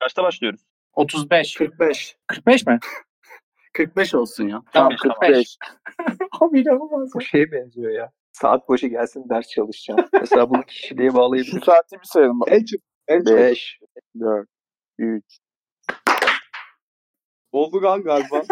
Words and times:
Kaçta 0.00 0.22
başlıyoruz? 0.22 0.60
35. 0.94 1.54
45. 1.54 2.16
45 2.26 2.66
mi? 2.66 2.78
45 3.72 4.14
olsun 4.14 4.48
ya. 4.48 4.62
Tamam 4.72 4.92
Tamam, 5.02 5.16
45. 5.20 5.56
Abi 6.40 6.60
inanılmaz. 6.60 7.14
Bu 7.14 7.20
şeye 7.20 7.52
benziyor 7.52 7.90
ya. 7.92 8.10
Saat 8.32 8.68
başı 8.68 8.86
gelsin 8.86 9.28
ders 9.28 9.48
çalışacağım. 9.48 10.08
Mesela 10.20 10.50
bunu 10.50 10.62
kişiliğe 10.62 11.10
Şu 11.10 11.16
bağlayabiliriz. 11.16 11.64
saati 11.64 11.96
bir 12.00 12.06
sayalım. 12.06 12.40
En 12.46 12.64
çok. 12.64 12.80
En 13.08 13.24
çok. 13.24 13.36
5. 13.38 13.78
4. 14.20 14.48
3. 14.98 15.24
Oldu 17.52 17.80
gan 17.80 18.02
galiba. 18.02 18.42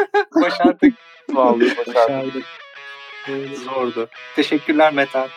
Başardık. 0.43 0.95
Vallahi 1.30 1.77
başardık. 1.77 1.95
Başardık. 1.96 2.45
Zordu. 3.59 4.09
Teşekkürler 4.37 4.93
Metan. 4.93 5.29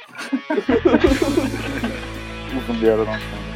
Uzun 2.58 2.82
bir 2.82 2.88
aradan 2.88 3.06
sonra. 3.06 3.51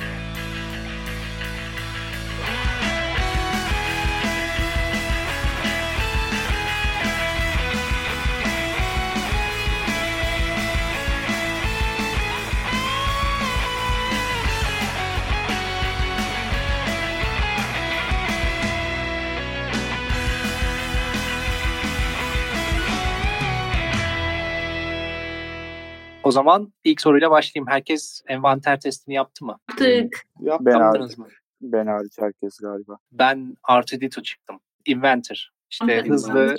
O 26.25 26.31
zaman 26.31 26.73
ilk 26.83 27.01
soruyla 27.01 27.31
başlayayım. 27.31 27.67
Herkes 27.67 28.21
envanter 28.27 28.79
testini 28.79 29.15
yaptı 29.15 29.45
mı? 29.45 29.57
Yaptık. 29.69 30.21
Yap, 30.41 30.61
Ben 30.63 30.79
Yaptınız 30.79 31.17
mı? 31.17 31.27
Ben 31.61 31.87
hariç 31.87 32.13
herkes 32.19 32.57
galiba. 32.57 32.97
Ben 33.11 33.57
R2D2 33.69 34.23
çıktım. 34.23 34.59
Inventor. 34.85 35.49
İşte 35.69 35.85
Evet, 35.89 36.09
hızlı, 36.09 36.55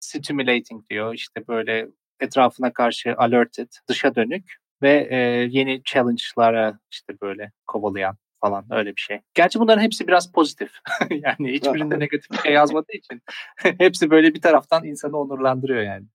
stimulating 0.00 0.90
diyor. 0.90 1.14
İşte 1.14 1.48
böyle 1.48 1.88
etrafına 2.20 2.72
karşı 2.72 3.14
alerted, 3.16 3.68
dışa 3.88 4.14
dönük 4.14 4.56
ve 4.82 5.08
e, 5.10 5.16
yeni 5.50 5.82
challenge'lara 5.84 6.78
işte 6.90 7.20
böyle 7.22 7.52
kovalayan 7.66 8.16
falan 8.40 8.64
öyle 8.70 8.96
bir 8.96 9.00
şey. 9.00 9.20
Gerçi 9.34 9.60
bunların 9.60 9.82
hepsi 9.82 10.08
biraz 10.08 10.32
pozitif. 10.32 10.70
yani 11.10 11.52
hiçbirinde 11.52 11.98
negatif 11.98 12.30
bir 12.30 12.38
şey 12.38 12.52
yazmadığı 12.52 12.92
için 12.92 13.22
hepsi 13.78 14.10
böyle 14.10 14.34
bir 14.34 14.40
taraftan 14.40 14.84
insanı 14.84 15.16
onurlandırıyor 15.18 15.82
yani. 15.82 16.06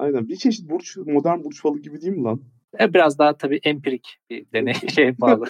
Aynen. 0.00 0.28
Bir 0.28 0.36
çeşit 0.36 0.70
burç, 0.70 0.96
modern 0.96 1.44
burç 1.44 1.62
falı 1.62 1.78
gibi 1.78 2.00
değil 2.00 2.12
mi 2.16 2.22
lan? 2.22 2.42
E, 2.80 2.94
biraz 2.94 3.18
daha 3.18 3.36
tabii 3.36 3.60
empirik 3.62 4.18
bir 4.30 4.46
deney 4.52 4.74
şey 4.94 5.20
bağlı. 5.20 5.46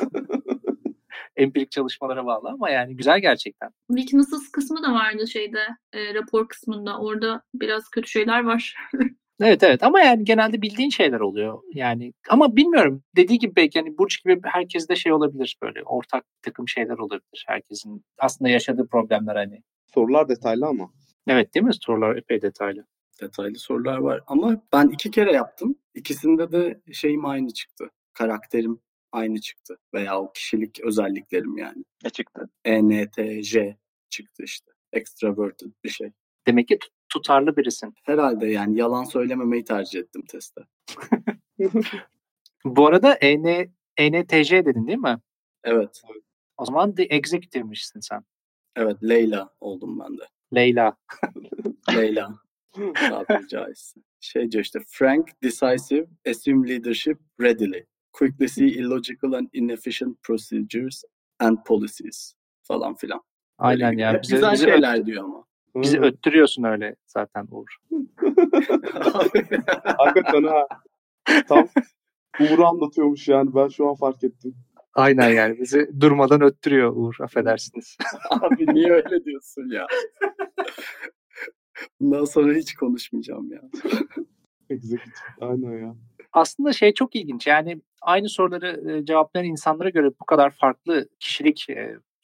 empirik 1.37 1.71
çalışmalara 1.71 2.27
bağlı 2.27 2.49
ama 2.49 2.71
yani 2.71 2.97
güzel 2.97 3.21
gerçekten. 3.21 3.71
Weaknesses 3.89 4.51
kısmı 4.53 4.83
da 4.83 4.93
vardı 4.93 5.29
şeyde 5.29 5.59
e, 5.93 6.15
rapor 6.15 6.49
kısmında. 6.49 6.99
Orada 6.99 7.43
biraz 7.55 7.89
kötü 7.89 8.11
şeyler 8.11 8.45
var. 8.45 8.75
Evet 9.43 9.63
evet 9.63 9.83
ama 9.83 10.01
yani 10.01 10.25
genelde 10.25 10.63
bildiğin 10.63 10.91
şeyler 10.91 11.21
oluyor. 11.21 11.59
Yani 11.75 12.13
ama 12.29 12.57
bilmiyorum 12.57 13.03
dediği 13.17 13.39
gibi 13.39 13.57
belki 13.57 13.79
yani 13.79 13.99
Burç 13.99 14.25
gibi 14.25 14.41
herkeste 14.45 14.97
şey 14.97 15.13
olabilir 15.13 15.57
böyle 15.63 15.83
ortak 15.83 16.25
bir 16.25 16.43
takım 16.43 16.69
şeyler 16.69 16.99
olabilir. 16.99 17.45
Herkesin 17.47 18.05
aslında 18.19 18.49
yaşadığı 18.51 18.89
problemler 18.89 19.37
hani. 19.37 19.63
Sorular 19.95 20.29
detaylı 20.29 20.67
ama. 20.67 20.91
Evet 21.27 21.55
değil 21.55 21.67
mi? 21.67 21.75
Sorular 21.81 22.17
epey 22.17 22.43
detaylı. 22.43 22.87
Detaylı 23.21 23.59
sorular 23.59 23.99
var 23.99 24.21
ama 24.27 24.63
ben 24.73 24.89
iki 24.89 25.11
kere 25.11 25.33
yaptım. 25.33 25.77
İkisinde 25.95 26.53
de 26.53 26.81
şeyim 26.93 27.25
aynı 27.27 27.51
çıktı. 27.51 27.91
Karakterim 28.13 28.81
aynı 29.13 29.41
çıktı. 29.41 29.79
Veya 29.95 30.21
o 30.21 30.33
kişilik 30.33 30.81
özelliklerim 30.81 31.59
yani. 31.59 31.85
Ne 32.05 32.11
çıktı? 32.11 32.49
ENTJ 32.65 33.57
çıktı 34.09 34.43
işte. 34.45 34.73
Extroverted 34.93 35.71
bir 35.85 35.89
şey. 35.89 36.13
Demek 36.47 36.69
ki 36.69 36.79
tut- 36.79 36.93
tutarlı 37.09 37.57
birisin. 37.57 37.95
Herhalde 38.03 38.47
yani 38.47 38.79
yalan 38.79 39.05
söylememeyi 39.05 39.65
tercih 39.65 40.01
ettim 40.01 40.23
testte. 40.29 40.61
Bu 42.65 42.87
arada 42.87 43.15
EN, 43.15 43.73
ENTJ 43.97 44.53
dedin 44.53 44.87
değil 44.87 44.99
mi? 44.99 45.19
Evet. 45.65 46.03
O 46.57 46.65
zaman 46.65 46.95
The 46.95 47.03
Executive'mişsin 47.03 48.01
sen. 48.01 48.25
Evet 48.77 48.97
Leyla 49.03 49.51
oldum 49.61 50.01
ben 50.01 50.19
de. 50.19 50.23
Leyla. 50.55 50.97
Leyla. 51.95 52.39
Tabiri 52.95 53.49
caizse. 53.49 54.01
Şey 54.21 54.53
diyor 54.53 54.65
işte 54.65 54.79
frank, 54.89 55.29
decisive, 55.43 56.07
assume 56.31 56.69
leadership 56.69 57.19
readily. 57.41 57.85
Quickly 58.13 58.49
see 58.49 58.67
illogical 58.67 59.33
and 59.33 59.49
inefficient 59.53 60.23
procedures 60.23 61.03
and 61.39 61.59
policies 61.67 62.35
falan 62.63 62.95
filan. 62.95 63.21
Böyle 63.61 63.69
Aynen 63.69 63.93
gibi. 63.93 64.01
ya. 64.03 64.13
Hep 64.13 64.23
Bizi, 64.23 64.35
güzel 64.35 64.53
bizi, 64.53 64.65
şeyler 64.65 64.99
öt- 65.01 65.07
diyor 65.07 65.25
ama. 65.25 65.45
bizi 65.77 65.99
Hı. 65.99 66.03
öttürüyorsun 66.03 66.63
öyle 66.65 66.97
zaten 67.07 67.47
Uğur. 67.51 67.77
Hakikaten 69.99 70.43
ha. 70.43 70.67
Tam 71.49 71.69
Uğur'u 72.41 72.67
anlatıyormuş 72.67 73.29
yani. 73.29 73.55
Ben 73.55 73.69
şu 73.69 73.89
an 73.89 73.95
fark 73.95 74.25
ettim. 74.25 74.55
Aynen 74.95 75.29
yani 75.29 75.61
bizi 75.61 76.01
durmadan 76.01 76.41
öttürüyor 76.43 76.93
Uğur 76.97 77.15
affedersiniz. 77.21 77.97
Abi 78.31 78.75
niye 78.75 78.91
öyle 78.93 79.25
diyorsun 79.25 79.71
ya? 79.73 79.87
Bundan 82.01 82.25
sonra 82.25 82.55
hiç 82.55 82.75
konuşmayacağım 82.75 83.53
ya. 83.53 83.63
Executive. 84.71 85.15
Aynen 85.41 85.87
ya. 85.87 85.95
aslında 86.33 86.73
şey 86.73 86.95
çok 86.95 87.17
ilginç. 87.17 87.47
Yani 87.47 87.81
aynı 88.03 88.29
soruları 88.29 89.05
cevaplayan 89.05 89.47
insanlara 89.47 89.91
göre 89.91 90.11
bu 90.21 90.25
kadar 90.25 90.51
farklı 90.51 91.09
kişilik 91.21 91.67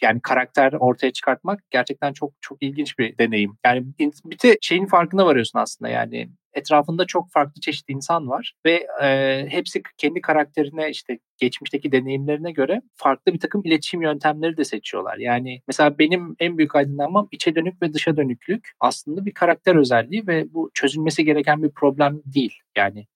yani 0.02 0.20
karakter 0.22 0.72
ortaya 0.72 1.12
çıkartmak 1.12 1.60
gerçekten 1.70 2.12
çok 2.12 2.32
çok 2.40 2.62
ilginç 2.62 2.98
bir 2.98 3.18
deneyim. 3.18 3.58
Yani 3.64 3.84
bir 3.98 4.38
de 4.42 4.58
şeyin 4.60 4.86
farkına 4.86 5.26
varıyorsun 5.26 5.58
aslında 5.58 5.90
yani 5.90 6.30
etrafında 6.52 7.06
çok 7.06 7.30
farklı 7.32 7.60
çeşit 7.60 7.90
insan 7.90 8.28
var 8.28 8.54
ve 8.66 8.86
e, 9.02 9.46
hepsi 9.48 9.82
kendi 9.98 10.20
karakterine 10.20 10.90
işte 10.90 11.18
geçmişteki 11.38 11.92
deneyimlerine 11.92 12.52
göre 12.52 12.82
farklı 12.94 13.34
bir 13.34 13.40
takım 13.40 13.62
iletişim 13.64 14.02
yöntemleri 14.02 14.56
de 14.56 14.64
seçiyorlar. 14.64 15.18
Yani 15.18 15.62
mesela 15.68 15.98
benim 15.98 16.36
en 16.38 16.58
büyük 16.58 16.76
aydınlanmam 16.76 17.28
içe 17.30 17.54
dönük 17.54 17.82
ve 17.82 17.92
dışa 17.92 18.16
dönüklük 18.16 18.70
aslında 18.80 19.26
bir 19.26 19.34
karakter 19.34 19.76
özelliği 19.76 20.26
ve 20.26 20.54
bu 20.54 20.70
çözülmesi 20.74 21.24
gereken 21.24 21.62
bir 21.62 21.70
problem 21.70 22.22
değil. 22.24 22.54
Yani 22.76 23.06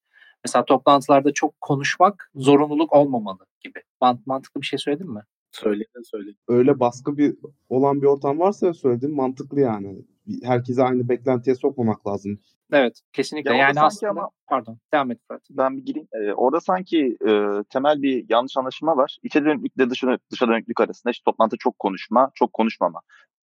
Mesela 0.44 0.64
toplantılarda 0.64 1.32
çok 1.32 1.60
konuşmak 1.60 2.30
zorunluluk 2.34 2.92
olmamalı 2.92 3.46
gibi. 3.60 3.82
Mant 4.00 4.26
mantıklı 4.26 4.60
bir 4.60 4.66
şey 4.66 4.78
söyledim 4.78 5.08
mi? 5.08 5.20
Söyledin 5.52 6.02
söyledin. 6.10 6.38
Öyle 6.48 6.80
baskı 6.80 7.16
bir 7.16 7.36
olan 7.68 8.02
bir 8.02 8.06
ortam 8.06 8.38
varsa 8.38 8.74
söylediğim 8.74 9.16
mantıklı 9.16 9.60
yani. 9.60 10.04
Herkese 10.42 10.82
aynı 10.82 11.08
beklentiye 11.08 11.56
sokmamak 11.56 12.06
lazım. 12.06 12.38
Evet, 12.72 13.00
kesinlikle. 13.12 13.50
Ya 13.50 13.56
orada 13.56 13.62
yani 13.62 13.74
sanki 13.74 13.86
aslında 13.86 14.10
ama- 14.10 14.30
pardon, 14.46 14.78
devam 14.94 15.10
et 15.10 15.18
Fırat. 15.28 15.42
Ben 15.50 15.76
bir 15.76 15.82
gireyim. 15.82 16.08
Ee, 16.12 16.32
orada 16.32 16.60
sanki 16.60 17.16
e, 17.28 17.30
temel 17.70 18.02
bir 18.02 18.26
yanlış 18.28 18.56
anlaşılma 18.56 18.96
var. 18.96 19.18
İçe 19.22 19.44
dönüklükle 19.44 19.90
dışa, 19.90 20.18
dışa 20.32 20.48
dönüklük 20.48 20.80
arasında 20.80 21.10
işte 21.10 21.22
toplantıda 21.24 21.56
çok 21.58 21.78
konuşma, 21.78 22.30
çok 22.34 22.52
konuşmama. 22.52 23.00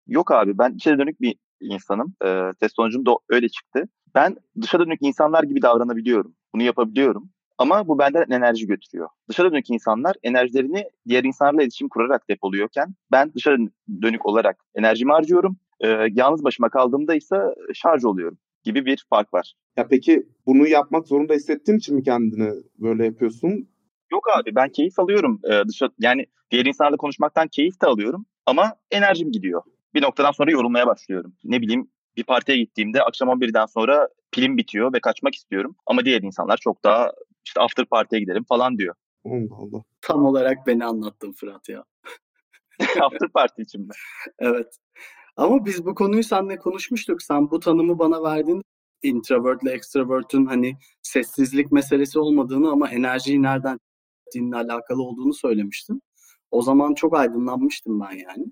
Yok 0.07 0.31
abi 0.33 0.59
ben 0.59 0.75
içe 0.75 0.99
dönük 0.99 1.21
bir 1.21 1.37
insanım. 1.61 2.15
Ee, 2.25 2.53
test 2.61 2.77
sonucum 2.77 3.07
da 3.07 3.17
öyle 3.29 3.49
çıktı. 3.49 3.89
Ben 4.15 4.37
dışa 4.63 4.79
dönük 4.79 4.99
insanlar 5.03 5.43
gibi 5.43 5.63
davranabiliyorum. 5.63 6.35
Bunu 6.55 6.63
yapabiliyorum. 6.63 7.31
Ama 7.59 7.89
bu 7.89 7.99
benden 7.99 8.31
enerji 8.31 8.67
götürüyor. 8.67 9.09
Dışa 9.29 9.45
dönük 9.45 9.71
insanlar 9.71 10.17
enerjilerini 10.23 10.85
diğer 11.09 11.25
insanlarla 11.25 11.63
iletişim 11.63 11.89
kurarak 11.89 12.29
depoluyorken 12.31 12.95
ben 13.13 13.33
dışa 13.35 13.57
dönük 14.03 14.27
olarak 14.27 14.57
enerjimi 14.75 15.13
harcıyorum. 15.13 15.57
Ee, 15.81 16.07
yalnız 16.13 16.45
başıma 16.45 16.69
kaldığımda 16.69 17.15
ise 17.15 17.37
şarj 17.75 18.05
oluyorum 18.05 18.39
gibi 18.65 18.87
bir 18.87 19.07
fark 19.11 19.35
var. 19.35 19.55
Ya 19.77 19.89
peki 19.89 20.27
bunu 20.47 20.69
yapmak 20.69 21.09
zorunda 21.09 21.35
hissettiğin 21.35 21.79
için 21.79 21.97
mi 21.97 22.03
kendini 22.03 22.53
böyle 22.79 23.05
yapıyorsun? 23.05 23.69
Yok 24.13 24.25
abi 24.37 24.55
ben 24.55 24.69
keyif 24.69 24.99
alıyorum 24.99 25.41
ee, 25.51 25.63
dışa 25.69 25.89
yani 25.99 26.27
diğer 26.51 26.67
insanlarla 26.67 26.97
konuşmaktan 26.97 27.49
keyif 27.49 27.83
de 27.83 27.87
alıyorum 27.87 28.27
ama 28.47 28.75
enerjim 28.91 29.33
gidiyor. 29.33 29.63
Bir 29.95 30.03
noktadan 30.03 30.31
sonra 30.31 30.51
yorulmaya 30.51 30.87
başlıyorum. 30.87 31.33
Ne 31.45 31.61
bileyim 31.61 31.91
bir 32.17 32.25
partiye 32.25 32.59
gittiğimde 32.59 33.03
akşam 33.03 33.29
11'den 33.29 33.67
sonra 33.67 34.09
pilim 34.33 34.57
bitiyor 34.57 34.93
ve 34.93 35.01
kaçmak 35.01 35.35
istiyorum. 35.35 35.77
Ama 35.87 36.05
diğer 36.05 36.23
insanlar 36.23 36.57
çok 36.57 36.85
daha 36.85 37.13
işte 37.47 37.61
after 37.61 37.87
partiye 37.87 38.21
gidelim 38.21 38.45
falan 38.49 38.79
diyor. 38.79 38.95
Allah 39.25 39.57
Allah. 39.57 39.83
Tam 40.01 40.25
olarak 40.25 40.67
beni 40.67 40.85
anlattın 40.85 41.33
Fırat 41.33 41.69
ya. 41.69 41.85
after 43.01 43.29
party 43.35 43.63
için 43.63 43.81
mi? 43.81 43.93
Evet. 44.39 44.77
Ama 45.37 45.65
biz 45.65 45.87
bu 45.87 45.95
konuyu 45.95 46.25
seninle 46.25 46.57
konuşmuştuk. 46.59 47.23
Sen 47.23 47.51
bu 47.51 47.61
tanımı 47.61 47.99
bana 47.99 48.23
verdin. 48.23 48.63
Introvert 49.03 49.63
ile 49.63 49.73
extrovert'ün 49.73 50.47
hani 50.47 50.77
sessizlik 51.03 51.73
meselesi 51.73 52.19
olmadığını 52.19 52.71
ama 52.71 52.91
enerjiyi 52.91 53.43
nereden 53.43 53.79
ettiğinle 54.27 54.57
alakalı 54.57 55.03
olduğunu 55.03 55.35
söylemiştin. 55.35 56.03
O 56.51 56.63
zaman 56.63 56.95
çok 56.95 57.17
aydınlanmıştım 57.17 58.01
ben 58.01 58.17
yani. 58.17 58.45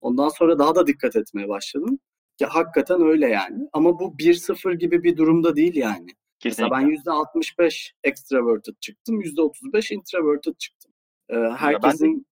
Ondan 0.00 0.28
sonra 0.28 0.58
daha 0.58 0.74
da 0.74 0.86
dikkat 0.86 1.16
etmeye 1.16 1.48
başladım. 1.48 1.98
Ya 2.40 2.48
hakikaten 2.50 3.02
öyle 3.02 3.28
yani. 3.28 3.68
Ama 3.72 3.98
bu 3.98 4.18
1-0 4.18 4.74
gibi 4.74 5.02
bir 5.02 5.16
durumda 5.16 5.56
değil 5.56 5.76
yani. 5.76 6.06
Mesela 6.44 6.68
Kesinlikle. 6.68 7.06
ben 7.06 7.12
%65 7.12 7.92
extroverted 8.04 8.74
çıktım, 8.80 9.20
%35 9.20 9.94
introverted 9.94 10.54
çıktım. 10.58 10.92
Ee, 11.30 11.34
ben 11.34 11.42
de- 11.44 11.54
herkesin 11.56 12.26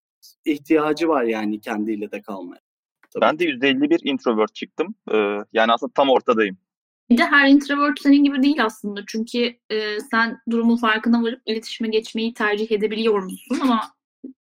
ihtiyacı 0.45 1.09
var 1.09 1.25
yani 1.25 1.61
kendiyle 1.61 2.11
de 2.11 2.23
kalmaya. 2.23 2.61
Tabii. 3.11 3.21
Ben 3.21 3.39
de 3.39 3.45
%51 3.45 4.01
introvert 4.05 4.55
çıktım. 4.55 4.95
Ee, 5.13 5.39
yani 5.53 5.73
aslında 5.73 5.93
tam 5.95 6.11
ortadayım. 6.11 6.57
Bir 7.11 7.19
de 7.19 7.25
her 7.25 7.49
introvert 7.49 8.01
senin 8.01 8.25
gibi 8.25 8.43
değil 8.43 8.65
aslında. 8.65 9.01
Çünkü 9.07 9.57
e, 9.71 10.01
sen 10.11 10.41
durumun 10.51 10.77
farkına 10.77 11.23
varıp 11.23 11.43
iletişime 11.47 11.89
geçmeyi 11.89 12.35
tercih 12.35 12.73
edebiliyor 12.73 13.23
musun 13.23 13.59
ama 13.63 13.81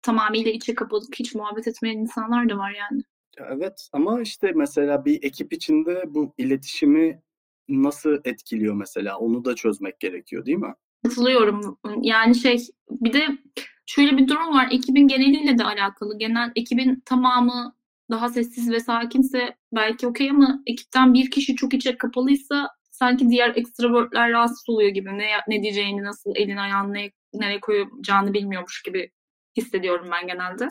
tamamıyla 0.01 0.51
içe 0.51 0.75
kapalıp 0.75 1.15
hiç 1.15 1.35
muhabbet 1.35 1.67
etmeyen 1.67 1.97
insanlar 1.97 2.49
da 2.49 2.57
var 2.57 2.71
yani. 2.71 3.01
Evet 3.37 3.89
ama 3.93 4.21
işte 4.21 4.51
mesela 4.55 5.05
bir 5.05 5.23
ekip 5.23 5.53
içinde 5.53 6.03
bu 6.07 6.33
iletişimi 6.37 7.21
nasıl 7.69 8.17
etkiliyor 8.25 8.75
mesela 8.75 9.17
onu 9.17 9.45
da 9.45 9.55
çözmek 9.55 9.99
gerekiyor 9.99 10.45
değil 10.45 10.57
mi? 10.57 10.73
Katılıyorum. 11.03 11.77
Yani 12.01 12.35
şey 12.35 12.67
bir 12.89 13.13
de 13.13 13.27
şöyle 13.85 14.17
bir 14.17 14.27
durum 14.27 14.53
var. 14.53 14.67
Ekibin 14.71 15.07
geneliyle 15.07 15.57
de 15.57 15.63
alakalı. 15.63 16.17
Genel 16.17 16.51
ekibin 16.55 17.03
tamamı 17.05 17.75
daha 18.11 18.29
sessiz 18.29 18.71
ve 18.71 18.79
sakinse 18.79 19.55
belki 19.75 20.07
okey 20.07 20.29
ama 20.29 20.63
ekipten 20.67 21.13
bir 21.13 21.31
kişi 21.31 21.55
çok 21.55 21.73
içe 21.73 21.97
kapalıysa 21.97 22.69
sanki 22.91 23.29
diğer 23.29 23.55
ekstravertler 23.55 24.31
rahatsız 24.31 24.69
oluyor 24.69 24.89
gibi. 24.89 25.17
Ne, 25.17 25.27
ne 25.47 25.63
diyeceğini, 25.63 26.03
nasıl 26.03 26.31
elini 26.35 26.61
ayağını 26.61 26.93
ne, 26.93 27.11
nereye 27.33 27.59
koyacağını 27.59 28.33
bilmiyormuş 28.33 28.83
gibi 28.83 29.11
hissediyorum 29.57 30.09
ben 30.11 30.27
genelde. 30.27 30.67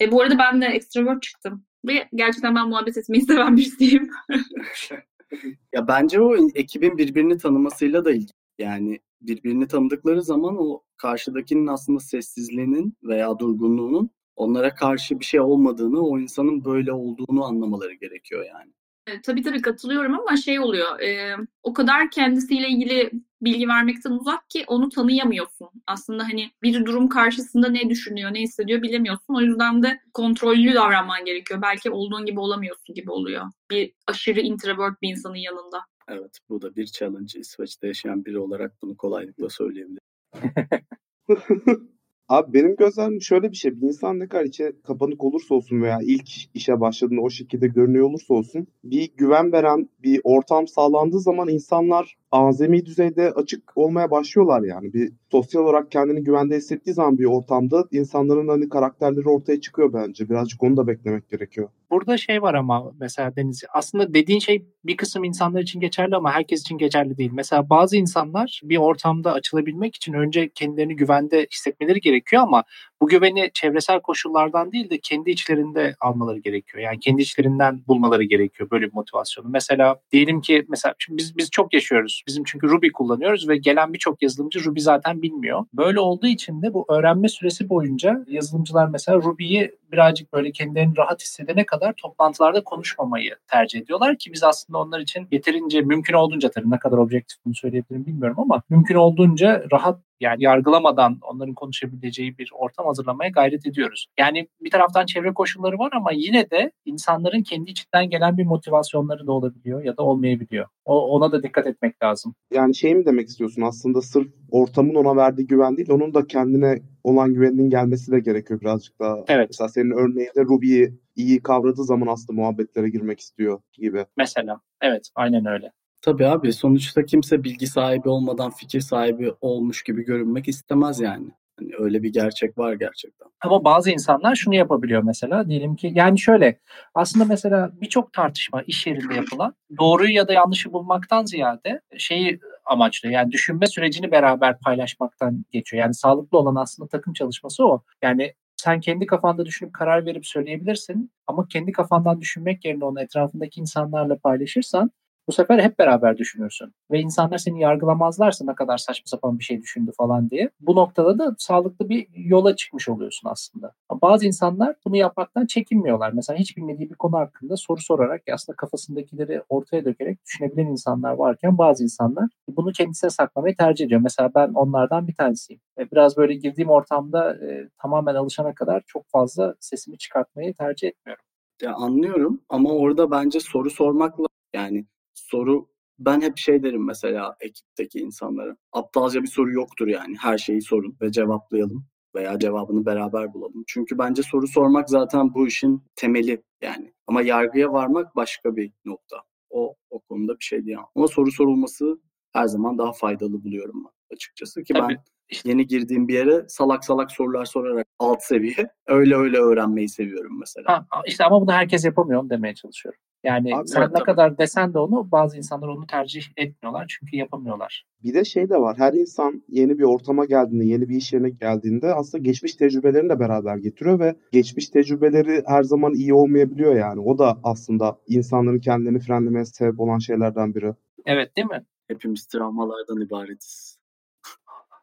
E, 0.00 0.12
bu 0.12 0.22
arada 0.22 0.38
ben 0.38 0.62
de 0.62 0.66
ekstravert 0.66 1.22
çıktım. 1.22 1.66
Ve 1.86 2.08
gerçekten 2.14 2.54
ben 2.54 2.68
muhabbet 2.68 2.96
etmeyi 2.96 3.22
seven 3.26 3.56
birisiyim. 3.56 4.10
ya 5.74 5.88
bence 5.88 6.20
o 6.20 6.36
ekibin 6.54 6.98
birbirini 6.98 7.38
tanımasıyla 7.38 8.04
da 8.04 8.10
ilgili. 8.12 8.32
Yani 8.58 8.98
birbirini 9.22 9.68
tanıdıkları 9.68 10.22
zaman 10.22 10.56
o 10.58 10.82
karşıdakinin 10.96 11.66
aslında 11.66 12.00
sessizliğinin 12.00 12.94
veya 13.02 13.38
durgunluğunun 13.38 14.10
onlara 14.36 14.74
karşı 14.74 15.20
bir 15.20 15.24
şey 15.24 15.40
olmadığını, 15.40 16.00
o 16.06 16.18
insanın 16.18 16.64
böyle 16.64 16.92
olduğunu 16.92 17.44
anlamaları 17.44 17.94
gerekiyor 17.94 18.44
yani. 18.46 18.72
E, 19.10 19.20
tabii 19.22 19.42
tabii 19.42 19.62
katılıyorum 19.62 20.18
ama 20.18 20.36
şey 20.36 20.60
oluyor. 20.60 21.00
E, 21.00 21.36
o 21.62 21.72
kadar 21.72 22.10
kendisiyle 22.10 22.68
ilgili 22.68 23.10
bilgi 23.42 23.68
vermekten 23.68 24.10
uzak 24.10 24.50
ki 24.50 24.64
onu 24.66 24.88
tanıyamıyorsun. 24.88 25.68
Aslında 25.86 26.24
hani 26.24 26.50
bir 26.62 26.86
durum 26.86 27.08
karşısında 27.08 27.68
ne 27.68 27.90
düşünüyor, 27.90 28.34
ne 28.34 28.40
hissediyor 28.40 28.82
bilemiyorsun. 28.82 29.34
O 29.34 29.40
yüzden 29.40 29.82
de 29.82 30.00
kontrollü 30.14 30.74
davranman 30.74 31.24
gerekiyor. 31.24 31.62
Belki 31.62 31.90
olduğun 31.90 32.26
gibi 32.26 32.40
olamıyorsun 32.40 32.94
gibi 32.94 33.10
oluyor. 33.10 33.46
Bir 33.70 33.92
aşırı 34.06 34.40
introvert 34.40 35.02
bir 35.02 35.08
insanın 35.08 35.34
yanında. 35.34 35.80
Evet, 36.08 36.38
bu 36.48 36.62
da 36.62 36.76
bir 36.76 36.86
challenge. 36.86 37.38
İsveç'te 37.40 37.86
yaşayan 37.86 38.24
biri 38.24 38.38
olarak 38.38 38.82
bunu 38.82 38.96
kolaylıkla 38.96 39.48
söyleyebilirim. 39.48 40.00
Abi 42.30 42.52
benim 42.54 42.76
gözlemim 42.76 43.22
şöyle 43.22 43.50
bir 43.50 43.56
şey. 43.56 43.80
Bir 43.80 43.86
insan 43.86 44.18
ne 44.18 44.28
kadar 44.28 44.44
içe 44.44 44.72
kapanık 44.84 45.24
olursa 45.24 45.54
olsun 45.54 45.82
veya 45.82 45.98
ilk 46.02 46.28
işe 46.54 46.80
başladığında 46.80 47.20
o 47.20 47.30
şekilde 47.30 47.66
görünüyor 47.68 48.06
olursa 48.06 48.34
olsun 48.34 48.66
bir 48.84 49.10
güven 49.16 49.52
veren 49.52 49.88
bir 50.02 50.20
ortam 50.24 50.68
sağlandığı 50.68 51.20
zaman 51.20 51.48
insanlar 51.48 52.16
azami 52.32 52.86
düzeyde 52.86 53.30
açık 53.30 53.72
olmaya 53.76 54.10
başlıyorlar 54.10 54.62
yani. 54.62 54.92
Bir 54.92 55.12
sosyal 55.30 55.62
olarak 55.62 55.90
kendini 55.90 56.24
güvende 56.24 56.56
hissettiği 56.56 56.94
zaman 56.94 57.18
bir 57.18 57.24
ortamda 57.24 57.84
insanların 57.90 58.48
hani 58.48 58.68
karakterleri 58.68 59.28
ortaya 59.28 59.60
çıkıyor 59.60 59.92
bence. 59.92 60.28
Birazcık 60.28 60.62
onu 60.62 60.76
da 60.76 60.86
beklemek 60.86 61.28
gerekiyor. 61.30 61.68
Burada 61.90 62.16
şey 62.16 62.42
var 62.42 62.54
ama 62.54 62.92
mesela 63.00 63.36
Deniz 63.36 63.64
aslında 63.74 64.14
dediğin 64.14 64.38
şey 64.38 64.64
bir 64.84 64.96
kısım 64.96 65.24
insanlar 65.24 65.60
için 65.60 65.80
geçerli 65.80 66.16
ama 66.16 66.32
herkes 66.32 66.60
için 66.60 66.78
geçerli 66.78 67.16
değil. 67.16 67.30
Mesela 67.34 67.70
bazı 67.70 67.96
insanlar 67.96 68.60
bir 68.64 68.76
ortamda 68.76 69.32
açılabilmek 69.32 69.96
için 69.96 70.12
önce 70.12 70.48
kendilerini 70.48 70.96
güvende 70.96 71.46
hissetmeleri 71.52 72.00
gerekiyor 72.00 72.42
ama 72.42 72.64
bu 73.00 73.08
güveni 73.08 73.50
çevresel 73.54 74.00
koşullardan 74.00 74.72
değil 74.72 74.90
de 74.90 74.98
kendi 74.98 75.30
içlerinde 75.30 75.94
almaları 76.00 76.38
gerekiyor. 76.38 76.82
Yani 76.84 77.00
kendi 77.00 77.22
içlerinden 77.22 77.80
bulmaları 77.88 78.22
gerekiyor 78.24 78.70
böyle 78.70 78.86
bir 78.86 78.94
motivasyonu. 78.94 79.48
Mesela 79.48 79.96
diyelim 80.12 80.40
ki 80.40 80.66
mesela 80.68 80.94
şimdi 80.98 81.18
biz 81.18 81.36
biz 81.36 81.50
çok 81.50 81.74
yaşıyoruz. 81.74 82.22
Bizim 82.26 82.44
çünkü 82.44 82.68
Ruby 82.68 82.88
kullanıyoruz 82.88 83.48
ve 83.48 83.56
gelen 83.56 83.92
birçok 83.92 84.22
yazılımcı 84.22 84.64
Ruby 84.64 84.80
zaten 84.80 85.22
bilmiyor. 85.22 85.64
Böyle 85.74 86.00
olduğu 86.00 86.26
için 86.26 86.62
de 86.62 86.74
bu 86.74 86.84
öğrenme 86.88 87.28
süresi 87.28 87.68
boyunca 87.68 88.24
yazılımcılar 88.28 88.88
mesela 88.88 89.18
Ruby'yi 89.18 89.70
birazcık 89.92 90.32
böyle 90.32 90.52
kendilerini 90.52 90.96
rahat 90.96 91.22
hissedene 91.22 91.66
kadar 91.66 91.92
toplantılarda 91.92 92.64
konuşmamayı 92.64 93.36
tercih 93.50 93.80
ediyorlar 93.80 94.16
ki 94.16 94.32
biz 94.32 94.42
aslında 94.42 94.78
onlar 94.78 95.00
için 95.00 95.28
yeterince 95.30 95.80
mümkün 95.80 96.14
olduğunca 96.14 96.50
tabii 96.50 96.70
ne 96.70 96.78
kadar 96.78 96.98
objektif 96.98 97.38
bunu 97.44 97.54
söyleyebilirim 97.54 98.06
bilmiyorum 98.06 98.36
ama 98.38 98.62
mümkün 98.70 98.94
olduğunca 98.94 99.64
rahat 99.72 99.98
yani 100.20 100.44
yargılamadan 100.44 101.18
onların 101.22 101.54
konuşabileceği 101.54 102.38
bir 102.38 102.50
ortam 102.54 102.86
hazırlamaya 102.86 103.30
gayret 103.30 103.66
ediyoruz. 103.66 104.06
Yani 104.18 104.48
bir 104.60 104.70
taraftan 104.70 105.06
çevre 105.06 105.34
koşulları 105.34 105.78
var 105.78 105.90
ama 105.92 106.12
yine 106.12 106.50
de 106.50 106.72
insanların 106.84 107.42
kendi 107.42 107.70
içinden 107.70 108.10
gelen 108.10 108.38
bir 108.38 108.44
motivasyonları 108.44 109.26
da 109.26 109.32
olabiliyor 109.32 109.84
ya 109.84 109.96
da 109.96 110.02
olmayabiliyor. 110.02 110.66
O, 110.84 111.06
ona 111.06 111.32
da 111.32 111.42
dikkat 111.42 111.66
etmek 111.66 112.02
lazım. 112.02 112.34
Yani 112.54 112.74
şey 112.74 112.94
mi 112.94 113.06
demek 113.06 113.28
istiyorsun 113.28 113.62
aslında 113.62 114.02
sırf 114.02 114.28
ortamın 114.50 114.94
ona 114.94 115.16
verdiği 115.16 115.46
güven 115.46 115.76
değil 115.76 115.90
onun 115.90 116.14
da 116.14 116.26
kendine 116.26 116.82
olan 117.04 117.34
güveninin 117.34 117.70
gelmesi 117.70 118.12
de 118.12 118.20
gerekiyor 118.20 118.60
birazcık 118.60 119.00
daha. 119.00 119.24
Evet. 119.28 119.46
Mesela 119.50 119.68
senin 119.68 119.90
örneğinde 119.90 120.44
Ruby'yi 120.44 120.94
iyi 121.16 121.42
kavradığı 121.42 121.84
zaman 121.84 122.06
aslında 122.06 122.40
muhabbetlere 122.40 122.88
girmek 122.88 123.20
istiyor 123.20 123.60
gibi. 123.72 124.06
Mesela 124.16 124.60
evet 124.80 125.08
aynen 125.14 125.46
öyle. 125.46 125.72
Tabii 126.02 126.26
abi 126.26 126.52
sonuçta 126.52 127.04
kimse 127.04 127.44
bilgi 127.44 127.66
sahibi 127.66 128.08
olmadan 128.08 128.50
fikir 128.50 128.80
sahibi 128.80 129.32
olmuş 129.40 129.82
gibi 129.82 130.04
görünmek 130.04 130.48
istemez 130.48 131.00
yani. 131.00 131.30
Hani 131.58 131.72
öyle 131.78 132.02
bir 132.02 132.12
gerçek 132.12 132.58
var 132.58 132.72
gerçekten. 132.72 133.28
Ama 133.40 133.64
bazı 133.64 133.90
insanlar 133.90 134.34
şunu 134.34 134.54
yapabiliyor 134.54 135.02
mesela. 135.02 135.48
Diyelim 135.48 135.76
ki 135.76 135.92
yani 135.94 136.18
şöyle 136.18 136.58
aslında 136.94 137.24
mesela 137.24 137.70
birçok 137.80 138.12
tartışma 138.12 138.62
iş 138.62 138.86
yerinde 138.86 139.14
yapılan 139.14 139.54
doğruyu 139.78 140.14
ya 140.14 140.28
da 140.28 140.32
yanlışı 140.32 140.72
bulmaktan 140.72 141.24
ziyade 141.24 141.80
şeyi 141.98 142.40
amaçlıyor. 142.64 143.14
Yani 143.14 143.32
düşünme 143.32 143.66
sürecini 143.66 144.10
beraber 144.10 144.58
paylaşmaktan 144.58 145.44
geçiyor. 145.50 145.82
Yani 145.82 145.94
sağlıklı 145.94 146.38
olan 146.38 146.54
aslında 146.54 146.88
takım 146.88 147.12
çalışması 147.12 147.66
o. 147.66 147.82
Yani 148.02 148.34
sen 148.56 148.80
kendi 148.80 149.06
kafanda 149.06 149.46
düşünüp 149.46 149.74
karar 149.74 150.06
verip 150.06 150.26
söyleyebilirsin 150.26 151.12
ama 151.26 151.48
kendi 151.48 151.72
kafandan 151.72 152.20
düşünmek 152.20 152.64
yerine 152.64 152.84
onu 152.84 153.00
etrafındaki 153.00 153.60
insanlarla 153.60 154.18
paylaşırsan 154.18 154.90
bu 155.28 155.32
sefer 155.32 155.58
hep 155.58 155.78
beraber 155.78 156.18
düşünürsün. 156.18 156.74
Ve 156.90 157.00
insanlar 157.00 157.38
seni 157.38 157.60
yargılamazlarsa 157.60 158.44
ne 158.44 158.54
kadar 158.54 158.78
saçma 158.78 159.04
sapan 159.06 159.38
bir 159.38 159.44
şey 159.44 159.62
düşündü 159.62 159.92
falan 159.98 160.30
diye. 160.30 160.50
Bu 160.60 160.76
noktada 160.76 161.18
da 161.18 161.34
sağlıklı 161.38 161.88
bir 161.88 162.06
yola 162.14 162.56
çıkmış 162.56 162.88
oluyorsun 162.88 163.28
aslında. 163.28 163.72
Bazı 164.02 164.26
insanlar 164.26 164.74
bunu 164.86 164.96
yapmaktan 164.96 165.46
çekinmiyorlar. 165.46 166.12
Mesela 166.12 166.38
hiç 166.38 166.56
bilmediği 166.56 166.90
bir 166.90 166.94
konu 166.94 167.18
hakkında 167.18 167.56
soru 167.56 167.80
sorarak 167.80 168.22
aslında 168.34 168.56
kafasındakileri 168.56 169.42
ortaya 169.48 169.84
dökerek 169.84 170.24
düşünebilen 170.24 170.66
insanlar 170.66 171.12
varken 171.12 171.58
bazı 171.58 171.84
insanlar 171.84 172.28
bunu 172.48 172.72
kendisine 172.72 173.10
saklamayı 173.10 173.56
tercih 173.56 173.86
ediyor. 173.86 174.00
Mesela 174.00 174.30
ben 174.34 174.48
onlardan 174.48 175.08
bir 175.08 175.14
tanesiyim. 175.14 175.60
Biraz 175.92 176.16
böyle 176.16 176.34
girdiğim 176.34 176.70
ortamda 176.70 177.34
e, 177.34 177.68
tamamen 177.82 178.14
alışana 178.14 178.54
kadar 178.54 178.82
çok 178.86 179.08
fazla 179.08 179.54
sesimi 179.60 179.98
çıkartmayı 179.98 180.54
tercih 180.54 180.88
etmiyorum. 180.88 181.24
Ya 181.62 181.74
anlıyorum 181.74 182.40
ama 182.48 182.70
orada 182.70 183.10
bence 183.10 183.40
soru 183.40 183.70
sormakla 183.70 184.26
yani 184.54 184.84
soru 185.20 185.68
ben 185.98 186.20
hep 186.20 186.38
şey 186.38 186.62
derim 186.62 186.86
mesela 186.86 187.36
ekipteki 187.40 187.98
insanlara. 187.98 188.56
Aptalca 188.72 189.22
bir 189.22 189.28
soru 189.28 189.52
yoktur 189.52 189.88
yani. 189.88 190.16
Her 190.20 190.38
şeyi 190.38 190.62
sorun 190.62 190.96
ve 191.00 191.12
cevaplayalım 191.12 191.86
veya 192.14 192.38
cevabını 192.38 192.86
beraber 192.86 193.34
bulalım. 193.34 193.64
Çünkü 193.66 193.98
bence 193.98 194.22
soru 194.22 194.46
sormak 194.48 194.90
zaten 194.90 195.34
bu 195.34 195.46
işin 195.46 195.82
temeli 195.96 196.42
yani. 196.62 196.92
Ama 197.06 197.22
yargıya 197.22 197.72
varmak 197.72 198.16
başka 198.16 198.56
bir 198.56 198.72
nokta. 198.84 199.16
O 199.50 199.74
o 199.90 200.00
konuda 200.00 200.38
bir 200.38 200.44
şey 200.44 200.64
diyemem. 200.64 200.86
Ama 200.96 201.08
soru 201.08 201.32
sorulması 201.32 202.00
her 202.32 202.46
zaman 202.46 202.78
daha 202.78 202.92
faydalı 202.92 203.44
buluyorum 203.44 203.84
ben 203.84 204.14
açıkçası 204.16 204.62
ki 204.62 204.72
Tabii. 204.72 204.88
ben 204.88 204.98
yeni 205.44 205.66
girdiğim 205.66 206.08
bir 206.08 206.14
yere 206.14 206.44
salak 206.48 206.84
salak 206.84 207.12
sorular 207.12 207.44
sorarak 207.44 207.86
alt 207.98 208.22
seviye 208.22 208.70
öyle 208.86 209.16
öyle 209.16 209.38
öğrenmeyi 209.38 209.88
seviyorum 209.88 210.40
mesela. 210.40 210.86
Ha, 210.90 211.02
işte 211.06 211.24
ama 211.24 211.40
bunu 211.40 211.52
herkes 211.52 211.84
yapamıyor 211.84 212.22
onu 212.22 212.30
demeye 212.30 212.54
çalışıyorum. 212.54 213.00
Yani 213.24 213.56
Abi, 213.56 213.68
sen 213.68 213.80
evet, 213.80 213.90
ne 213.90 213.94
tabii. 213.94 214.04
kadar 214.04 214.38
desen 214.38 214.74
de 214.74 214.78
onu 214.78 215.10
bazı 215.10 215.36
insanlar 215.36 215.68
onu 215.68 215.86
tercih 215.86 216.22
etmiyorlar 216.36 216.86
çünkü 216.88 217.16
yapamıyorlar. 217.16 217.84
Bir 218.04 218.14
de 218.14 218.24
şey 218.24 218.50
de 218.50 218.56
var. 218.56 218.78
Her 218.78 218.92
insan 218.92 219.42
yeni 219.48 219.78
bir 219.78 219.84
ortama 219.84 220.24
geldiğinde, 220.24 220.64
yeni 220.64 220.88
bir 220.88 220.96
iş 220.96 221.12
yerine 221.12 221.30
geldiğinde 221.30 221.94
aslında 221.94 222.22
geçmiş 222.22 222.54
tecrübelerini 222.54 223.10
de 223.10 223.20
beraber 223.20 223.56
getiriyor 223.56 224.00
ve 224.00 224.14
geçmiş 224.32 224.68
tecrübeleri 224.68 225.42
her 225.46 225.62
zaman 225.62 225.94
iyi 225.94 226.14
olmayabiliyor 226.14 226.74
yani. 226.74 227.00
O 227.00 227.18
da 227.18 227.38
aslında 227.42 227.98
insanların 228.06 228.60
kendilerini 228.60 229.00
frenlemeye 229.00 229.44
sebep 229.44 229.80
olan 229.80 229.98
şeylerden 229.98 230.54
biri. 230.54 230.74
Evet 231.06 231.36
değil 231.36 231.48
mi? 231.48 231.64
Hepimiz 231.90 232.26
travmalardan 232.26 233.00
ibaretiz. 233.00 233.78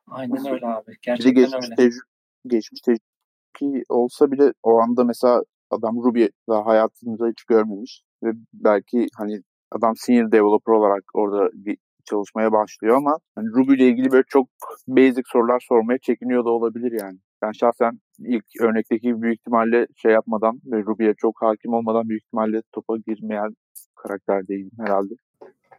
Aynen 0.08 0.48
öyle 0.48 0.68
abi. 0.68 0.88
Bir 0.88 0.94
de 0.94 0.98
Gerçekten 1.02 1.34
geçmiş, 1.34 1.66
öyle. 1.66 1.76
tecrü 1.76 2.00
geçmiş 2.48 2.82
tecrübe 2.82 3.84
olsa 3.90 4.32
bile 4.32 4.54
o 4.64 4.80
anda 4.80 5.04
mesela 5.04 5.44
adam 5.70 5.96
Ruby 5.96 6.26
daha 6.50 6.66
hayatında 6.66 7.28
hiç 7.28 7.44
görmemiş 7.44 8.04
ve 8.24 8.32
belki 8.54 9.08
hani 9.18 9.42
adam 9.72 9.94
senior 9.96 10.32
developer 10.32 10.74
olarak 10.74 11.04
orada 11.14 11.50
bir 11.54 11.78
çalışmaya 12.06 12.52
başlıyor 12.52 12.98
ama 12.98 13.18
hani 13.36 13.48
Ruby 13.48 13.74
ile 13.74 13.88
ilgili 13.88 14.12
böyle 14.12 14.24
çok 14.28 14.48
basic 14.88 15.24
sorular 15.26 15.66
sormaya 15.70 15.98
çekiniyor 15.98 16.46
da 16.46 16.50
olabilir 16.50 17.00
yani. 17.02 17.20
Ben 17.42 17.52
şahsen 17.52 18.00
ilk 18.20 18.46
örnekteki 18.62 19.22
büyük 19.22 19.40
ihtimalle 19.40 19.88
şey 19.96 20.12
yapmadan 20.12 20.62
ve 20.66 20.84
Ruby'ye 20.84 21.14
çok 21.18 21.42
hakim 21.42 21.74
olmadan 21.74 22.10
büyük 22.10 22.24
ihtimalle 22.24 22.62
topa 22.72 22.98
girmeyen 22.98 23.56
karakter 23.96 24.48
değilim 24.48 24.72
herhalde. 24.80 25.14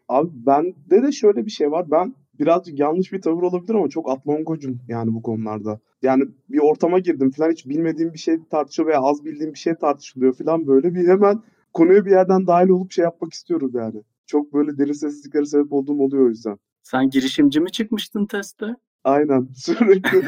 Abi 0.09 0.29
bende 0.33 1.03
de 1.03 1.13
şöyle 1.13 1.47
bir 1.47 1.51
şey 1.51 1.71
var. 1.71 1.91
Ben 1.91 2.15
birazcık 2.39 2.79
yanlış 2.79 3.13
bir 3.13 3.23
tavır 3.23 3.43
olabilir 3.43 3.75
ama 3.75 3.89
çok 3.89 4.11
atlongocum 4.11 4.81
yani 4.89 5.15
bu 5.15 5.23
konularda. 5.23 5.81
Yani 6.03 6.25
bir 6.49 6.59
ortama 6.59 6.99
girdim 6.99 7.31
falan 7.31 7.51
hiç 7.51 7.67
bilmediğim 7.67 8.13
bir 8.13 8.19
şey 8.19 8.39
tartışıyor 8.51 8.89
veya 8.89 9.01
az 9.01 9.25
bildiğim 9.25 9.53
bir 9.55 9.59
şey 9.59 9.75
tartışılıyor 9.75 10.33
falan 10.35 10.67
böyle 10.67 10.95
bir 10.95 11.09
hemen 11.09 11.43
konuya 11.73 12.05
bir 12.07 12.11
yerden 12.11 12.47
dahil 12.47 12.69
olup 12.69 12.93
şey 12.93 13.03
yapmak 13.03 13.33
istiyorum 13.33 13.71
yani. 13.75 14.03
Çok 14.27 14.55
böyle 14.55 14.79
derin 14.79 14.93
sessizliklere 14.93 15.45
sebep 15.45 15.73
olduğum 15.73 16.01
oluyor 16.01 16.27
o 16.27 16.29
yüzden. 16.29 16.59
Sen 16.83 17.11
girişimci 17.11 17.61
mi 17.61 17.71
çıkmıştın 17.71 18.27
testte? 18.27 18.67
Aynen. 19.05 19.49
Sürekli 19.57 20.27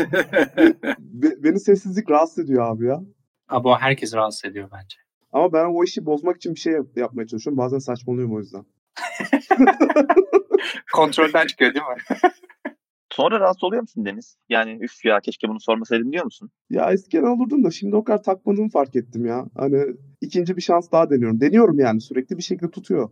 Be- 0.99 1.43
beni 1.45 1.61
sessizlik 1.61 2.11
rahatsız 2.11 2.45
ediyor 2.45 2.63
abi 2.67 2.87
ya. 2.87 3.03
Abi 3.49 3.69
o 3.69 3.75
herkes 3.77 4.15
rahatsız 4.15 4.51
ediyor 4.51 4.69
bence. 4.73 4.97
Ama 5.33 5.53
ben 5.53 5.65
o 5.75 5.85
işi 5.85 6.07
bozmak 6.07 6.37
için 6.37 6.55
bir 6.55 6.61
şey 6.61 6.73
yap- 6.73 6.97
yapmaya 6.97 7.27
çalışıyorum. 7.27 7.59
Bazen 7.59 7.79
saçmalıyorum 7.79 8.35
o 8.35 8.39
yüzden. 8.39 8.65
Kontrolden 10.93 11.47
çıkıyor 11.47 11.75
değil 11.75 11.85
mi? 11.85 12.21
Sonra 13.13 13.41
rahatsız 13.41 13.65
oluyor 13.65 13.83
musun 13.83 14.05
Deniz? 14.05 14.37
Yani 14.49 14.79
üf 14.81 15.05
ya 15.05 15.21
keşke 15.21 15.49
bunu 15.49 15.61
sormasaydım 15.61 16.13
diyor 16.13 16.25
musun? 16.25 16.51
Ya 16.71 16.93
eskiden 16.93 17.23
olurdum 17.23 17.65
da 17.65 17.71
şimdi 17.71 17.97
o 17.97 18.05
kadar 18.05 18.23
takmadığımı 18.23 18.69
fark 18.69 18.97
ettim 18.97 19.27
ya. 19.27 19.47
Hani 19.57 19.85
ikinci 20.21 20.57
bir 20.57 20.63
şans 20.63 20.93
daha 20.93 21.11
deniyorum. 21.11 21.41
Deniyorum 21.41 21.79
yani 21.79 22.01
sürekli 22.01 22.39
bir 22.39 22.43
şekilde 22.43 22.71
tutuyor. 22.71 23.11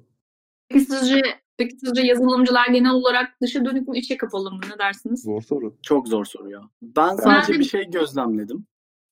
Peki 0.69 0.85
sizce, 0.85 1.23
peki 1.57 1.77
sizce 1.77 2.03
yazılımcılar 2.03 2.67
genel 2.67 2.91
olarak 2.93 3.41
dışa 3.43 3.65
dönük 3.65 3.89
mü 3.89 3.99
içe 3.99 4.17
kapalı 4.17 4.51
mı? 4.51 4.61
Ne 4.73 4.79
dersiniz? 4.79 5.23
Zor 5.23 5.43
soru. 5.43 5.77
Çok 5.83 6.09
zor 6.09 6.25
soru 6.25 6.51
ya. 6.51 6.61
Ben 6.83 7.17
sadece 7.17 7.55
de- 7.55 7.59
bir 7.59 7.65
şey 7.65 7.91
gözlemledim. 7.91 8.67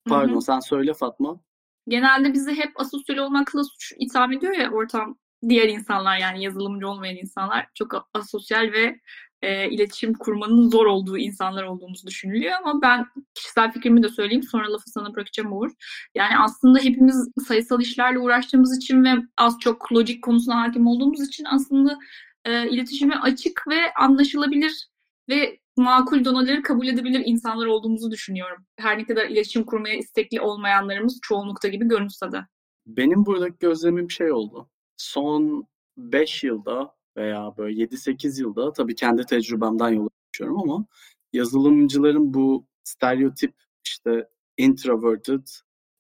Pardon 0.09 0.41
sen 0.41 0.61
söyle 0.61 0.95
Fatma. 0.95 1.41
Genelde 1.89 2.33
bizi 2.33 2.55
hep 2.55 2.81
asosyal 2.81 3.17
olmakla 3.17 3.65
suç 3.65 3.93
itham 3.99 4.33
ediyor 4.33 4.53
ya 4.57 4.71
ortam 4.71 5.19
diğer 5.49 5.69
insanlar 5.69 6.19
yani 6.19 6.45
yazılımcı 6.45 6.89
olmayan 6.89 7.17
insanlar 7.17 7.67
çok 7.75 8.09
asosyal 8.15 8.73
ve 8.73 9.01
e, 9.43 9.71
iletişim 9.71 10.15
kurmanın 10.15 10.71
zor 10.71 10.87
olduğu 10.87 11.19
insanlar 11.19 11.63
olduğumuzu 11.63 12.07
düşünülüyor 12.07 12.55
ama 12.63 12.83
ben 12.83 13.07
kişisel 13.35 13.73
fikrimi 13.73 14.03
de 14.03 14.09
söyleyeyim 14.09 14.43
sonra 14.43 14.73
lafı 14.73 14.91
sana 14.91 15.15
bırakacağım 15.15 15.53
Uğur. 15.53 15.71
Yani 16.15 16.39
aslında 16.39 16.79
hepimiz 16.79 17.29
sayısal 17.47 17.81
işlerle 17.81 18.19
uğraştığımız 18.19 18.77
için 18.77 19.05
ve 19.05 19.11
az 19.37 19.59
çok 19.61 19.93
lojik 19.93 20.25
konusuna 20.25 20.61
hakim 20.61 20.87
olduğumuz 20.87 21.29
için 21.29 21.45
aslında 21.45 21.99
e, 22.45 22.69
iletişime 22.69 23.17
açık 23.17 23.69
ve 23.69 23.95
anlaşılabilir 23.95 24.89
ve 25.29 25.59
makul 25.77 26.25
donaları 26.25 26.63
kabul 26.63 26.87
edebilir 26.87 27.23
insanlar 27.25 27.67
olduğumuzu 27.67 28.11
düşünüyorum. 28.11 28.67
Her 28.77 28.99
ne 28.99 29.05
kadar 29.07 29.27
iletişim 29.27 29.65
kurmaya 29.65 29.97
istekli 29.97 30.41
olmayanlarımız 30.41 31.19
çoğunlukta 31.23 31.69
gibi 31.69 31.89
görünse 31.89 32.33
de. 32.33 32.41
Benim 32.87 33.27
buradaki 33.27 33.59
gözlemim 33.59 34.11
şey 34.11 34.33
oldu. 34.33 34.69
Son 34.97 35.67
5 35.97 36.45
yılda 36.45 36.95
veya 37.17 37.55
böyle 37.57 37.83
7-8 37.85 38.41
yılda 38.41 38.73
tabii 38.73 38.95
kendi 38.95 39.27
tecrübemden 39.27 39.89
yola 39.89 40.09
çıkıyorum 40.33 40.61
ama 40.61 40.87
yazılımcıların 41.33 42.35
bu 42.35 42.67
stereotip 42.85 43.55
işte 43.85 44.29
introverted 44.57 45.47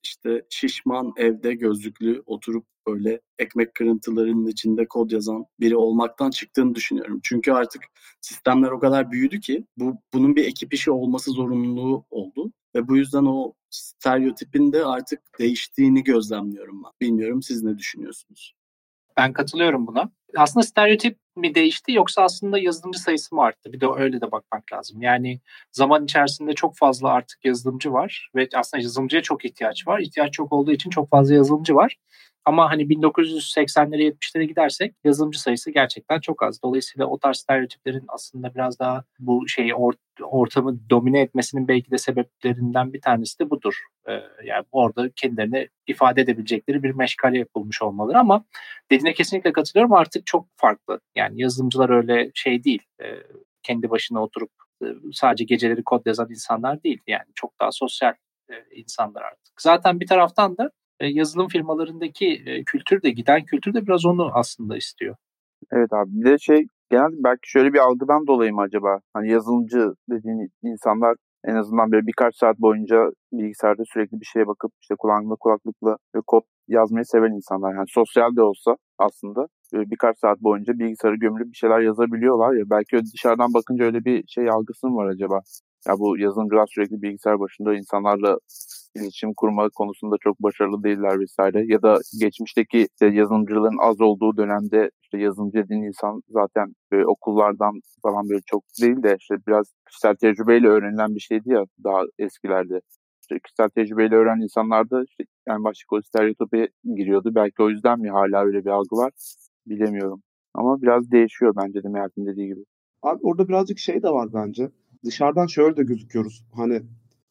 işte 0.04 0.46
şişman 0.50 1.12
evde 1.16 1.54
gözlüklü 1.54 2.22
oturup 2.26 2.66
böyle 2.86 3.20
ekmek 3.38 3.74
kırıntılarının 3.74 4.46
içinde 4.46 4.86
kod 4.88 5.10
yazan 5.10 5.46
biri 5.60 5.76
olmaktan 5.76 6.30
çıktığını 6.30 6.74
düşünüyorum. 6.74 7.20
Çünkü 7.22 7.52
artık 7.52 7.82
sistemler 8.20 8.70
o 8.70 8.78
kadar 8.78 9.10
büyüdü 9.10 9.40
ki 9.40 9.64
bu 9.76 9.96
bunun 10.12 10.36
bir 10.36 10.44
ekip 10.44 10.74
işi 10.74 10.90
olması 10.90 11.30
zorunluluğu 11.30 12.04
oldu 12.10 12.52
ve 12.74 12.88
bu 12.88 12.96
yüzden 12.96 13.24
o 13.24 13.52
stereotipin 13.70 14.72
de 14.72 14.84
artık 14.84 15.20
değiştiğini 15.38 16.04
gözlemliyorum 16.04 16.82
ben. 16.84 16.90
Bilmiyorum 17.00 17.42
siz 17.42 17.62
ne 17.62 17.78
düşünüyorsunuz? 17.78 18.54
Ben 19.16 19.32
katılıyorum 19.32 19.86
buna. 19.86 20.10
Aslında 20.36 20.66
stereotip 20.66 21.18
mi 21.36 21.54
değişti 21.54 21.92
yoksa 21.92 22.22
aslında 22.22 22.58
yazılımcı 22.58 22.98
sayısı 22.98 23.34
mı 23.34 23.42
arttı? 23.42 23.72
Bir 23.72 23.80
de 23.80 23.86
öyle 23.96 24.20
de 24.20 24.32
bakmak 24.32 24.72
lazım. 24.72 25.02
Yani 25.02 25.40
zaman 25.72 26.04
içerisinde 26.04 26.54
çok 26.54 26.76
fazla 26.76 27.08
artık 27.08 27.44
yazılımcı 27.44 27.92
var 27.92 28.30
ve 28.34 28.48
aslında 28.54 28.82
yazılımcıya 28.82 29.22
çok 29.22 29.44
ihtiyaç 29.44 29.86
var. 29.86 29.98
İhtiyaç 30.00 30.32
çok 30.32 30.52
olduğu 30.52 30.72
için 30.72 30.90
çok 30.90 31.10
fazla 31.10 31.34
yazılımcı 31.34 31.74
var. 31.74 31.96
Ama 32.46 32.70
hani 32.70 32.82
1980'lere 32.82 34.02
70'lere 34.02 34.44
gidersek 34.44 34.94
yazılımcı 35.04 35.40
sayısı 35.40 35.70
gerçekten 35.70 36.20
çok 36.20 36.42
az. 36.42 36.62
Dolayısıyla 36.62 37.06
o 37.06 37.18
tarz 37.18 37.36
stereotiplerin 37.36 38.04
aslında 38.08 38.54
biraz 38.54 38.78
daha 38.78 39.04
bu 39.18 39.48
şeyi 39.48 39.72
or- 39.72 40.22
ortamı 40.22 40.90
domine 40.90 41.20
etmesinin 41.20 41.68
belki 41.68 41.90
de 41.90 41.98
sebeplerinden 41.98 42.92
bir 42.92 43.00
tanesi 43.00 43.38
de 43.38 43.50
budur. 43.50 43.74
Ee, 44.08 44.12
yani 44.44 44.64
orada 44.72 45.10
kendilerini 45.16 45.68
ifade 45.86 46.20
edebilecekleri 46.20 46.82
bir 46.82 46.90
meşgale 46.90 47.38
yapılmış 47.38 47.82
olmaları 47.82 48.18
ama 48.18 48.44
dediğine 48.90 49.14
kesinlikle 49.14 49.52
katılıyorum 49.52 49.92
artık 49.92 50.26
çok 50.26 50.46
farklı. 50.56 51.00
Yani 51.16 51.40
yazılımcılar 51.42 51.90
öyle 51.90 52.30
şey 52.34 52.64
değil. 52.64 52.82
Ee, 53.02 53.06
kendi 53.62 53.90
başına 53.90 54.22
oturup 54.22 54.50
e, 54.82 54.86
sadece 55.12 55.44
geceleri 55.44 55.84
kod 55.84 56.06
yazan 56.06 56.30
insanlar 56.30 56.82
değil. 56.82 57.00
Yani 57.06 57.26
çok 57.34 57.60
daha 57.60 57.72
sosyal 57.72 58.14
e, 58.50 58.54
insanlar 58.74 59.22
artık. 59.22 59.60
Zaten 59.60 60.00
bir 60.00 60.06
taraftan 60.06 60.56
da 60.58 60.70
yazılım 61.00 61.48
firmalarındaki 61.48 62.42
e, 62.46 62.64
kültür 62.64 63.02
de 63.02 63.10
giden 63.10 63.44
kültür 63.44 63.74
de 63.74 63.86
biraz 63.86 64.06
onu 64.06 64.30
aslında 64.34 64.76
istiyor. 64.76 65.16
Evet 65.72 65.92
abi 65.92 66.10
bir 66.12 66.30
de 66.30 66.38
şey 66.38 66.66
genelde 66.90 67.16
belki 67.18 67.50
şöyle 67.50 67.72
bir 67.72 67.78
algıdan 67.78 68.26
dolayı 68.26 68.52
mı 68.54 68.60
acaba? 68.60 69.00
Hani 69.14 69.30
yazılımcı 69.30 69.92
dediğin 70.10 70.50
insanlar 70.62 71.16
en 71.44 71.54
azından 71.54 71.92
böyle 71.92 72.06
birkaç 72.06 72.36
saat 72.36 72.58
boyunca 72.58 73.10
bilgisayarda 73.32 73.82
sürekli 73.92 74.20
bir 74.20 74.26
şeye 74.26 74.46
bakıp 74.46 74.72
işte 74.82 74.94
kulağında 74.98 75.34
kulaklıkla 75.40 75.96
ve 76.14 76.20
kod 76.26 76.42
yazmayı 76.68 77.04
seven 77.04 77.32
insanlar. 77.32 77.74
Yani 77.74 77.86
sosyal 77.88 78.36
de 78.36 78.42
olsa 78.42 78.76
aslında 78.98 79.46
birkaç 79.72 80.18
saat 80.18 80.40
boyunca 80.40 80.78
bilgisayarı 80.78 81.16
gömülüp 81.16 81.52
bir 81.52 81.56
şeyler 81.56 81.80
yazabiliyorlar 81.80 82.54
ya. 82.54 82.64
Belki 82.70 82.98
dışarıdan 83.14 83.54
bakınca 83.54 83.84
öyle 83.84 84.04
bir 84.04 84.24
şey 84.28 84.50
algısı 84.50 84.86
mı 84.88 84.96
var 84.96 85.06
acaba? 85.06 85.40
Ya 85.88 85.98
bu 85.98 86.18
yazılımcılar 86.18 86.66
sürekli 86.74 87.02
bilgisayar 87.02 87.40
başında 87.40 87.74
insanlarla 87.74 88.38
iletişim 88.96 89.34
kurma 89.36 89.68
konusunda 89.68 90.16
çok 90.20 90.42
başarılı 90.42 90.82
değiller 90.82 91.20
vesaire. 91.20 91.64
Ya 91.66 91.82
da 91.82 91.98
geçmişteki 92.20 92.78
işte 92.78 93.06
yazılımcıların 93.06 93.78
az 93.88 94.00
olduğu 94.00 94.36
dönemde 94.36 94.90
işte 95.02 95.18
yazılımcı 95.18 95.58
dediğin 95.58 95.82
insan 95.82 96.22
zaten 96.28 96.66
böyle 96.92 97.06
okullardan 97.06 97.80
falan 98.02 98.28
böyle 98.28 98.40
çok 98.46 98.62
değil 98.82 99.02
de 99.02 99.16
işte 99.20 99.34
biraz 99.48 99.66
kişisel 99.88 100.14
tecrübeyle 100.16 100.68
öğrenilen 100.68 101.14
bir 101.14 101.20
şeydi 101.20 101.50
ya 101.50 101.64
daha 101.84 102.02
eskilerde. 102.18 102.80
İşte 103.22 103.38
kişisel 103.44 103.68
tecrübeyle 103.68 104.14
öğrenen 104.16 104.42
insanlar 104.42 104.90
da 104.90 105.04
işte 105.08 105.24
yani 105.48 105.64
başka 105.64 105.96
o 105.96 106.00
stereotipe 106.02 106.68
giriyordu. 106.96 107.34
Belki 107.34 107.62
o 107.62 107.70
yüzden 107.70 108.00
mi 108.00 108.10
hala 108.10 108.44
öyle 108.44 108.64
bir 108.64 108.70
algı 108.70 108.96
var 108.96 109.12
bilemiyorum. 109.66 110.22
Ama 110.54 110.82
biraz 110.82 111.10
değişiyor 111.10 111.54
bence 111.56 111.82
de 111.82 111.88
Mert'in 111.88 112.26
dediği 112.26 112.46
gibi. 112.46 112.60
Abi 113.02 113.20
orada 113.22 113.48
birazcık 113.48 113.78
şey 113.78 114.02
de 114.02 114.08
var 114.08 114.28
bence. 114.34 114.70
Dışarıdan 115.04 115.46
şöyle 115.46 115.76
de 115.76 115.82
gözüküyoruz. 115.82 116.44
Hani 116.56 116.82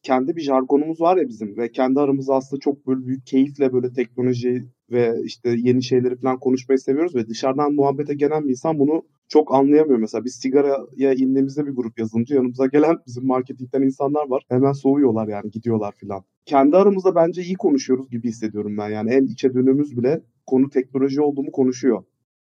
kendi 0.06 0.36
bir 0.36 0.40
jargonumuz 0.40 1.00
var 1.00 1.16
ya 1.16 1.28
bizim 1.28 1.56
ve 1.56 1.72
kendi 1.72 2.00
aramızda 2.00 2.34
aslında 2.34 2.60
çok 2.60 2.86
böyle 2.86 3.06
büyük 3.06 3.26
keyifle 3.26 3.72
böyle 3.72 3.92
teknoloji 3.92 4.64
ve 4.90 5.16
işte 5.24 5.54
yeni 5.58 5.82
şeyleri 5.82 6.16
falan 6.16 6.38
konuşmayı 6.38 6.78
seviyoruz 6.78 7.14
ve 7.14 7.28
dışarıdan 7.28 7.72
muhabbete 7.72 8.14
gelen 8.14 8.44
bir 8.44 8.50
insan 8.50 8.78
bunu 8.78 9.02
çok 9.28 9.54
anlayamıyor. 9.54 9.98
Mesela 9.98 10.24
biz 10.24 10.34
sigaraya 10.34 11.14
indiğimizde 11.14 11.66
bir 11.66 11.70
grup 11.70 11.98
yazılımcı 11.98 12.34
yanımıza 12.34 12.66
gelen 12.66 12.96
bizim 13.06 13.26
marketingten 13.26 13.82
insanlar 13.82 14.28
var. 14.28 14.42
Hemen 14.48 14.72
soğuyorlar 14.72 15.28
yani 15.28 15.50
gidiyorlar 15.50 15.94
filan. 15.96 16.24
Kendi 16.44 16.76
aramızda 16.76 17.14
bence 17.14 17.42
iyi 17.42 17.54
konuşuyoruz 17.54 18.10
gibi 18.10 18.28
hissediyorum 18.28 18.76
ben. 18.78 18.88
Yani 18.88 19.14
en 19.14 19.24
içe 19.24 19.54
dönümüz 19.54 19.96
bile 19.96 20.22
konu 20.46 20.70
teknoloji 20.70 21.20
olduğumu 21.20 21.52
konuşuyor. 21.52 22.04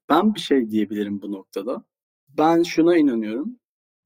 Ben 0.08 0.34
bir 0.34 0.40
şey 0.40 0.70
diyebilirim 0.70 1.22
bu 1.22 1.32
noktada. 1.32 1.84
Ben 2.38 2.62
şuna 2.62 2.96
inanıyorum. 2.96 3.56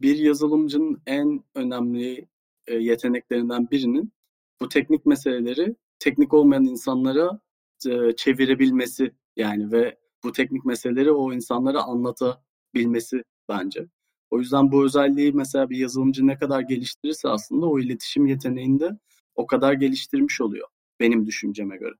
Bir 0.00 0.16
yazılımcının 0.16 1.02
en 1.06 1.40
önemli 1.54 2.31
e, 2.66 2.74
yeteneklerinden 2.74 3.70
birinin 3.70 4.12
bu 4.60 4.68
teknik 4.68 5.06
meseleleri 5.06 5.76
teknik 5.98 6.34
olmayan 6.34 6.64
insanlara 6.64 7.40
e, 7.86 8.16
çevirebilmesi 8.16 9.12
yani 9.36 9.72
ve 9.72 9.98
bu 10.24 10.32
teknik 10.32 10.64
meseleleri 10.64 11.12
o 11.12 11.32
insanlara 11.32 11.82
anlatabilmesi 11.82 13.22
bence. 13.48 13.86
O 14.30 14.38
yüzden 14.38 14.72
bu 14.72 14.84
özelliği 14.84 15.32
mesela 15.32 15.70
bir 15.70 15.76
yazılımcı 15.76 16.26
ne 16.26 16.38
kadar 16.38 16.60
geliştirirse 16.60 17.28
aslında 17.28 17.66
o 17.66 17.80
iletişim 17.80 18.26
yeteneğini 18.26 18.80
de 18.80 18.90
o 19.34 19.46
kadar 19.46 19.72
geliştirmiş 19.72 20.40
oluyor 20.40 20.68
benim 21.00 21.26
düşünceme 21.26 21.76
göre. 21.76 21.94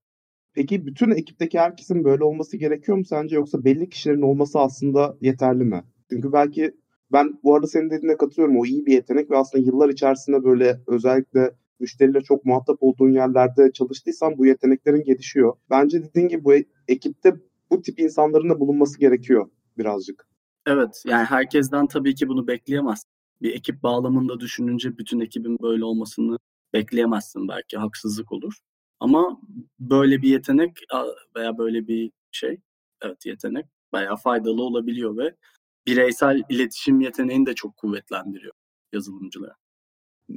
Peki 0.55 0.87
bütün 0.87 1.11
ekipteki 1.11 1.59
herkesin 1.59 2.05
böyle 2.05 2.25
olması 2.25 2.57
gerekiyor 2.57 2.99
mu 2.99 3.05
sence 3.05 3.37
yoksa 3.37 3.65
belli 3.65 3.91
kişilerin 3.91 4.23
olması 4.23 4.59
aslında 4.61 5.17
yeterli 5.21 5.65
mi? 5.65 5.85
Çünkü 6.11 6.33
belki 6.33 6.75
ben 7.13 7.39
bu 7.45 7.55
arada 7.55 7.67
senin 7.67 7.91
dediğine 7.91 8.17
katılıyorum. 8.17 8.59
O 8.59 8.67
iyi 8.67 8.87
bir 8.87 8.93
yetenek 8.93 9.31
ve 9.31 9.37
aslında 9.37 9.65
yıllar 9.65 9.89
içerisinde 9.89 10.45
böyle 10.45 10.81
özellikle 10.87 11.55
müşteriyle 11.81 12.21
çok 12.21 12.45
muhatap 12.45 12.77
olduğun 12.81 13.13
yerlerde 13.13 13.73
çalıştıysan 13.73 14.39
bu 14.39 14.47
yeteneklerin 14.47 15.05
gelişiyor. 15.05 15.57
Bence 15.71 16.03
dediğin 16.03 16.29
gibi 16.29 16.45
bu 16.45 16.55
ekipte 16.89 17.35
bu 17.71 17.83
tip 17.83 18.01
insanların 18.01 18.51
da 18.51 18.61
bulunması 18.61 18.99
gerekiyor 18.99 19.51
birazcık. 19.79 20.27
Evet 20.67 21.03
yani 21.07 21.25
herkesten 21.25 21.87
tabii 21.87 22.15
ki 22.15 22.29
bunu 22.29 22.47
bekleyemez. 22.47 23.05
Bir 23.43 23.55
ekip 23.55 23.83
bağlamında 23.83 24.41
düşününce 24.41 24.99
bütün 24.99 25.21
ekibin 25.21 25.59
böyle 25.63 25.85
olmasını 25.85 26.39
bekleyemezsin 26.73 27.49
belki 27.49 27.77
haksızlık 27.79 28.33
olur. 28.33 28.55
Ama 29.01 29.41
böyle 29.81 30.23
bir 30.23 30.29
yetenek 30.29 30.79
veya 31.37 31.59
böyle 31.59 31.89
bir 31.89 32.11
şey 32.31 32.59
evet 33.03 33.27
yetenek 33.27 33.67
bayağı 33.93 34.17
faydalı 34.17 34.63
olabiliyor 34.63 35.17
ve 35.17 35.35
bireysel 35.87 36.43
iletişim 36.49 37.01
yeteneğini 37.01 37.47
de 37.47 37.55
çok 37.55 37.77
kuvvetlendiriyor 37.77 38.53
yazılımcılara. 38.93 39.55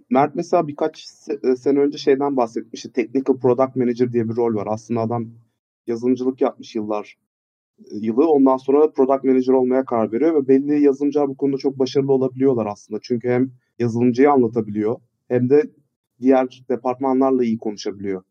Mert 0.09 0.35
mesela 0.35 0.67
birkaç 0.67 1.07
e, 1.43 1.55
sene 1.55 1.79
önce 1.79 1.97
şeyden 1.97 2.37
bahsetmişti. 2.37 2.93
Technical 2.93 3.39
Product 3.39 3.75
Manager 3.75 4.13
diye 4.13 4.29
bir 4.29 4.35
rol 4.35 4.55
var. 4.55 4.67
Aslında 4.69 5.01
adam 5.01 5.29
yazılımcılık 5.87 6.41
yapmış 6.41 6.75
yıllar 6.75 7.17
e, 7.79 7.95
yılı. 7.95 8.27
Ondan 8.27 8.57
sonra 8.57 8.91
Product 8.91 9.23
Manager 9.23 9.53
olmaya 9.53 9.85
karar 9.85 10.11
veriyor 10.11 10.35
ve 10.35 10.47
belli 10.47 10.83
yazılımcılar 10.83 11.27
bu 11.27 11.37
konuda 11.37 11.57
çok 11.57 11.79
başarılı 11.79 12.13
olabiliyorlar 12.13 12.65
aslında. 12.65 12.99
Çünkü 13.03 13.29
hem 13.29 13.51
yazılımcıyı 13.79 14.31
anlatabiliyor 14.31 14.99
hem 15.27 15.49
de 15.49 15.71
diğer 16.19 16.65
departmanlarla 16.69 17.43
iyi 17.43 17.57
konuşabiliyor. 17.57 18.23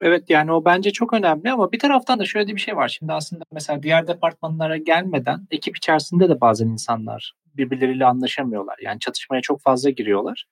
Evet 0.00 0.30
yani 0.30 0.52
o 0.52 0.64
bence 0.64 0.90
çok 0.90 1.12
önemli 1.12 1.52
ama 1.52 1.72
bir 1.72 1.78
taraftan 1.78 2.18
da 2.18 2.24
şöyle 2.24 2.54
bir 2.54 2.60
şey 2.60 2.76
var. 2.76 2.88
Şimdi 2.88 3.12
aslında 3.12 3.44
mesela 3.52 3.82
diğer 3.82 4.06
departmanlara 4.06 4.76
gelmeden 4.76 5.46
ekip 5.50 5.76
içerisinde 5.76 6.28
de 6.28 6.40
bazen 6.40 6.68
insanlar 6.68 7.32
birbirleriyle 7.54 8.06
anlaşamıyorlar. 8.06 8.78
Yani 8.82 8.98
çatışmaya 9.00 9.40
çok 9.42 9.60
fazla 9.60 9.90
giriyorlar. 9.90 10.46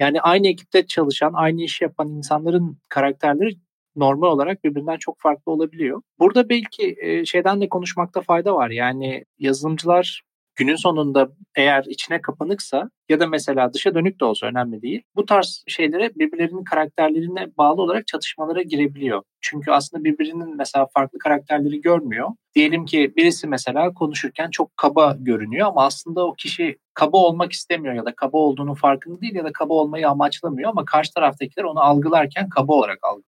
Yani 0.00 0.20
aynı 0.20 0.48
ekipte 0.48 0.86
çalışan, 0.86 1.32
aynı 1.34 1.62
işi 1.62 1.84
yapan 1.84 2.08
insanların 2.08 2.78
karakterleri 2.88 3.54
normal 3.96 4.28
olarak 4.28 4.64
birbirinden 4.64 4.96
çok 4.96 5.20
farklı 5.20 5.52
olabiliyor. 5.52 6.02
Burada 6.18 6.48
belki 6.48 6.96
şeyden 7.26 7.60
de 7.60 7.68
konuşmakta 7.68 8.20
fayda 8.20 8.54
var. 8.54 8.70
Yani 8.70 9.24
yazılımcılar 9.38 10.22
günün 10.58 10.76
sonunda 10.76 11.28
eğer 11.56 11.84
içine 11.84 12.20
kapanıksa 12.20 12.90
ya 13.08 13.20
da 13.20 13.26
mesela 13.26 13.72
dışa 13.72 13.94
dönük 13.94 14.20
de 14.20 14.24
olsa 14.24 14.46
önemli 14.46 14.82
değil. 14.82 15.02
Bu 15.16 15.26
tarz 15.26 15.64
şeylere 15.66 16.14
birbirlerinin 16.14 16.64
karakterlerine 16.64 17.46
bağlı 17.58 17.82
olarak 17.82 18.06
çatışmalara 18.06 18.62
girebiliyor. 18.62 19.22
Çünkü 19.40 19.70
aslında 19.70 20.04
birbirinin 20.04 20.56
mesela 20.56 20.86
farklı 20.94 21.18
karakterleri 21.18 21.80
görmüyor. 21.80 22.28
Diyelim 22.54 22.84
ki 22.84 23.12
birisi 23.16 23.46
mesela 23.46 23.94
konuşurken 23.94 24.50
çok 24.50 24.76
kaba 24.76 25.16
görünüyor 25.20 25.68
ama 25.68 25.84
aslında 25.84 26.26
o 26.26 26.34
kişi 26.34 26.76
kaba 26.94 27.16
olmak 27.16 27.52
istemiyor 27.52 27.94
ya 27.94 28.04
da 28.04 28.14
kaba 28.16 28.38
olduğunun 28.38 28.74
farkında 28.74 29.20
değil 29.20 29.34
ya 29.34 29.44
da 29.44 29.52
kaba 29.52 29.74
olmayı 29.74 30.08
amaçlamıyor 30.08 30.70
ama 30.70 30.84
karşı 30.84 31.14
taraftakiler 31.14 31.64
onu 31.64 31.80
algılarken 31.80 32.48
kaba 32.48 32.72
olarak 32.72 32.98
algılıyor. 33.02 33.27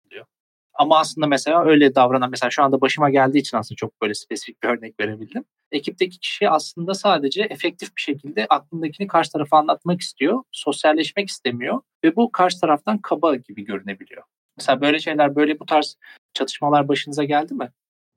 Ama 0.75 0.99
aslında 0.99 1.26
mesela 1.26 1.64
öyle 1.64 1.95
davranan 1.95 2.31
mesela 2.31 2.50
şu 2.50 2.62
anda 2.62 2.81
başıma 2.81 3.11
geldiği 3.11 3.38
için 3.38 3.57
aslında 3.57 3.76
çok 3.76 4.02
böyle 4.02 4.14
spesifik 4.14 4.62
bir 4.62 4.69
örnek 4.69 5.00
verebildim. 5.00 5.45
Ekipteki 5.73 6.19
kişi 6.19 6.50
aslında 6.50 6.95
sadece 6.95 7.43
efektif 7.43 7.97
bir 7.97 8.02
şekilde 8.02 8.47
aklındakini 8.50 9.07
karşı 9.07 9.33
tarafa 9.33 9.59
anlatmak 9.59 10.00
istiyor. 10.00 10.43
Sosyalleşmek 10.52 11.28
istemiyor 11.28 11.81
ve 12.04 12.16
bu 12.16 12.33
karşı 12.33 12.61
taraftan 12.61 12.99
kaba 12.99 13.37
gibi 13.37 13.64
görünebiliyor. 13.64 14.23
Mesela 14.57 14.81
böyle 14.81 14.99
şeyler, 14.99 15.37
böyle 15.37 15.61
bu 15.61 15.66
tarz 15.66 15.97
çatışmalar 16.35 16.88
başınıza 16.88 17.25
geldi 17.25 17.54
mi? 17.54 17.71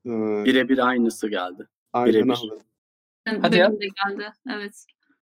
Ee, 0.06 0.10
Birebir 0.44 0.88
aynısı 0.88 1.28
geldi. 1.28 1.66
Birebir. 1.96 2.38
Yani 3.26 3.38
Hadi 3.42 3.56
ya. 3.56 3.72
de 3.72 3.86
geldi. 3.86 4.32
Evet. 4.50 4.84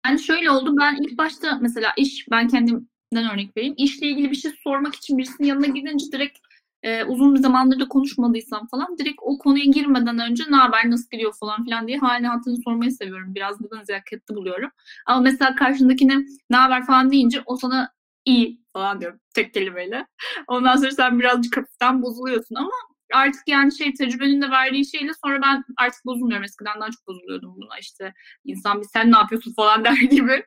Yani 0.07 0.21
şöyle 0.21 0.51
oldu. 0.51 0.75
Ben 0.81 0.97
ilk 1.03 1.19
başta 1.19 1.59
mesela 1.61 1.93
iş, 1.97 2.27
ben 2.31 2.49
kendimden 2.49 3.33
örnek 3.33 3.57
vereyim. 3.57 3.75
İşle 3.77 4.07
ilgili 4.07 4.31
bir 4.31 4.37
şey 4.37 4.53
sormak 4.65 4.95
için 4.95 5.19
birisinin 5.19 5.49
yanına 5.49 5.67
gidince 5.67 6.13
direkt 6.13 6.39
e, 6.83 7.05
uzun 7.05 7.35
bir 7.35 7.41
zamandır 7.41 7.81
da 7.81 7.89
konuşmadıysam 7.89 8.67
falan 8.71 8.99
direkt 8.99 9.19
o 9.23 9.39
konuya 9.39 9.65
girmeden 9.65 10.19
önce 10.19 10.45
ne 10.51 10.57
haber 10.57 10.91
nasıl 10.91 11.11
gidiyor 11.11 11.35
falan 11.41 11.65
filan 11.65 11.89
diye 11.89 11.99
halini 11.99 12.29
hatırını 12.29 12.59
sormayı 12.65 12.93
seviyorum. 12.93 13.35
Biraz 13.35 13.61
da 13.61 13.77
nezaketli 13.79 14.35
buluyorum. 14.35 14.71
Ama 15.07 15.21
mesela 15.21 15.55
karşındakine 15.55 16.17
ne 16.51 16.57
haber 16.57 16.87
falan 16.87 17.13
deyince 17.13 17.43
o 17.47 17.57
sana 17.57 17.93
iyi 18.25 18.61
falan 18.73 19.01
diyorum 19.01 19.21
tek 19.35 19.55
kelimeyle. 19.55 20.07
Ondan 20.49 20.77
sonra 20.77 20.91
sen 20.91 21.21
birazcık 21.21 21.57
hafiften 21.57 22.03
bozuluyorsun 22.03 22.55
ama 22.55 22.71
artık 23.13 23.43
yani 23.49 23.77
şey 23.77 23.95
tecrübenin 23.95 24.43
de 24.43 24.51
verdiği 24.51 24.87
şeyle 24.87 25.13
sonra 25.25 25.43
ben 25.43 25.65
artık 25.77 26.05
bozulmuyorum. 26.07 26.45
Eskiden 26.45 26.81
daha 26.81 26.91
çok 26.91 27.07
bozuluyordum 27.07 27.55
buna 27.57 27.79
işte 27.81 28.15
insan 28.45 28.81
bir 28.81 28.87
sen 28.93 29.13
ne 29.13 29.17
yapıyorsun 29.17 29.55
falan 29.55 29.85
der 29.85 29.93
gibi. 30.11 30.45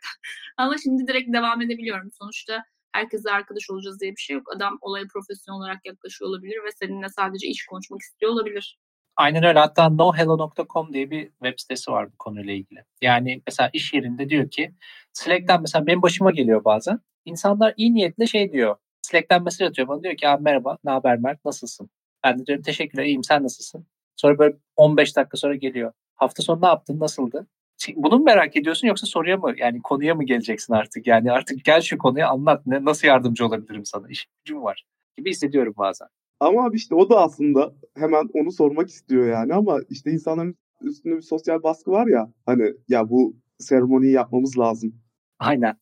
ama 0.57 0.75
şimdi 0.83 1.07
direkt 1.07 1.33
devam 1.33 1.61
edebiliyorum. 1.61 2.09
Sonuçta 2.11 2.63
herkesle 2.91 3.31
arkadaş 3.31 3.69
olacağız 3.69 3.99
diye 4.01 4.11
bir 4.11 4.21
şey 4.21 4.35
yok. 4.35 4.55
Adam 4.55 4.77
olaya 4.81 5.05
profesyonel 5.13 5.59
olarak 5.59 5.85
yaklaşıyor 5.85 6.29
olabilir 6.29 6.57
ve 6.65 6.71
seninle 6.71 7.09
sadece 7.09 7.47
iş 7.47 7.65
konuşmak 7.65 8.01
istiyor 8.01 8.31
olabilir. 8.31 8.79
Aynen 9.15 9.43
öyle. 9.43 9.59
Hatta 9.59 9.89
nohello.com 9.89 10.93
diye 10.93 11.11
bir 11.11 11.29
web 11.29 11.53
sitesi 11.57 11.91
var 11.91 12.11
bu 12.11 12.17
konuyla 12.19 12.53
ilgili. 12.53 12.83
Yani 13.01 13.41
mesela 13.47 13.69
iş 13.73 13.93
yerinde 13.93 14.29
diyor 14.29 14.49
ki 14.49 14.75
Slack'ten 15.13 15.61
mesela 15.61 15.87
benim 15.87 16.01
başıma 16.01 16.31
geliyor 16.31 16.63
bazen. 16.63 16.99
İnsanlar 17.25 17.73
iyi 17.77 17.93
niyetle 17.93 18.27
şey 18.27 18.51
diyor. 18.51 18.75
Slack'ten 19.01 19.43
mesaj 19.43 19.69
atıyor 19.69 19.87
bana 19.87 20.03
diyor 20.03 20.17
ki 20.17 20.27
abi 20.27 20.43
merhaba 20.43 20.77
ne 20.83 20.91
haber 20.91 21.17
Mert 21.17 21.45
nasılsın? 21.45 21.89
Ben 22.23 22.39
de 22.39 22.45
diyorum 22.45 22.63
teşekkürler 22.63 23.03
iyiyim 23.05 23.23
sen 23.23 23.43
nasılsın? 23.43 23.87
Sonra 24.15 24.39
böyle 24.39 24.57
15 24.75 25.15
dakika 25.15 25.37
sonra 25.37 25.55
geliyor. 25.55 25.93
Hafta 26.15 26.43
sonu 26.43 26.61
ne 26.61 26.67
yaptın 26.67 26.99
nasıldı? 26.99 27.47
Bunu 27.95 28.17
mu 28.17 28.23
merak 28.23 28.57
ediyorsun 28.57 28.87
yoksa 28.87 29.07
soruya 29.07 29.37
mı 29.37 29.53
yani 29.57 29.81
konuya 29.81 30.15
mı 30.15 30.23
geleceksin 30.23 30.73
artık? 30.73 31.07
Yani 31.07 31.31
artık 31.31 31.65
gel 31.65 31.81
şu 31.81 31.97
konuya 31.97 32.29
anlat 32.29 32.65
ne 32.65 32.85
nasıl 32.85 33.07
yardımcı 33.07 33.45
olabilirim 33.45 33.85
sana? 33.85 34.09
İş 34.09 34.27
gücüm 34.45 34.63
var 34.63 34.85
gibi 35.17 35.29
hissediyorum 35.29 35.73
bazen. 35.77 36.07
Ama 36.39 36.65
abi 36.65 36.77
işte 36.77 36.95
o 36.95 37.09
da 37.09 37.21
aslında 37.21 37.73
hemen 37.97 38.29
onu 38.33 38.51
sormak 38.51 38.89
istiyor 38.89 39.27
yani 39.27 39.53
ama 39.53 39.79
işte 39.89 40.11
insanların 40.11 40.55
üstünde 40.81 41.15
bir 41.15 41.21
sosyal 41.21 41.63
baskı 41.63 41.91
var 41.91 42.07
ya 42.07 42.33
hani 42.45 42.73
ya 42.87 43.09
bu 43.09 43.35
seremoniyi 43.59 44.13
yapmamız 44.13 44.57
lazım. 44.57 45.01
Aynen. 45.39 45.77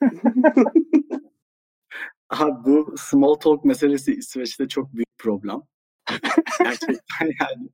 Abi 2.30 2.64
bu 2.64 2.94
small 2.98 3.34
talk 3.34 3.64
meselesi 3.64 4.14
İsveç'te 4.14 4.68
çok 4.68 4.92
büyük 4.92 5.18
problem. 5.18 5.60
gerçekten 6.58 7.26
yani 7.40 7.68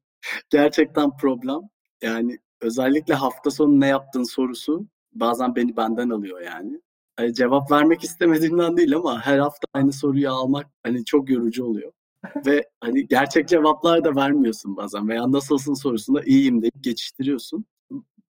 gerçekten 0.51 1.17
problem. 1.17 1.61
Yani 2.03 2.39
özellikle 2.65 3.15
hafta 3.15 3.51
sonu 3.51 3.81
ne 3.81 3.87
yaptın 3.87 4.23
sorusu 4.23 4.87
bazen 5.13 5.57
beni 5.57 5.77
benden 5.77 6.11
alıyor 6.11 6.41
yani. 6.41 6.81
Hani 7.17 7.35
cevap 7.35 7.71
vermek 7.71 8.05
istemediğimden 8.05 8.77
değil 8.77 8.97
ama 8.97 9.21
her 9.21 9.39
hafta 9.39 9.67
aynı 9.75 9.93
soruyu 9.93 10.31
almak 10.31 10.67
hani 10.83 11.05
çok 11.05 11.31
yorucu 11.31 11.65
oluyor. 11.65 11.93
Ve 12.47 12.69
hani 12.81 13.07
gerçek 13.07 13.49
cevaplar 13.49 14.05
da 14.05 14.17
vermiyorsun 14.17 14.77
bazen 14.77 15.09
veya 15.09 15.33
nasılsın 15.33 15.75
sorusunda 15.75 16.23
iyiyim 16.23 16.63
deyip 16.63 16.83
geçiştiriyorsun. 16.83 17.65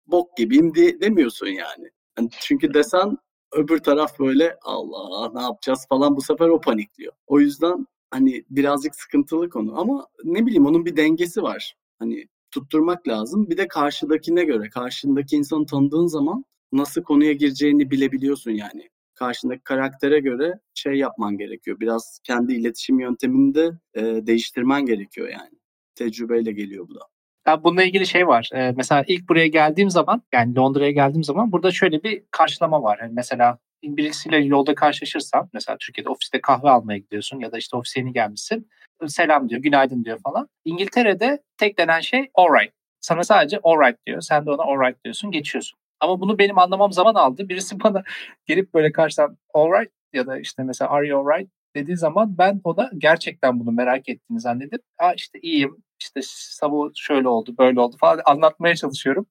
Bok 0.06 0.36
gibiyim 0.36 0.74
diye 0.74 1.00
demiyorsun 1.00 1.46
yani. 1.46 1.90
yani 2.18 2.28
çünkü 2.40 2.74
desen 2.74 3.18
öbür 3.52 3.78
taraf 3.78 4.18
böyle 4.18 4.56
Allah 4.62 5.30
ne 5.34 5.42
yapacağız 5.42 5.86
falan 5.88 6.16
bu 6.16 6.20
sefer 6.20 6.48
o 6.48 6.60
panikliyor. 6.60 7.12
O 7.26 7.40
yüzden 7.40 7.86
hani 8.10 8.44
birazcık 8.50 8.96
sıkıntılı 8.96 9.50
konu 9.50 9.80
ama 9.80 10.06
ne 10.24 10.46
bileyim 10.46 10.66
onun 10.66 10.84
bir 10.84 10.96
dengesi 10.96 11.42
var. 11.42 11.74
Hani 11.98 12.26
tutturmak 12.50 13.08
lazım. 13.08 13.50
Bir 13.50 13.56
de 13.56 13.68
karşıdakine 13.68 14.44
göre, 14.44 14.70
karşındaki 14.70 15.36
insanı 15.36 15.66
tanıdığın 15.66 16.06
zaman 16.06 16.44
nasıl 16.72 17.02
konuya 17.02 17.32
gireceğini 17.32 17.90
bilebiliyorsun 17.90 18.50
yani. 18.50 18.88
Karşındaki 19.14 19.60
karaktere 19.64 20.20
göre 20.20 20.54
şey 20.74 20.94
yapman 20.94 21.38
gerekiyor. 21.38 21.80
Biraz 21.80 22.20
kendi 22.24 22.54
iletişim 22.54 23.00
yöntemini 23.00 23.54
de 23.54 23.70
e, 23.94 24.02
değiştirmen 24.02 24.86
gerekiyor 24.86 25.28
yani. 25.28 25.58
Tecrübeyle 25.94 26.52
geliyor 26.52 26.88
bu 26.88 26.94
da. 26.94 27.00
Ya 27.46 27.64
bununla 27.64 27.82
ilgili 27.82 28.06
şey 28.06 28.26
var. 28.26 28.50
Ee, 28.54 28.72
mesela 28.76 29.04
ilk 29.06 29.28
buraya 29.28 29.46
geldiğim 29.46 29.90
zaman 29.90 30.22
yani 30.32 30.56
Londra'ya 30.56 30.90
geldiğim 30.90 31.24
zaman 31.24 31.52
burada 31.52 31.70
şöyle 31.70 32.02
bir 32.02 32.22
karşılama 32.30 32.82
var. 32.82 32.98
Yani 33.02 33.12
mesela 33.14 33.58
birisiyle 33.84 34.36
yolda 34.36 34.74
karşılaşırsam 34.74 35.48
mesela 35.52 35.76
Türkiye'de 35.80 36.08
ofiste 36.08 36.40
kahve 36.40 36.70
almaya 36.70 36.98
gidiyorsun 36.98 37.40
ya 37.40 37.52
da 37.52 37.58
işte 37.58 37.76
ofise 37.76 38.00
yeni 38.00 38.12
gelmişsin. 38.12 38.68
Selam 39.08 39.48
diyor, 39.48 39.60
günaydın 39.62 40.04
diyor 40.04 40.18
falan. 40.24 40.48
İngiltere'de 40.64 41.42
tek 41.56 41.78
denen 41.78 42.00
şey 42.00 42.30
alright. 42.34 42.72
Sana 43.00 43.24
sadece 43.24 43.60
alright 43.64 44.06
diyor. 44.06 44.20
Sen 44.20 44.46
de 44.46 44.50
ona 44.50 44.62
alright 44.62 45.04
diyorsun, 45.04 45.30
geçiyorsun. 45.30 45.78
Ama 46.00 46.20
bunu 46.20 46.38
benim 46.38 46.58
anlamam 46.58 46.92
zaman 46.92 47.14
aldı. 47.14 47.48
Birisi 47.48 47.80
bana 47.80 48.02
gelip 48.46 48.74
böyle 48.74 48.92
karşıdan 48.92 49.38
alright 49.54 49.92
ya 50.12 50.26
da 50.26 50.38
işte 50.38 50.62
mesela 50.62 50.90
are 50.90 51.08
you 51.08 51.28
alright 51.28 51.50
dediği 51.76 51.96
zaman 51.96 52.38
ben 52.38 52.60
ona 52.64 52.90
gerçekten 52.98 53.60
bunu 53.60 53.72
merak 53.72 54.08
ettiğini 54.08 54.40
zannedip 54.40 54.82
Aa 54.98 55.12
işte 55.12 55.38
iyiyim, 55.42 55.76
işte 56.00 56.20
sabah 56.24 56.90
şöyle 56.94 57.28
oldu, 57.28 57.54
böyle 57.58 57.80
oldu 57.80 57.96
falan 58.00 58.20
anlatmaya 58.24 58.76
çalışıyorum. 58.76 59.26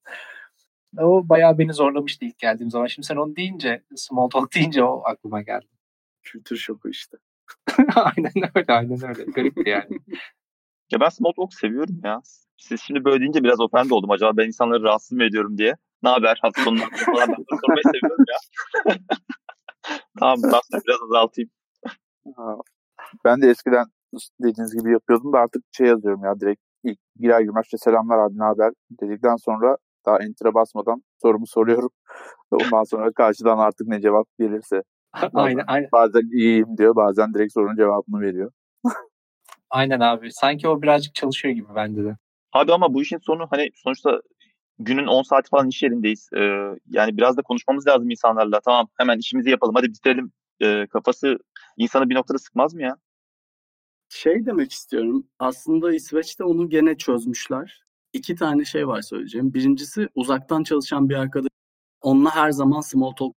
O 0.98 1.30
bayağı 1.30 1.58
beni 1.58 1.74
zorlamıştı 1.74 2.26
ilk 2.26 2.40
geldiğim 2.40 2.70
zaman. 2.72 2.88
Şimdi 2.88 3.06
sen 3.06 3.16
onu 3.16 3.36
deyince, 3.36 3.84
small 3.96 4.30
talk 4.30 4.56
deyince 4.56 4.84
o 4.84 5.02
aklıma 5.06 5.42
geldi. 5.42 5.68
Kültür 6.24 6.58
şoku 6.58 6.90
işte. 6.90 7.18
aynen 7.96 8.32
öyle, 8.56 8.74
aynen 8.74 9.10
öyle. 9.10 9.24
Garipti 9.32 9.70
yani. 9.70 10.00
Ya 10.92 11.00
ben 11.00 11.10
small 11.10 11.32
talk 11.32 11.54
seviyorum 11.54 12.02
ya. 12.04 12.22
Siz 12.58 12.82
şimdi 12.82 13.06
böyle 13.06 13.20
deyince 13.20 13.44
biraz 13.44 13.60
ofend 13.60 13.90
oldum. 13.90 14.12
Acaba 14.12 14.38
ben 14.38 14.48
insanları 14.48 14.84
rahatsız 14.84 15.12
mı 15.12 15.24
ediyorum 15.24 15.58
diye. 15.58 15.76
Ne 16.04 16.10
haber 16.10 16.40
hafta 16.42 16.64
sonu 16.64 16.78
falan 17.06 17.30
ben 17.30 17.58
sormayı 17.62 17.84
seviyorum 17.84 18.26
ya. 18.30 18.38
tamam 20.20 20.38
ben 20.44 20.82
biraz 20.88 21.02
azaltayım. 21.04 21.50
Ben 23.26 23.42
de 23.42 23.50
eskiden 23.50 23.86
dediğiniz 24.42 24.76
gibi 24.76 24.92
yapıyordum 24.92 25.34
da 25.34 25.40
artık 25.40 25.64
şey 25.72 25.88
yazıyorum 25.88 26.24
ya 26.24 26.40
direkt 26.40 26.62
ilk 26.84 27.00
girer 27.20 27.42
girmez 27.42 27.66
işte 27.66 27.78
selamlar 27.78 28.18
abi 28.18 28.38
ne 28.40 28.44
haber 28.44 28.74
dedikten 29.02 29.36
sonra 29.36 29.78
daha 30.06 30.18
enter'a 30.20 30.54
basmadan 30.54 31.04
sorumu 31.22 31.48
soruyorum. 31.48 31.90
Ondan 32.52 32.84
sonra 32.84 33.12
karşıdan 33.12 33.58
artık 33.58 33.88
ne 33.88 34.02
cevap 34.02 34.28
gelirse 34.40 34.84
aynen, 35.34 35.64
aynen. 35.68 35.90
Bazen 35.92 36.38
iyiyim 36.38 36.78
diyor, 36.78 36.96
bazen 36.96 37.34
direkt 37.34 37.54
sorunun 37.54 37.76
cevabını 37.76 38.22
veriyor. 38.22 38.52
Aynen 39.70 40.00
abi. 40.00 40.32
Sanki 40.32 40.68
o 40.68 40.82
birazcık 40.82 41.16
çalışıyor 41.16 41.56
gibi 41.56 41.76
bende 41.76 42.04
de. 42.04 42.18
Abi 42.54 42.74
ama 42.74 42.94
bu 42.94 43.02
işin 43.02 43.18
sonu 43.18 43.48
hani 43.50 43.70
sonuçta 43.76 44.22
günün 44.80 45.08
10 45.08 45.24
saati 45.24 45.50
falan 45.50 45.68
iş 45.68 45.84
yerindeyiz. 45.84 46.30
Ee, 46.34 46.40
yani 46.90 47.18
biraz 47.18 47.38
da 47.38 47.42
konuşmamız 47.42 47.88
lazım 47.88 48.10
insanlarla. 48.10 48.60
Tamam 48.62 48.88
hemen 48.98 49.18
işimizi 49.18 49.50
yapalım 49.50 49.76
hadi 49.76 49.88
bitirelim 49.88 50.32
e, 50.62 50.88
kafası 50.88 51.38
insanı 51.78 52.10
bir 52.10 52.16
noktada 52.16 52.38
sıkmaz 52.38 52.74
mı 52.74 52.82
ya? 52.82 52.98
Şey 54.10 54.46
demek 54.46 54.72
istiyorum. 54.72 55.28
Aslında 55.40 55.94
İsveç'te 55.94 56.44
onu 56.44 56.70
gene 56.70 56.98
çözmüşler. 56.98 57.84
İki 58.14 58.36
tane 58.36 58.66
şey 58.66 58.88
var 58.88 59.02
söyleyeceğim. 59.02 59.54
Birincisi 59.54 60.10
uzaktan 60.16 60.64
çalışan 60.64 61.10
bir 61.10 61.16
arkadaş. 61.16 61.50
Onunla 62.02 62.36
her 62.36 62.52
zaman 62.52 62.82
small 62.82 63.12
talk 63.12 63.36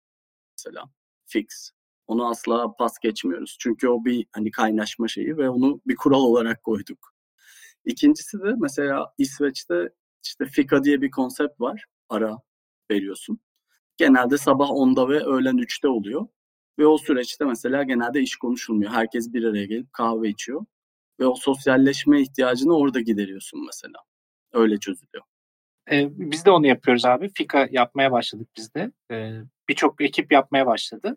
mesela. 0.58 0.84
Fix. 1.32 1.70
Onu 2.06 2.28
asla 2.28 2.72
pas 2.78 2.98
geçmiyoruz. 3.02 3.56
Çünkü 3.60 3.88
o 3.88 4.04
bir 4.04 4.26
hani 4.32 4.50
kaynaşma 4.50 5.08
şeyi 5.08 5.36
ve 5.36 5.48
onu 5.50 5.80
bir 5.86 5.96
kural 5.96 6.20
olarak 6.20 6.62
koyduk. 6.62 7.14
İkincisi 7.84 8.38
de 8.38 8.54
mesela 8.58 9.14
İsveç'te 9.18 9.88
işte 10.24 10.46
fika 10.46 10.84
diye 10.84 11.02
bir 11.02 11.10
konsept 11.10 11.60
var. 11.60 11.84
Ara 12.08 12.38
veriyorsun. 12.90 13.40
Genelde 13.96 14.38
sabah 14.38 14.70
10'da 14.70 15.08
ve 15.08 15.24
öğlen 15.24 15.56
3'te 15.58 15.88
oluyor. 15.88 16.26
Ve 16.78 16.86
o 16.86 16.98
süreçte 16.98 17.44
mesela 17.44 17.82
genelde 17.82 18.20
iş 18.20 18.36
konuşulmuyor. 18.36 18.92
Herkes 18.92 19.32
bir 19.32 19.44
araya 19.44 19.66
gelip 19.66 19.92
kahve 19.92 20.28
içiyor. 20.28 20.64
Ve 21.20 21.26
o 21.26 21.34
sosyalleşme 21.34 22.22
ihtiyacını 22.22 22.76
orada 22.76 23.00
gideriyorsun 23.00 23.66
mesela. 23.66 23.98
Öyle 24.52 24.78
çözülüyor. 24.78 25.24
Ee, 25.92 26.08
biz 26.10 26.44
de 26.44 26.50
onu 26.50 26.66
yapıyoruz 26.66 27.04
abi. 27.04 27.28
Fika 27.34 27.68
yapmaya 27.70 28.12
başladık 28.12 28.48
biz 28.56 28.74
de. 28.74 28.92
Ee, 29.10 29.32
Birçok 29.68 30.00
ekip 30.00 30.32
yapmaya 30.32 30.66
başladı. 30.66 31.16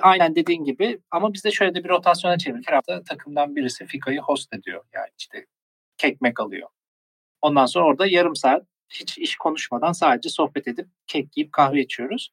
Aynen 0.00 0.34
dediğin 0.34 0.64
gibi 0.64 1.00
ama 1.10 1.32
bizde 1.32 1.50
şöyle 1.50 1.74
de 1.74 1.84
bir 1.84 1.88
rotasyona 1.88 2.38
çevirdik. 2.38 2.68
Her 2.68 2.74
hafta 2.74 3.02
takımdan 3.02 3.56
birisi 3.56 3.86
Fika'yı 3.86 4.20
host 4.20 4.54
ediyor. 4.54 4.84
Yani 4.92 5.08
işte 5.18 5.46
kekmek 5.96 6.40
alıyor. 6.40 6.68
Ondan 7.42 7.66
sonra 7.66 7.86
orada 7.86 8.06
yarım 8.06 8.36
saat 8.36 8.66
hiç 8.88 9.18
iş 9.18 9.36
konuşmadan 9.36 9.92
sadece 9.92 10.28
sohbet 10.28 10.68
edip 10.68 10.88
kek 11.06 11.36
yiyip 11.36 11.52
kahve 11.52 11.80
içiyoruz. 11.80 12.32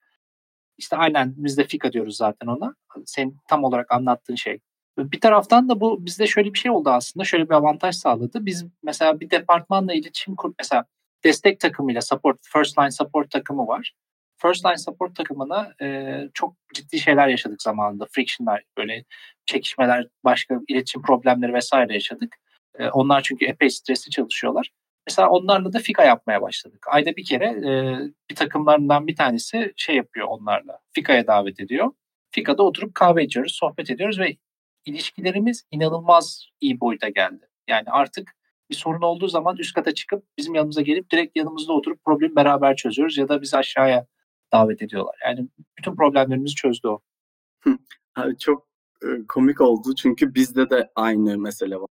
İşte 0.77 0.97
aynen 0.97 1.33
biz 1.37 1.57
de 1.57 1.63
fika 1.63 1.93
diyoruz 1.93 2.17
zaten 2.17 2.47
ona. 2.47 2.75
Senin 3.05 3.37
tam 3.49 3.63
olarak 3.63 3.91
anlattığın 3.91 4.35
şey. 4.35 4.59
Bir 4.97 5.21
taraftan 5.21 5.69
da 5.69 5.81
bu 5.81 6.05
bizde 6.05 6.27
şöyle 6.27 6.53
bir 6.53 6.59
şey 6.59 6.71
oldu 6.71 6.89
aslında. 6.89 7.23
Şöyle 7.23 7.49
bir 7.49 7.53
avantaj 7.53 7.95
sağladı. 7.95 8.45
Biz 8.45 8.65
mesela 8.83 9.19
bir 9.19 9.29
departmanla 9.29 9.93
iletişim 9.93 10.35
kur 10.35 10.53
mesela 10.59 10.85
destek 11.25 11.59
takımıyla 11.59 12.01
support, 12.01 12.39
first 12.53 12.79
line 12.79 12.91
support 12.91 13.31
takımı 13.31 13.67
var. 13.67 13.93
First 14.37 14.65
line 14.65 14.77
support 14.77 15.15
takımına 15.15 15.73
e, 15.81 16.19
çok 16.33 16.55
ciddi 16.73 16.99
şeyler 16.99 17.27
yaşadık 17.27 17.61
zamanında. 17.61 18.05
Friction'lar, 18.11 18.63
böyle 18.77 19.03
çekişmeler, 19.45 20.07
başka 20.23 20.59
iletişim 20.67 21.01
problemleri 21.01 21.53
vesaire 21.53 21.93
yaşadık. 21.93 22.35
E, 22.79 22.89
onlar 22.89 23.21
çünkü 23.21 23.45
epey 23.45 23.69
stresli 23.69 24.09
çalışıyorlar. 24.11 24.71
Mesela 25.07 25.29
onlarla 25.29 25.73
da 25.73 25.79
fika 25.79 26.03
yapmaya 26.03 26.41
başladık. 26.41 26.85
Ayda 26.89 27.15
bir 27.15 27.25
kere 27.25 27.45
e, 27.45 27.99
bir 28.29 28.35
takımlarından 28.35 29.07
bir 29.07 29.15
tanesi 29.15 29.73
şey 29.75 29.95
yapıyor 29.95 30.27
onlarla. 30.27 30.79
Fika'ya 30.93 31.27
davet 31.27 31.59
ediyor. 31.59 31.91
Fika'da 32.31 32.63
oturup 32.63 32.95
kahve 32.95 33.23
içiyoruz, 33.23 33.55
sohbet 33.55 33.89
ediyoruz 33.89 34.19
ve 34.19 34.37
ilişkilerimiz 34.85 35.63
inanılmaz 35.71 36.49
iyi 36.61 36.79
boyuta 36.79 37.09
geldi. 37.09 37.47
Yani 37.67 37.85
artık 37.87 38.35
bir 38.69 38.75
sorun 38.75 39.01
olduğu 39.01 39.27
zaman 39.27 39.57
üst 39.57 39.73
kata 39.73 39.93
çıkıp 39.93 40.23
bizim 40.37 40.55
yanımıza 40.55 40.81
gelip 40.81 41.11
direkt 41.11 41.37
yanımızda 41.37 41.73
oturup 41.73 42.03
problemi 42.05 42.35
beraber 42.35 42.75
çözüyoruz 42.75 43.17
ya 43.17 43.29
da 43.29 43.41
biz 43.41 43.53
aşağıya 43.53 44.07
davet 44.53 44.81
ediyorlar. 44.81 45.15
Yani 45.25 45.47
bütün 45.77 45.95
problemlerimizi 45.95 46.55
çözdü 46.55 46.87
o. 46.87 47.01
Abi 48.15 48.37
çok 48.37 48.67
e, 49.03 49.07
komik 49.27 49.61
oldu 49.61 49.95
çünkü 49.95 50.35
bizde 50.35 50.69
de 50.69 50.91
aynı 50.95 51.37
mesele 51.37 51.75
var. 51.75 51.89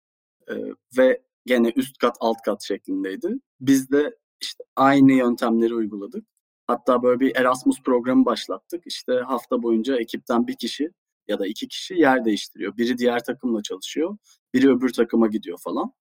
E, 0.48 0.54
ve 0.98 1.22
gene 1.46 1.72
üst 1.76 1.98
kat 1.98 2.16
alt 2.20 2.42
kat 2.44 2.62
şeklindeydi. 2.62 3.34
Biz 3.60 3.90
de 3.90 4.16
işte 4.40 4.64
aynı 4.76 5.12
yöntemleri 5.12 5.74
uyguladık. 5.74 6.26
Hatta 6.66 7.02
böyle 7.02 7.20
bir 7.20 7.36
Erasmus 7.36 7.82
programı 7.82 8.24
başlattık. 8.24 8.82
İşte 8.86 9.12
hafta 9.12 9.62
boyunca 9.62 9.96
ekipten 9.96 10.46
bir 10.46 10.56
kişi 10.56 10.90
ya 11.28 11.38
da 11.38 11.46
iki 11.46 11.68
kişi 11.68 11.94
yer 11.94 12.24
değiştiriyor. 12.24 12.76
Biri 12.76 12.98
diğer 12.98 13.24
takımla 13.24 13.62
çalışıyor, 13.62 14.16
biri 14.54 14.70
öbür 14.70 14.92
takıma 14.92 15.26
gidiyor 15.26 15.58
falan. 15.64 15.92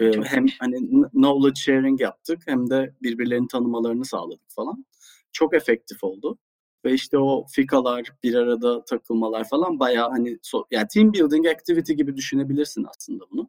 Ee, 0.00 0.12
hem 0.24 0.46
hani 0.58 1.08
knowledge 1.10 1.60
sharing 1.60 2.00
yaptık 2.00 2.42
hem 2.46 2.70
de 2.70 2.94
birbirlerini 3.02 3.48
tanımalarını 3.48 4.04
sağladık 4.04 4.46
falan. 4.48 4.86
Çok 5.32 5.54
efektif 5.54 6.04
oldu. 6.04 6.38
Ve 6.84 6.92
işte 6.92 7.18
o 7.18 7.46
fikalar, 7.50 8.12
bir 8.22 8.34
arada 8.34 8.84
takılmalar 8.84 9.48
falan 9.48 9.80
bayağı 9.80 10.10
hani 10.10 10.38
so 10.42 10.64
yani 10.70 10.88
team 10.88 11.12
building 11.12 11.46
activity 11.46 11.92
gibi 11.92 12.16
düşünebilirsin 12.16 12.86
aslında 12.90 13.24
bunu. 13.30 13.48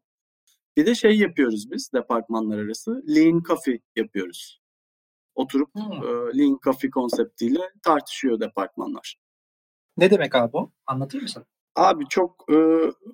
Bir 0.78 0.86
de 0.86 0.96
şey 0.96 1.18
yapıyoruz 1.18 1.72
biz 1.72 1.94
departmanlar 1.94 2.58
arası. 2.58 3.04
Lean 3.08 3.42
Coffee 3.48 3.80
yapıyoruz. 3.96 4.62
Oturup 5.36 5.76
hmm. 5.76 5.94
e, 5.94 6.38
Lean 6.38 6.60
Coffee 6.64 6.90
konseptiyle 6.90 7.60
tartışıyor 7.84 8.40
departmanlar. 8.40 9.18
Ne 9.98 10.12
demek 10.12 10.36
abi 10.36 10.54
bu? 10.54 10.72
Anlatır 10.88 11.22
mısın? 11.22 11.46
Abi 11.76 12.08
çok 12.10 12.46
e, 12.50 12.56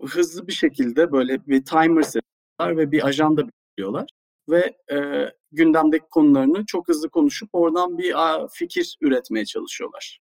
hızlı 0.08 0.48
bir 0.48 0.54
şekilde 0.54 1.12
böyle 1.12 1.48
bir 1.48 1.66
timer 1.66 2.02
seçiyorlar 2.02 2.27
ve 2.60 2.92
bir 2.92 3.08
ajanda 3.08 3.42
belirliyorlar. 3.48 4.10
Ve 4.50 4.78
e, 4.92 5.26
gündemdeki 5.52 6.06
konularını 6.12 6.66
çok 6.66 6.88
hızlı 6.88 7.10
konuşup 7.10 7.50
oradan 7.54 7.98
bir 7.98 8.24
a, 8.24 8.48
fikir 8.48 8.98
üretmeye 9.02 9.46
çalışıyorlar. 9.46 10.20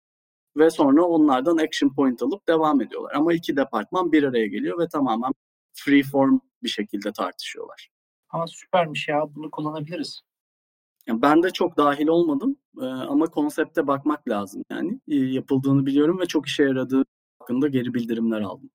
Ve 0.57 0.71
sonra 0.71 1.05
onlardan 1.05 1.57
action 1.57 1.95
point 1.95 2.23
alıp 2.23 2.49
devam 2.49 2.81
ediyorlar. 2.81 3.13
Ama 3.15 3.33
iki 3.33 3.57
departman 3.57 4.13
bir 4.13 4.23
araya 4.23 4.47
geliyor 4.47 4.79
ve 4.79 4.89
tamamen 4.89 5.33
free 5.73 6.03
form 6.03 6.39
bir 6.63 6.69
şekilde 6.69 7.13
tartışıyorlar. 7.13 7.91
Aa, 8.31 8.47
süpermiş 8.47 9.09
ya 9.09 9.25
bunu 9.35 9.51
kullanabiliriz. 9.51 10.23
Yani 11.07 11.23
ben 11.23 11.43
de 11.43 11.51
çok 11.51 11.77
dahil 11.77 12.07
olmadım 12.07 12.57
ee, 12.81 12.85
ama 12.85 13.27
konsepte 13.27 13.87
bakmak 13.87 14.29
lazım 14.29 14.65
yani. 14.71 15.01
E, 15.09 15.17
yapıldığını 15.17 15.87
biliyorum 15.87 16.21
ve 16.21 16.27
çok 16.27 16.47
işe 16.47 16.63
yaradığı 16.63 17.05
hakkında 17.39 17.69
geri 17.69 17.95
bildirimler 17.95 18.41
aldım. 18.41 18.71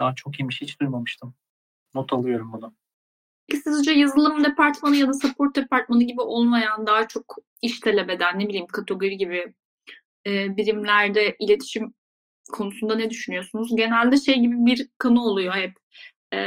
Daha 0.00 0.14
çok 0.14 0.40
iyiymiş 0.40 0.60
hiç 0.60 0.80
duymamıştım. 0.80 1.34
Not 1.94 2.12
alıyorum 2.12 2.52
bunu. 2.52 2.74
Sizce 3.64 3.92
yazılım 3.92 4.44
departmanı 4.44 4.96
ya 4.96 5.08
da 5.08 5.12
support 5.12 5.56
departmanı 5.56 6.02
gibi 6.02 6.20
olmayan 6.20 6.86
daha 6.86 7.08
çok 7.08 7.36
iş 7.62 7.80
talep 7.80 8.10
eden 8.10 8.38
ne 8.38 8.48
bileyim 8.48 8.66
kategori 8.66 9.16
gibi 9.16 9.54
e, 10.26 10.56
birimlerde 10.56 11.36
iletişim 11.40 11.94
konusunda 12.52 12.94
ne 12.94 13.10
düşünüyorsunuz? 13.10 13.76
Genelde 13.76 14.16
şey 14.16 14.34
gibi 14.34 14.66
bir 14.66 14.88
kanı 14.98 15.24
oluyor 15.24 15.54
hep 15.54 15.72
e, 16.34 16.38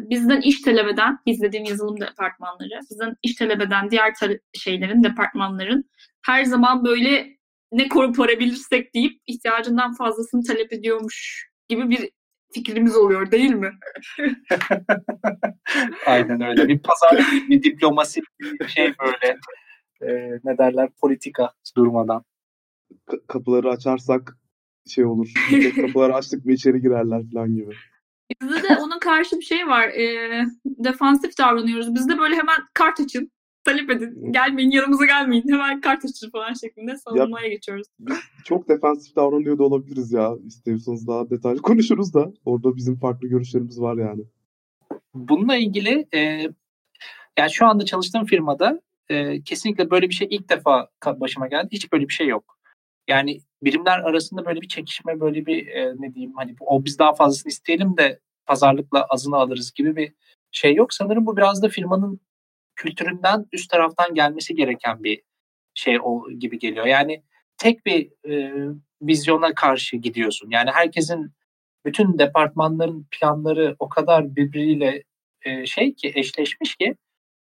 bizden 0.00 0.40
iş 0.40 0.60
talep 0.60 0.88
eden, 0.88 1.18
biz 1.26 1.42
dediğim 1.42 1.64
yazılım 1.64 2.00
departmanları, 2.00 2.80
bizden 2.90 3.14
iş 3.22 3.34
talep 3.34 3.60
eden 3.60 3.90
diğer 3.90 4.14
ta- 4.14 4.38
şeylerin, 4.54 5.04
departmanların 5.04 5.90
her 6.22 6.44
zaman 6.44 6.84
böyle 6.84 7.36
ne 7.72 7.88
koparabilirsek 7.88 8.94
deyip 8.94 9.20
ihtiyacından 9.26 9.94
fazlasını 9.94 10.42
talep 10.42 10.72
ediyormuş 10.72 11.48
gibi 11.68 11.90
bir 11.90 12.10
fikrimiz 12.52 12.96
oluyor 12.96 13.30
değil 13.30 13.54
mi? 13.54 13.72
Aynen 16.06 16.40
öyle. 16.40 16.68
Bir 16.68 16.78
pazar, 16.78 17.26
bir 17.48 17.62
diplomasi, 17.62 18.22
bir 18.40 18.68
şey 18.68 18.92
böyle. 19.00 19.38
E, 20.02 20.38
ne 20.44 20.58
derler 20.58 20.88
politika 21.00 21.52
durmadan. 21.76 22.24
K- 23.10 23.26
kapıları 23.28 23.70
açarsak 23.70 24.36
şey 24.86 25.04
olur. 25.04 25.32
kapıları 25.80 26.14
açtık 26.14 26.44
mı 26.44 26.52
içeri 26.52 26.80
girerler 26.80 27.22
falan 27.32 27.54
gibi. 27.54 27.74
Bizde 28.42 28.62
de 28.62 28.76
onun 28.80 28.98
karşı 28.98 29.36
bir 29.36 29.44
şey 29.44 29.66
var. 29.66 29.88
E, 29.88 30.30
defansif 30.64 31.38
davranıyoruz. 31.38 31.94
Bizde 31.94 32.18
böyle 32.18 32.34
hemen 32.36 32.56
kart 32.74 33.00
açın. 33.00 33.30
Talep 33.66 33.90
edin. 33.90 34.32
Gelmeyin 34.32 34.70
yanımıza 34.70 35.06
gelmeyin. 35.06 35.48
Hemen 35.48 35.80
kart 35.80 36.04
açın 36.04 36.30
falan 36.30 36.52
şeklinde 36.52 36.96
savunmaya 36.96 37.46
ya, 37.46 37.52
geçiyoruz. 37.52 37.86
Çok 38.44 38.68
defansif 38.68 39.16
davranıyor 39.16 39.58
da 39.58 39.62
olabiliriz 39.62 40.12
ya. 40.12 40.32
İstiyorsanız 40.46 41.06
daha 41.06 41.30
detaylı 41.30 41.58
konuşuruz 41.62 42.14
da. 42.14 42.32
Orada 42.44 42.76
bizim 42.76 42.96
farklı 42.96 43.28
görüşlerimiz 43.28 43.80
var 43.80 43.96
yani. 43.96 44.22
Bununla 45.14 45.56
ilgili 45.56 46.06
e, 46.14 46.18
yani 47.38 47.50
şu 47.52 47.66
anda 47.66 47.84
çalıştığım 47.84 48.24
firmada 48.24 48.80
e, 49.08 49.42
kesinlikle 49.42 49.90
böyle 49.90 50.08
bir 50.08 50.14
şey 50.14 50.28
ilk 50.30 50.48
defa 50.48 50.88
başıma 51.06 51.46
geldi. 51.46 51.68
Hiç 51.72 51.92
böyle 51.92 52.08
bir 52.08 52.12
şey 52.14 52.26
yok. 52.26 52.58
Yani 53.08 53.38
birimler 53.62 53.98
arasında 53.98 54.46
böyle 54.46 54.60
bir 54.60 54.68
çekişme, 54.68 55.20
böyle 55.20 55.46
bir 55.46 55.66
e, 55.66 55.94
ne 55.98 56.14
diyeyim 56.14 56.32
hani 56.36 56.54
o 56.60 56.84
biz 56.84 56.98
daha 56.98 57.14
fazlasını 57.14 57.50
isteyelim 57.50 57.96
de 57.96 58.20
pazarlıkla 58.46 59.04
azını 59.04 59.36
alırız 59.36 59.72
gibi 59.72 59.96
bir 59.96 60.12
şey 60.52 60.74
yok. 60.74 60.94
Sanırım 60.94 61.26
bu 61.26 61.36
biraz 61.36 61.62
da 61.62 61.68
firmanın 61.68 62.20
kültüründen 62.76 63.46
üst 63.52 63.70
taraftan 63.70 64.14
gelmesi 64.14 64.54
gereken 64.54 65.04
bir 65.04 65.22
şey 65.74 65.98
o 66.02 66.30
gibi 66.30 66.58
geliyor. 66.58 66.86
Yani 66.86 67.22
tek 67.58 67.86
bir 67.86 68.30
e, 68.30 68.52
vizyona 69.02 69.54
karşı 69.54 69.96
gidiyorsun. 69.96 70.50
Yani 70.50 70.70
herkesin 70.70 71.32
bütün 71.84 72.18
departmanların 72.18 73.06
planları 73.10 73.76
o 73.78 73.88
kadar 73.88 74.36
birbiriyle 74.36 75.04
e, 75.42 75.66
şey 75.66 75.94
ki 75.94 76.12
eşleşmiş 76.14 76.76
ki 76.76 76.96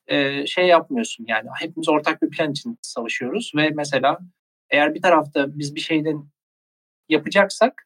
e, 0.06 0.46
şey 0.46 0.66
yapmıyorsun. 0.66 1.24
Yani 1.28 1.48
hepimiz 1.58 1.88
ortak 1.88 2.22
bir 2.22 2.30
plan 2.30 2.50
için 2.50 2.78
savaşıyoruz 2.82 3.52
ve 3.56 3.70
mesela 3.70 4.18
eğer 4.70 4.94
bir 4.94 5.02
tarafta 5.02 5.58
biz 5.58 5.74
bir 5.74 5.80
şeyden 5.80 6.28
yapacaksak 7.08 7.85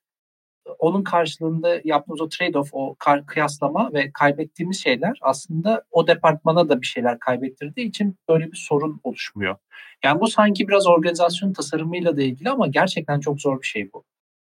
onun 0.78 1.02
karşılığında 1.02 1.80
yaptığımız 1.84 2.20
o 2.20 2.24
trade-off, 2.24 2.68
o 2.72 2.96
kıyaslama 3.26 3.92
ve 3.92 4.10
kaybettiğimiz 4.12 4.82
şeyler 4.82 5.18
aslında 5.22 5.84
o 5.90 6.06
departmana 6.06 6.68
da 6.68 6.80
bir 6.80 6.86
şeyler 6.86 7.18
kaybettirdiği 7.18 7.88
için 7.88 8.16
böyle 8.28 8.52
bir 8.52 8.56
sorun 8.56 9.00
oluşmuyor. 9.04 9.56
Yani 10.04 10.20
bu 10.20 10.26
sanki 10.26 10.68
biraz 10.68 10.86
organizasyon 10.86 11.52
tasarımıyla 11.52 12.16
da 12.16 12.22
ilgili 12.22 12.50
ama 12.50 12.66
gerçekten 12.66 13.20
çok 13.20 13.40
zor 13.40 13.62
bir 13.62 13.66
şey 13.66 13.92
bu. 13.92 14.04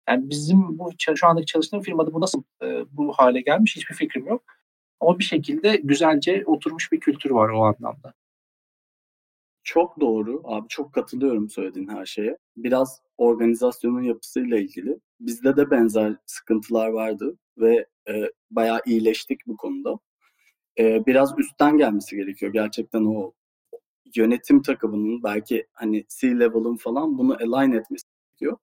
Yani 0.09 0.31
bizim 0.31 0.79
bu 0.79 0.90
şu 1.16 1.27
andaki 1.27 1.46
çalıştığım 1.46 1.83
firmada 1.83 2.12
bu 2.12 2.20
nasıl 2.20 2.42
e, 2.62 2.85
bu 2.92 3.12
hale 3.12 3.40
gelmiş 3.40 3.77
hiçbir 3.77 3.94
fikrim 3.94 4.27
yok. 4.27 4.42
Ama 5.00 5.18
bir 5.18 5.24
şekilde 5.24 5.77
güzelce 5.77 6.42
oturmuş 6.46 6.92
bir 6.92 7.00
kültür 7.00 7.31
var 7.31 7.48
o 7.48 7.64
anlamda. 7.64 8.14
Çok 9.64 10.00
doğru. 10.00 10.42
Abi 10.44 10.68
çok 10.68 10.92
katılıyorum 10.92 11.50
söylediğin 11.50 11.88
her 11.88 12.07
şeye. 12.07 12.38
Biraz 12.57 13.00
organizasyonun 13.16 14.03
yapısıyla 14.03 14.59
ilgili. 14.59 14.98
Bizde 15.20 15.57
de 15.57 15.70
benzer 15.70 16.16
sıkıntılar 16.27 16.88
vardı 16.88 17.37
ve 17.59 17.87
e, 18.09 18.31
bayağı 18.50 18.81
iyileştik 18.87 19.46
bu 19.46 19.57
konuda. 19.57 19.98
E, 20.79 21.07
biraz 21.07 21.38
üstten 21.38 21.79
gelmesi 21.79 22.16
gerekiyor. 22.16 22.53
Gerçekten 22.53 23.05
o 23.05 23.33
yönetim 24.16 24.62
takımının 24.62 25.22
belki 25.22 25.66
hani 25.72 26.05
C-level'ın 26.20 26.77
falan 26.77 27.18
bunu 27.18 27.35
align 27.35 27.72
etmesi 27.72 28.05
gerekiyor. 28.31 28.59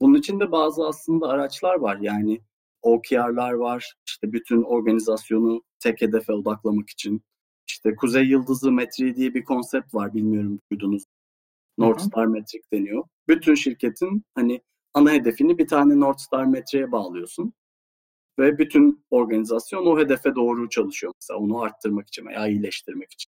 Bunun 0.00 0.18
için 0.18 0.40
de 0.40 0.52
bazı 0.52 0.86
aslında 0.86 1.28
araçlar 1.28 1.74
var. 1.74 1.98
Yani 2.00 2.40
OKR'lar 2.82 3.52
var. 3.52 3.94
İşte 4.06 4.32
bütün 4.32 4.62
organizasyonu 4.62 5.62
tek 5.80 6.00
hedefe 6.02 6.32
odaklamak 6.32 6.90
için. 6.90 7.22
İşte 7.66 7.96
Kuzey 7.96 8.26
Yıldızı 8.26 8.72
metriği 8.72 9.16
diye 9.16 9.34
bir 9.34 9.44
konsept 9.44 9.94
var. 9.94 10.14
Bilmiyorum 10.14 10.60
duydunuz. 10.70 11.04
North 11.78 12.02
Star 12.02 12.26
metrik 12.26 12.72
deniyor. 12.72 13.04
Bütün 13.28 13.54
şirketin 13.54 14.24
hani 14.34 14.62
ana 14.94 15.12
hedefini 15.12 15.58
bir 15.58 15.66
tane 15.66 16.00
North 16.00 16.20
Star 16.20 16.44
metriğe 16.44 16.92
bağlıyorsun. 16.92 17.52
Ve 18.38 18.58
bütün 18.58 19.04
organizasyon 19.10 19.86
o 19.86 19.98
hedefe 19.98 20.34
doğru 20.34 20.68
çalışıyor 20.68 21.12
mesela 21.20 21.40
onu 21.40 21.60
arttırmak 21.60 22.08
için 22.08 22.26
veya 22.26 22.46
iyileştirmek 22.46 23.12
için. 23.12 23.32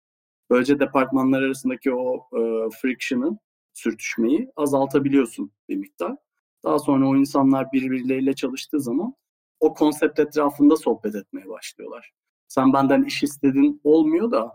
Böylece 0.50 0.80
departmanlar 0.80 1.42
arasındaki 1.42 1.94
o 1.94 2.16
e, 2.16 2.70
friction'ı, 2.70 3.38
sürtüşmeyi 3.72 4.50
azaltabiliyorsun 4.56 5.52
bir 5.68 5.76
miktar. 5.76 6.16
Daha 6.64 6.78
sonra 6.78 7.08
o 7.08 7.16
insanlar 7.16 7.72
birbirleriyle 7.72 8.34
çalıştığı 8.34 8.80
zaman 8.80 9.14
o 9.60 9.74
konsept 9.74 10.18
etrafında 10.18 10.76
sohbet 10.76 11.14
etmeye 11.14 11.48
başlıyorlar. 11.48 12.12
Sen 12.48 12.72
benden 12.72 13.02
iş 13.02 13.22
istedin 13.22 13.80
olmuyor 13.84 14.30
da 14.30 14.52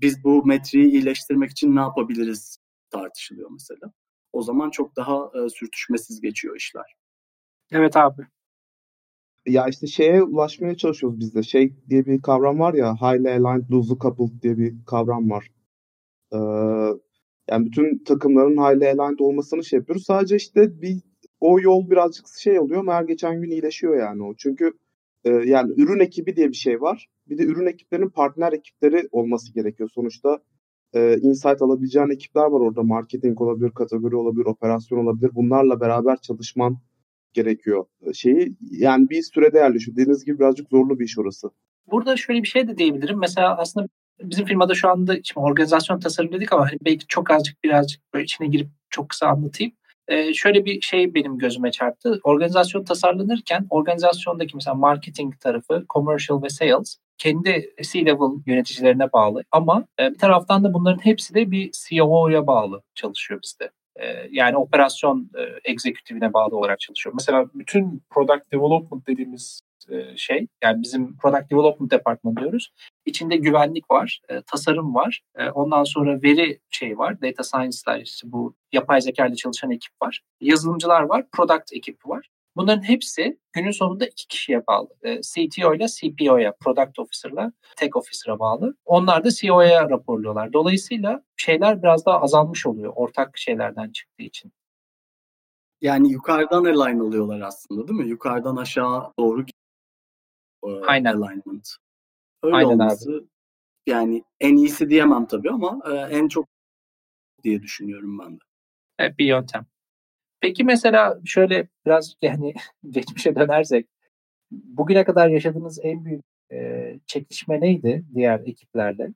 biz 0.00 0.24
bu 0.24 0.46
metriği 0.46 0.86
iyileştirmek 0.86 1.50
için 1.50 1.76
ne 1.76 1.80
yapabiliriz 1.80 2.58
tartışılıyor 2.90 3.50
mesela. 3.50 3.92
O 4.32 4.42
zaman 4.42 4.70
çok 4.70 4.96
daha 4.96 5.30
e, 5.34 5.48
sürtüşmesiz 5.48 6.20
geçiyor 6.20 6.56
işler. 6.56 6.94
Evet 7.72 7.96
abi. 7.96 8.22
Ya 9.46 9.68
işte 9.68 9.86
şeye 9.86 10.22
ulaşmaya 10.22 10.76
çalışıyoruz 10.76 11.20
biz 11.20 11.34
de. 11.34 11.42
Şey 11.42 11.74
diye 11.88 12.06
bir 12.06 12.22
kavram 12.22 12.58
var 12.58 12.74
ya, 12.74 12.94
highly 12.94 13.28
aligned, 13.30 13.70
loosely 13.70 13.98
coupled 13.98 14.42
diye 14.42 14.58
bir 14.58 14.74
kavram 14.86 15.30
var. 15.30 15.50
Ee, 16.32 16.38
yani 17.50 17.66
bütün 17.66 18.04
takımların 18.04 18.56
highly 18.56 18.88
aligned 18.88 19.18
olmasını 19.18 19.64
şey 19.64 19.78
yapıyoruz. 19.78 20.04
Sadece 20.04 20.36
işte 20.36 20.82
bir 20.82 21.02
o 21.40 21.60
yol 21.60 21.90
birazcık 21.90 22.26
şey 22.28 22.60
oluyor 22.60 22.80
ama 22.80 22.94
her 22.94 23.04
geçen 23.04 23.42
gün 23.42 23.50
iyileşiyor 23.50 23.96
yani 23.96 24.22
o. 24.22 24.34
Çünkü 24.38 24.72
e, 25.24 25.30
yani 25.30 25.72
ürün 25.76 26.00
ekibi 26.00 26.36
diye 26.36 26.48
bir 26.48 26.56
şey 26.56 26.80
var. 26.80 27.08
Bir 27.28 27.38
de 27.38 27.42
ürün 27.42 27.66
ekiplerinin 27.66 28.08
partner 28.08 28.52
ekipleri 28.52 29.08
olması 29.10 29.54
gerekiyor. 29.54 29.90
Sonuçta 29.94 30.38
e, 30.94 31.18
insight 31.22 31.62
alabileceğin 31.62 32.10
ekipler 32.10 32.42
var 32.42 32.60
orada. 32.60 32.82
Marketing 32.82 33.40
olabilir, 33.40 33.70
kategori 33.70 34.16
olabilir, 34.16 34.46
operasyon 34.46 34.98
olabilir. 34.98 35.30
Bunlarla 35.34 35.80
beraber 35.80 36.16
çalışman 36.16 36.78
gerekiyor. 37.32 37.84
Şeyi 38.14 38.56
yani 38.70 39.10
bir 39.10 39.22
sürede 39.22 39.58
yerleşiyor. 39.58 39.96
Dediğiniz 39.96 40.24
gibi 40.24 40.38
birazcık 40.38 40.68
zorlu 40.68 40.98
bir 40.98 41.04
iş 41.04 41.18
orası. 41.18 41.50
Burada 41.90 42.16
şöyle 42.16 42.42
bir 42.42 42.48
şey 42.48 42.68
de 42.68 42.78
diyebilirim. 42.78 43.18
Mesela 43.18 43.56
aslında 43.58 43.86
bizim 44.20 44.46
firmada 44.46 44.74
şu 44.74 44.88
anda 44.88 45.14
şimdi 45.22 45.46
organizasyon 45.46 46.00
tasarım 46.00 46.32
dedik 46.32 46.52
ama 46.52 46.66
hani 46.70 46.78
belki 46.84 47.06
çok 47.08 47.30
azıcık 47.30 47.64
birazcık 47.64 48.14
böyle 48.14 48.24
içine 48.24 48.46
girip 48.46 48.68
çok 48.90 49.08
kısa 49.08 49.26
anlatayım. 49.26 49.72
Ee, 50.08 50.34
şöyle 50.34 50.64
bir 50.64 50.80
şey 50.80 51.14
benim 51.14 51.38
gözüme 51.38 51.70
çarptı. 51.70 52.20
Organizasyon 52.24 52.84
tasarlanırken 52.84 53.66
organizasyondaki 53.70 54.56
mesela 54.56 54.74
marketing 54.74 55.40
tarafı, 55.40 55.84
commercial 55.94 56.42
ve 56.42 56.48
sales 56.48 56.96
kendi 57.18 57.74
C-level 57.82 58.42
yöneticilerine 58.46 59.12
bağlı 59.12 59.42
ama 59.50 59.84
e, 60.00 60.10
bir 60.10 60.18
taraftan 60.18 60.64
da 60.64 60.74
bunların 60.74 61.04
hepsi 61.04 61.34
de 61.34 61.50
bir 61.50 61.70
COO'ya 61.88 62.46
bağlı 62.46 62.82
çalışıyor 62.94 63.40
bizde. 63.42 63.70
E, 63.96 64.28
yani 64.30 64.56
operasyon 64.56 65.30
e, 65.38 65.70
executive'ine 65.72 66.32
bağlı 66.32 66.56
olarak 66.56 66.80
çalışıyor. 66.80 67.14
Mesela 67.14 67.46
bütün 67.54 68.02
product 68.10 68.52
development 68.52 69.06
dediğimiz 69.06 69.60
e, 69.90 70.16
şey 70.16 70.46
yani 70.62 70.82
bizim 70.82 71.16
product 71.16 71.50
development 71.50 71.90
department 71.90 72.40
diyoruz. 72.40 72.72
İçinde 73.06 73.36
güvenlik 73.36 73.90
var, 73.90 74.20
e, 74.28 74.42
tasarım 74.42 74.94
var. 74.94 75.22
E, 75.36 75.50
ondan 75.50 75.84
sonra 75.84 76.22
veri 76.22 76.60
şey 76.70 76.98
var. 76.98 77.22
Data 77.22 77.44
science'lar 77.44 78.00
işte 78.00 78.32
bu 78.32 78.54
yapay 78.72 79.00
zeka 79.00 79.26
ile 79.26 79.34
çalışan 79.34 79.70
ekip 79.70 79.92
var. 80.02 80.22
Yazılımcılar 80.40 81.02
var, 81.02 81.26
product 81.32 81.72
ekibi 81.72 81.98
var. 82.04 82.28
Bunların 82.56 82.82
hepsi 82.82 83.38
günün 83.52 83.70
sonunda 83.70 84.06
iki 84.06 84.28
kişiye 84.28 84.66
bağlı. 84.66 84.88
CTO 85.02 85.74
ile 85.74 85.86
CPO'ya, 85.88 86.54
Product 86.60 86.98
Officer'la 86.98 87.52
Tech 87.76 87.96
Officer'a 87.96 88.38
bağlı. 88.38 88.76
Onlar 88.84 89.24
da 89.24 89.28
CO'ya 89.30 89.90
raporluyorlar. 89.90 90.52
Dolayısıyla 90.52 91.22
şeyler 91.36 91.82
biraz 91.82 92.06
daha 92.06 92.20
azalmış 92.20 92.66
oluyor 92.66 92.92
ortak 92.96 93.38
şeylerden 93.38 93.90
çıktığı 93.90 94.22
için. 94.22 94.52
Yani 95.80 96.12
yukarıdan 96.12 96.64
align 96.64 96.98
oluyorlar 96.98 97.40
aslında 97.40 97.88
değil 97.88 98.00
mi? 98.00 98.08
Yukarıdan 98.08 98.56
aşağı 98.56 99.12
doğru 99.18 99.44
Aynen. 100.86 101.14
alignment. 101.14 101.68
Öyle 102.42 102.56
Aynen 102.56 102.68
olması 102.68 103.10
abi. 103.10 103.26
yani 103.86 104.24
en 104.40 104.56
iyisi 104.56 104.90
diyemem 104.90 105.26
tabii 105.26 105.50
ama 105.50 105.80
e, 105.92 105.94
en 105.94 106.28
çok 106.28 106.48
diye 107.42 107.62
düşünüyorum 107.62 108.18
ben 108.18 108.32
de. 108.34 108.44
Evet, 108.98 109.18
bir 109.18 109.26
yöntem. 109.26 109.66
Peki 110.40 110.64
mesela 110.64 111.20
şöyle 111.24 111.68
biraz 111.86 112.14
yani 112.22 112.54
geçmişe 112.90 113.34
dönersek 113.36 113.86
bugüne 114.50 115.04
kadar 115.04 115.28
yaşadığınız 115.28 115.80
en 115.82 116.04
büyük 116.04 116.24
e, 116.52 116.98
çekişme 117.06 117.60
neydi 117.60 118.04
diğer 118.14 118.40
ekiplerle? 118.40 119.08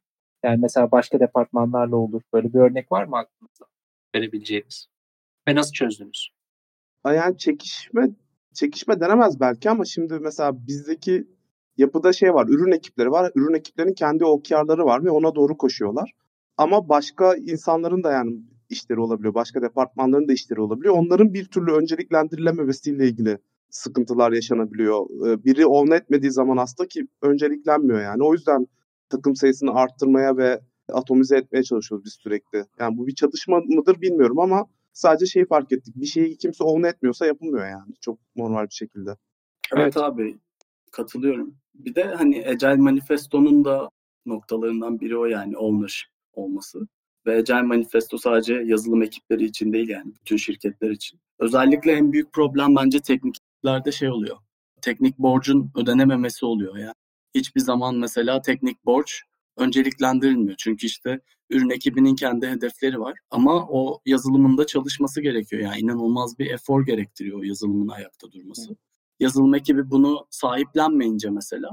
Yani 0.42 0.60
mesela 0.60 0.90
başka 0.90 1.20
departmanlarla 1.20 1.96
olur. 1.96 2.22
Böyle 2.32 2.52
bir 2.52 2.58
örnek 2.58 2.92
var 2.92 3.04
mı 3.04 3.16
aklınızda 3.16 3.66
verebileceğiniz? 4.14 4.88
Ve 5.48 5.54
nasıl 5.54 5.72
çözdünüz? 5.72 6.30
Yani 7.06 7.38
çekişme 7.38 8.08
çekişme 8.54 9.00
denemez 9.00 9.40
belki 9.40 9.70
ama 9.70 9.84
şimdi 9.84 10.18
mesela 10.18 10.66
bizdeki 10.66 11.26
yapıda 11.78 12.12
şey 12.12 12.34
var. 12.34 12.46
Ürün 12.48 12.72
ekipleri 12.72 13.10
var. 13.10 13.32
Ürün 13.34 13.54
ekiplerinin 13.54 13.94
kendi 13.94 14.24
OKR'ları 14.24 14.84
var 14.84 15.04
ve 15.04 15.10
ona 15.10 15.34
doğru 15.34 15.56
koşuyorlar. 15.56 16.12
Ama 16.56 16.88
başka 16.88 17.34
insanların 17.34 18.04
da 18.04 18.12
yani 18.12 18.36
işleri 18.70 19.00
olabiliyor. 19.00 19.34
Başka 19.34 19.62
departmanların 19.62 20.28
da 20.28 20.32
işleri 20.32 20.60
olabiliyor. 20.60 20.94
Onların 20.94 21.34
bir 21.34 21.44
türlü 21.44 21.72
önceliklendirilememesiyle 21.72 23.08
ilgili 23.08 23.38
sıkıntılar 23.70 24.32
yaşanabiliyor. 24.32 25.06
Biri 25.44 25.66
own 25.66 25.92
etmediği 25.92 26.32
zaman 26.32 26.56
aslında 26.56 26.88
ki 26.88 27.06
önceliklenmiyor 27.22 28.00
yani. 28.00 28.22
O 28.22 28.32
yüzden 28.32 28.66
takım 29.08 29.36
sayısını 29.36 29.74
arttırmaya 29.74 30.36
ve 30.36 30.60
atomize 30.92 31.36
etmeye 31.36 31.62
çalışıyoruz 31.62 32.04
biz 32.04 32.12
sürekli. 32.12 32.64
Yani 32.80 32.98
bu 32.98 33.06
bir 33.06 33.14
çatışma 33.14 33.60
mıdır 33.60 34.00
bilmiyorum 34.00 34.38
ama 34.38 34.66
sadece 34.92 35.26
şeyi 35.26 35.46
fark 35.46 35.72
ettik. 35.72 35.96
Bir 35.96 36.06
şeyi 36.06 36.36
kimse 36.36 36.64
own 36.64 36.82
etmiyorsa 36.82 37.26
yapılmıyor 37.26 37.68
yani. 37.68 37.94
Çok 38.00 38.18
normal 38.36 38.64
bir 38.64 38.74
şekilde. 38.74 39.10
Evet, 39.72 39.82
evet 39.82 39.96
abi 39.96 40.38
katılıyorum. 40.92 41.54
Bir 41.78 41.94
de 41.94 42.04
hani 42.04 42.46
Agile 42.48 42.76
Manifesto'nun 42.76 43.64
da 43.64 43.90
noktalarından 44.26 45.00
biri 45.00 45.18
o 45.18 45.24
yani 45.24 45.56
ownership 45.56 46.10
olması. 46.32 46.88
Ve 47.26 47.36
Agile 47.36 47.62
Manifesto 47.62 48.18
sadece 48.18 48.54
yazılım 48.54 49.02
ekipleri 49.02 49.44
için 49.44 49.72
değil 49.72 49.88
yani 49.88 50.12
bütün 50.14 50.36
şirketler 50.36 50.90
için. 50.90 51.20
Özellikle 51.38 51.92
en 51.92 52.12
büyük 52.12 52.32
problem 52.32 52.76
bence 52.76 53.00
tekniklerde 53.00 53.92
şey 53.92 54.10
oluyor. 54.10 54.36
Teknik 54.82 55.18
borcun 55.18 55.70
ödenememesi 55.76 56.46
oluyor 56.46 56.76
yani. 56.76 56.94
Hiçbir 57.34 57.60
zaman 57.60 57.94
mesela 57.94 58.42
teknik 58.42 58.84
borç 58.84 59.22
önceliklendirilmiyor. 59.56 60.56
Çünkü 60.58 60.86
işte 60.86 61.20
ürün 61.50 61.70
ekibinin 61.70 62.16
kendi 62.16 62.48
hedefleri 62.48 63.00
var 63.00 63.18
ama 63.30 63.68
o 63.68 64.00
yazılımında 64.06 64.66
çalışması 64.66 65.20
gerekiyor. 65.20 65.62
Yani 65.62 65.78
inanılmaz 65.80 66.38
bir 66.38 66.50
efor 66.50 66.86
gerektiriyor 66.86 67.44
yazılımın 67.44 67.88
ayakta 67.88 68.32
durması. 68.32 68.70
Hı. 68.70 68.76
Yazılım 69.20 69.54
ekibi 69.54 69.90
bunu 69.90 70.26
sahiplenmeyince 70.30 71.30
mesela 71.30 71.70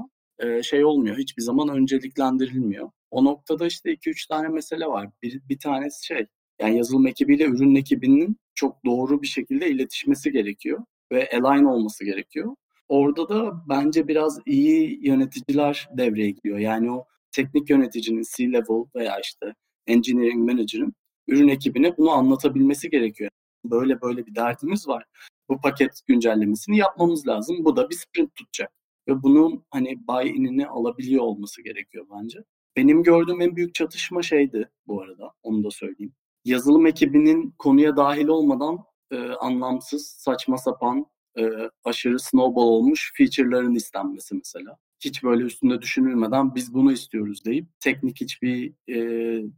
şey 0.62 0.84
olmuyor. 0.84 1.18
Hiçbir 1.18 1.42
zaman 1.42 1.68
önceliklendirilmiyor. 1.68 2.90
O 3.10 3.24
noktada 3.24 3.66
işte 3.66 3.92
2-3 3.94 4.28
tane 4.28 4.48
mesele 4.48 4.86
var. 4.86 5.08
Bir, 5.22 5.40
bir 5.48 5.58
tanesi 5.58 6.06
şey 6.06 6.26
yani 6.60 6.76
yazılım 6.76 7.06
ekibiyle 7.06 7.44
ürün 7.44 7.74
ekibinin 7.74 8.36
çok 8.54 8.84
doğru 8.84 9.22
bir 9.22 9.26
şekilde 9.26 9.70
iletişmesi 9.70 10.32
gerekiyor 10.32 10.84
ve 11.12 11.30
align 11.32 11.64
olması 11.64 12.04
gerekiyor. 12.04 12.56
Orada 12.88 13.28
da 13.28 13.62
bence 13.68 14.08
biraz 14.08 14.40
iyi 14.46 15.06
yöneticiler 15.06 15.88
devreye 15.98 16.30
giriyor. 16.30 16.58
Yani 16.58 16.90
o 16.92 17.04
teknik 17.32 17.70
yöneticinin 17.70 18.22
C-level 18.36 18.84
veya 18.94 19.20
işte 19.20 19.54
engineering 19.86 20.50
manager'ın 20.50 20.94
ürün 21.28 21.48
ekibine 21.48 21.96
bunu 21.96 22.10
anlatabilmesi 22.10 22.90
gerekiyor. 22.90 23.30
Böyle 23.64 24.00
böyle 24.00 24.26
bir 24.26 24.34
derdimiz 24.34 24.88
var. 24.88 25.04
Bu 25.48 25.60
paket 25.60 26.00
güncellemesini 26.06 26.76
yapmamız 26.76 27.26
lazım. 27.26 27.64
Bu 27.64 27.76
da 27.76 27.90
bir 27.90 27.94
sprint 27.94 28.34
tutacak. 28.34 28.72
Ve 29.08 29.22
bunun 29.22 29.64
hani 29.70 29.98
buy-in'ini 30.08 30.66
alabiliyor 30.66 31.22
olması 31.22 31.62
gerekiyor 31.62 32.06
bence. 32.14 32.38
Benim 32.76 33.02
gördüğüm 33.02 33.40
en 33.40 33.56
büyük 33.56 33.74
çatışma 33.74 34.22
şeydi 34.22 34.70
bu 34.86 35.02
arada. 35.02 35.32
Onu 35.42 35.64
da 35.64 35.70
söyleyeyim. 35.70 36.12
Yazılım 36.44 36.86
ekibinin 36.86 37.54
konuya 37.58 37.96
dahil 37.96 38.26
olmadan 38.26 38.78
e, 39.10 39.16
anlamsız, 39.16 40.06
saçma 40.06 40.58
sapan, 40.58 41.06
e, 41.38 41.50
aşırı 41.84 42.18
snowball 42.18 42.62
olmuş 42.62 43.12
feature'ların 43.16 43.74
istenmesi 43.74 44.34
mesela. 44.34 44.78
Hiç 45.00 45.24
böyle 45.24 45.44
üstünde 45.44 45.82
düşünülmeden 45.82 46.54
biz 46.54 46.74
bunu 46.74 46.92
istiyoruz 46.92 47.44
deyip 47.44 47.66
teknik 47.80 48.20
hiçbir 48.20 48.72
e, 48.88 48.98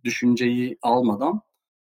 düşünceyi 0.04 0.78
almadan 0.82 1.40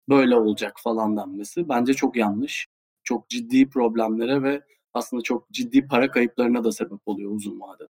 böyle 0.08 0.36
olacak 0.36 0.76
falan 0.82 1.16
denmesi 1.16 1.68
bence 1.68 1.94
çok 1.94 2.16
yanlış. 2.16 2.68
Çok 3.04 3.28
ciddi 3.28 3.68
problemlere 3.68 4.42
ve 4.42 4.62
aslında 4.94 5.22
çok 5.22 5.50
ciddi 5.50 5.86
para 5.86 6.10
kayıplarına 6.10 6.64
da 6.64 6.72
sebep 6.72 7.00
oluyor 7.06 7.30
uzun 7.30 7.60
vadede. 7.60 7.88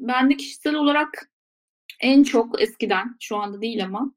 Ben 0.00 0.30
de 0.30 0.36
kişisel 0.36 0.74
olarak 0.74 1.30
en 2.00 2.22
çok 2.22 2.62
eskiden, 2.62 3.16
şu 3.20 3.36
anda 3.36 3.60
değil 3.60 3.84
ama 3.84 4.14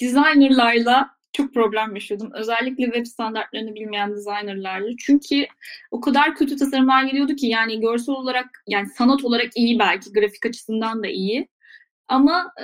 designerlarla 0.00 1.10
çok 1.32 1.54
problem 1.54 1.94
yaşıyordum. 1.94 2.30
Özellikle 2.34 2.84
web 2.84 3.06
standartlarını 3.06 3.74
bilmeyen 3.74 4.16
designerlarla. 4.16 4.90
Çünkü 4.98 5.46
o 5.90 6.00
kadar 6.00 6.34
kötü 6.34 6.56
tasarımlar 6.56 7.04
geliyordu 7.04 7.36
ki 7.36 7.46
yani 7.46 7.80
görsel 7.80 8.14
olarak 8.14 8.62
yani 8.68 8.88
sanat 8.88 9.24
olarak 9.24 9.56
iyi 9.56 9.78
belki 9.78 10.12
grafik 10.12 10.46
açısından 10.46 11.02
da 11.02 11.06
iyi. 11.06 11.48
Ama 12.08 12.54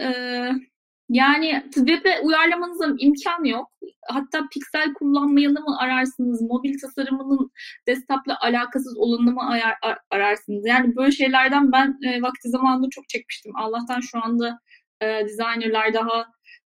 yani 1.09 1.63
web'e 1.75 2.21
uyarlamanıza 2.23 2.95
imkan 2.99 3.45
yok. 3.45 3.71
Hatta 4.09 4.49
piksel 4.53 4.95
kullanmayanı 4.95 5.61
mı 5.61 5.79
ararsınız? 5.81 6.43
Mobil 6.43 6.79
tasarımının 6.81 7.51
desktop'la 7.87 8.39
alakasız 8.41 8.97
olanını 8.99 9.33
mı 9.33 9.49
ayar, 9.49 9.77
ararsınız? 10.11 10.67
Yani 10.67 10.97
böyle 10.97 11.13
şeylerden 11.13 11.73
ben 11.73 11.99
e, 12.07 12.23
vakti 12.23 12.49
zamanında 12.49 12.87
çok 12.91 13.09
çekmiştim. 13.09 13.57
Allah'tan 13.57 14.01
şu 14.01 14.25
anda 14.25 14.59
e, 15.01 15.07
designerlar 15.07 15.95
daha 15.95 16.27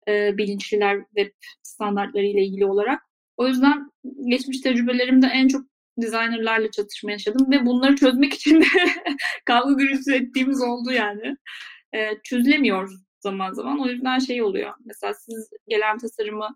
e, 0.08 0.38
bilinçliler 0.38 1.00
web 1.15 1.32
standartları 1.63 2.26
ile 2.26 2.46
ilgili 2.46 2.65
olarak. 2.65 3.02
O 3.38 3.48
yüzden 3.48 3.91
geçmiş 4.30 4.62
tecrübelerimde 4.62 5.28
en 5.28 5.48
çok 5.48 5.62
designerlarla 5.98 6.72
çatışma 6.72 7.12
yaşadım 7.12 7.52
ve 7.52 7.65
bunları 7.65 7.96
çözmek 7.96 8.34
için 8.34 8.62
de 8.62 8.65
kavga 9.46 9.74
gürültü 9.74 10.13
ettiğimiz 10.13 10.62
oldu 10.62 10.91
yani. 10.91 11.38
E, 11.96 12.10
çözülemiyor 12.24 12.89
zaman 13.23 13.53
zaman. 13.53 13.79
O 13.79 13.88
yüzden 13.88 14.19
şey 14.19 14.43
oluyor. 14.43 14.73
Mesela 14.86 15.13
siz 15.13 15.49
gelen 15.67 15.97
tasarımı 15.97 16.49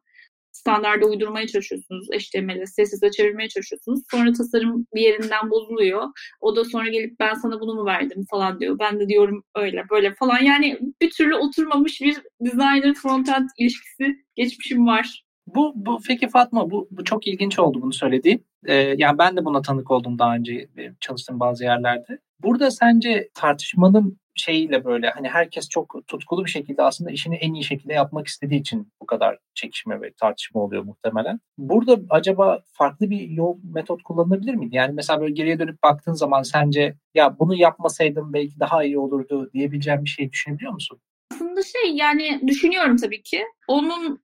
standarda 0.57 1.05
uydurmaya 1.05 1.47
çalışıyorsunuz. 1.47 2.07
HTML'e, 2.07 2.65
CSS'e 2.65 3.11
çevirmeye 3.11 3.49
çalışıyorsunuz. 3.49 4.01
Sonra 4.11 4.33
tasarım 4.33 4.87
bir 4.95 5.01
yerinden 5.01 5.51
bozuluyor. 5.51 6.03
O 6.41 6.55
da 6.55 6.65
sonra 6.65 6.89
gelip 6.89 7.19
ben 7.19 7.33
sana 7.33 7.59
bunu 7.59 7.73
mu 7.73 7.85
verdim 7.85 8.25
falan 8.29 8.59
diyor. 8.59 8.79
Ben 8.79 8.99
de 8.99 9.07
diyorum 9.07 9.43
öyle 9.55 9.83
böyle 9.91 10.15
falan. 10.15 10.39
Yani 10.39 10.79
bir 11.01 11.11
türlü 11.11 11.35
oturmamış 11.35 12.01
bir 12.01 12.17
designer 12.41 12.93
frontend 12.93 13.49
ilişkisi 13.57 14.15
geçmişim 14.35 14.87
var. 14.87 15.23
Bu, 15.55 15.73
bu 15.75 15.99
peki 16.07 16.29
Fatma 16.29 16.71
bu, 16.71 16.87
bu 16.91 17.03
çok 17.03 17.27
ilginç 17.27 17.59
oldu 17.59 17.81
bunu 17.81 17.93
söylediğin. 17.93 18.45
Ee, 18.65 18.73
yani 18.73 19.17
ben 19.17 19.37
de 19.37 19.45
buna 19.45 19.61
tanık 19.61 19.91
oldum 19.91 20.19
daha 20.19 20.35
önce 20.35 20.69
çalıştığım 20.99 21.39
bazı 21.39 21.63
yerlerde. 21.63 22.19
Burada 22.39 22.71
sence 22.71 23.29
tartışmanın 23.33 24.17
şeyiyle 24.37 24.85
böyle 24.85 25.09
hani 25.09 25.27
herkes 25.27 25.69
çok 25.69 26.07
tutkulu 26.07 26.45
bir 26.45 26.49
şekilde 26.49 26.81
aslında 26.83 27.11
işini 27.11 27.35
en 27.35 27.53
iyi 27.53 27.63
şekilde 27.63 27.93
yapmak 27.93 28.27
istediği 28.27 28.59
için 28.59 28.91
bu 29.01 29.05
kadar 29.05 29.37
çekişme 29.53 30.01
ve 30.01 30.13
tartışma 30.13 30.61
oluyor 30.61 30.83
muhtemelen. 30.83 31.39
Burada 31.57 31.99
acaba 32.09 32.61
farklı 32.73 33.09
bir 33.09 33.29
yol 33.29 33.57
metot 33.73 34.03
kullanılabilir 34.03 34.53
miydi? 34.53 34.75
Yani 34.75 34.93
mesela 34.93 35.21
böyle 35.21 35.33
geriye 35.33 35.59
dönüp 35.59 35.83
baktığın 35.83 36.13
zaman 36.13 36.41
sence 36.41 36.95
ya 37.15 37.39
bunu 37.39 37.55
yapmasaydım 37.55 38.33
belki 38.33 38.59
daha 38.59 38.83
iyi 38.83 38.99
olurdu 38.99 39.49
diyebileceğim 39.53 40.03
bir 40.03 40.09
şey 40.09 40.31
düşünebiliyor 40.31 40.73
musun? 40.73 40.99
Aslında 41.33 41.63
şey 41.63 41.95
yani 41.95 42.41
düşünüyorum 42.47 42.97
tabii 42.97 43.23
ki. 43.23 43.43
Onun 43.67 44.19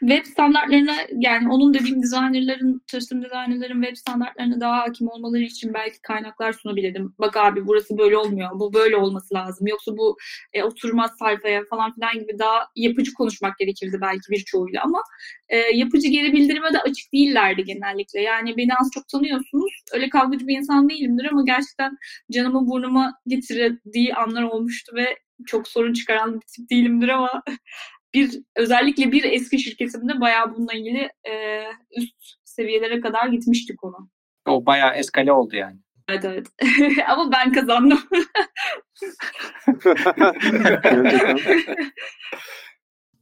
web 0.00 0.26
standartlarına 0.26 0.96
yani 1.18 1.52
onun 1.52 1.74
dediğim 1.74 2.02
designerların, 2.02 2.82
çalıştığım 2.86 3.22
designerların 3.22 3.82
web 3.82 3.96
standartlarına 3.96 4.60
daha 4.60 4.78
hakim 4.78 5.08
olmaları 5.08 5.42
için 5.42 5.74
belki 5.74 6.02
kaynaklar 6.02 6.52
sunabilirdim. 6.52 7.14
Bak 7.18 7.36
abi 7.36 7.66
burası 7.66 7.98
böyle 7.98 8.16
olmuyor, 8.16 8.50
bu 8.54 8.74
böyle 8.74 8.96
olması 8.96 9.34
lazım. 9.34 9.66
Yoksa 9.66 9.96
bu 9.96 10.16
e, 10.52 10.62
oturmaz 10.62 11.10
sayfaya 11.18 11.64
falan 11.70 11.94
filan 11.94 12.18
gibi 12.18 12.38
daha 12.38 12.66
yapıcı 12.76 13.14
konuşmak 13.14 13.58
gerekirdi 13.58 13.98
belki 14.00 14.30
birçoğuyla 14.30 14.82
ama 14.82 15.02
e, 15.48 15.56
yapıcı 15.56 16.08
geri 16.08 16.32
bildirime 16.32 16.72
de 16.72 16.80
açık 16.80 17.12
değillerdi 17.12 17.64
genellikle. 17.64 18.20
Yani 18.20 18.56
beni 18.56 18.74
az 18.80 18.90
çok 18.94 19.08
tanıyorsunuz. 19.08 19.72
Öyle 19.92 20.08
kavgacı 20.08 20.46
bir 20.48 20.58
insan 20.58 20.88
değilimdir 20.88 21.24
ama 21.32 21.42
gerçekten 21.46 21.98
canımı 22.32 22.66
burnuma 22.66 23.14
getirdiği 23.26 24.14
anlar 24.14 24.42
olmuştu 24.42 24.96
ve 24.96 25.18
çok 25.46 25.68
sorun 25.68 25.92
çıkaran 25.92 26.34
bir 26.34 26.46
tip 26.46 26.70
değilimdir 26.70 27.08
ama 27.08 27.42
bir 28.14 28.42
özellikle 28.56 29.12
bir 29.12 29.24
eski 29.24 29.58
şirketimde 29.58 30.20
bayağı 30.20 30.54
bununla 30.54 30.72
ilgili 30.72 31.10
e, 31.30 31.64
üst 31.96 32.16
seviyelere 32.44 33.00
kadar 33.00 33.28
gitmişti 33.28 33.76
konu. 33.76 34.10
O 34.48 34.66
bayağı 34.66 34.94
eskale 34.94 35.32
oldu 35.32 35.56
yani. 35.56 35.78
Evet 36.08 36.24
evet. 36.24 36.46
Ama 37.08 37.32
ben 37.32 37.52
kazandım. 37.52 38.00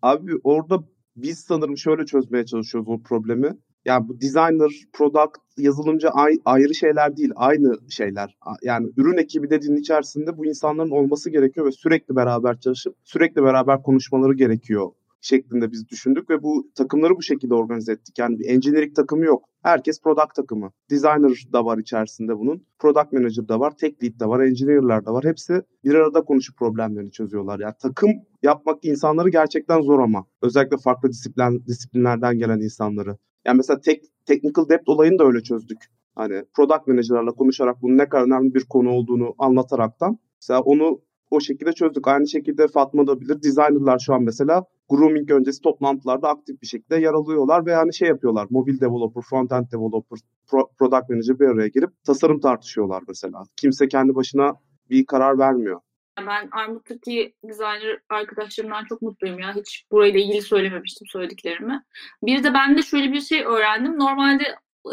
Abi 0.02 0.32
orada 0.44 0.84
biz 1.16 1.38
sanırım 1.40 1.78
şöyle 1.78 2.06
çözmeye 2.06 2.46
çalışıyoruz 2.46 2.88
o 2.88 3.02
problemi. 3.02 3.52
Yani 3.88 4.08
bu 4.08 4.20
designer, 4.20 4.70
product, 4.92 5.38
yazılımcı 5.58 6.08
ay, 6.08 6.38
ayrı 6.44 6.74
şeyler 6.74 7.16
değil, 7.16 7.30
aynı 7.36 7.90
şeyler. 7.90 8.36
Yani 8.62 8.90
ürün 8.96 9.16
ekibi 9.16 9.50
dediğin 9.50 9.76
içerisinde 9.76 10.38
bu 10.38 10.46
insanların 10.46 10.90
olması 10.90 11.30
gerekiyor 11.30 11.66
ve 11.66 11.72
sürekli 11.72 12.16
beraber 12.16 12.60
çalışıp 12.60 12.96
sürekli 13.04 13.42
beraber 13.42 13.82
konuşmaları 13.82 14.34
gerekiyor 14.34 14.90
şeklinde 15.20 15.72
biz 15.72 15.88
düşündük 15.88 16.30
ve 16.30 16.42
bu 16.42 16.70
takımları 16.74 17.16
bu 17.16 17.22
şekilde 17.22 17.54
organize 17.54 17.92
ettik. 17.92 18.18
Yani 18.18 18.38
bir 18.38 18.48
engineering 18.48 18.96
takımı 18.96 19.24
yok. 19.24 19.44
Herkes 19.62 20.00
product 20.02 20.34
takımı. 20.34 20.70
Designer 20.90 21.52
da 21.52 21.64
var 21.64 21.78
içerisinde 21.78 22.38
bunun. 22.38 22.66
Product 22.78 23.12
manager 23.12 23.48
da 23.48 23.60
var, 23.60 23.76
tech 23.76 24.02
lead 24.02 24.20
da 24.20 24.28
var, 24.28 24.40
engineer'lar 24.40 25.06
da 25.06 25.12
var. 25.12 25.24
Hepsi 25.24 25.62
bir 25.84 25.94
arada 25.94 26.22
konuşup 26.22 26.56
problemlerini 26.56 27.10
çözüyorlar. 27.10 27.60
Yani 27.60 27.74
takım 27.82 28.10
yapmak 28.42 28.84
insanları 28.84 29.28
gerçekten 29.28 29.80
zor 29.80 29.98
ama. 29.98 30.26
Özellikle 30.42 30.76
farklı 30.76 31.08
disiplin, 31.08 31.66
disiplinlerden 31.66 32.38
gelen 32.38 32.60
insanları. 32.60 33.16
Yani 33.48 33.56
mesela 33.56 33.80
tek, 33.80 34.02
technical 34.26 34.68
debt 34.68 34.88
olayını 34.88 35.18
da 35.18 35.24
öyle 35.24 35.42
çözdük. 35.42 35.78
Hani 36.14 36.44
product 36.56 36.86
manager'larla 36.86 37.32
konuşarak 37.32 37.82
bunun 37.82 37.98
ne 37.98 38.08
kadar 38.08 38.24
önemli 38.24 38.54
bir 38.54 38.64
konu 38.64 38.90
olduğunu 38.90 39.34
anlataraktan 39.38 40.18
mesela 40.42 40.60
onu 40.60 41.00
o 41.30 41.40
şekilde 41.40 41.72
çözdük. 41.72 42.08
Aynı 42.08 42.28
şekilde 42.28 42.68
Fatma 42.68 43.06
da 43.06 43.20
bilir. 43.20 43.42
Designer'lar 43.42 43.98
şu 43.98 44.14
an 44.14 44.22
mesela 44.22 44.64
grooming 44.88 45.30
öncesi 45.30 45.62
toplantılarda 45.62 46.28
aktif 46.28 46.62
bir 46.62 46.66
şekilde 46.66 46.96
yer 46.96 47.12
alıyorlar 47.12 47.66
ve 47.66 47.72
yani 47.72 47.94
şey 47.94 48.08
yapıyorlar. 48.08 48.46
Mobil 48.50 48.80
developer, 48.80 49.22
front-end 49.22 49.72
developer, 49.72 50.18
pro- 50.50 50.68
product 50.78 51.10
manager 51.10 51.40
bir 51.40 51.46
araya 51.46 51.68
girip 51.68 51.90
tasarım 52.04 52.40
tartışıyorlar 52.40 53.02
mesela. 53.08 53.44
Kimse 53.56 53.88
kendi 53.88 54.14
başına 54.14 54.54
bir 54.90 55.06
karar 55.06 55.38
vermiyor. 55.38 55.80
Ben 56.26 56.48
Armut'taki 56.52 57.34
designer 57.44 57.98
arkadaşlarımdan 58.08 58.84
çok 58.84 59.02
mutluyum 59.02 59.38
ya. 59.38 59.54
Hiç 59.54 59.84
burayla 59.92 60.20
ilgili 60.20 60.42
söylememiştim 60.42 61.06
söylediklerimi. 61.06 61.82
Bir 62.22 62.44
de 62.44 62.54
ben 62.54 62.78
de 62.78 62.82
şöyle 62.82 63.12
bir 63.12 63.20
şey 63.20 63.44
öğrendim. 63.44 63.98
Normalde 63.98 64.44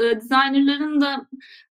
e, 0.01 0.15
designerların 0.15 1.01
da 1.01 1.27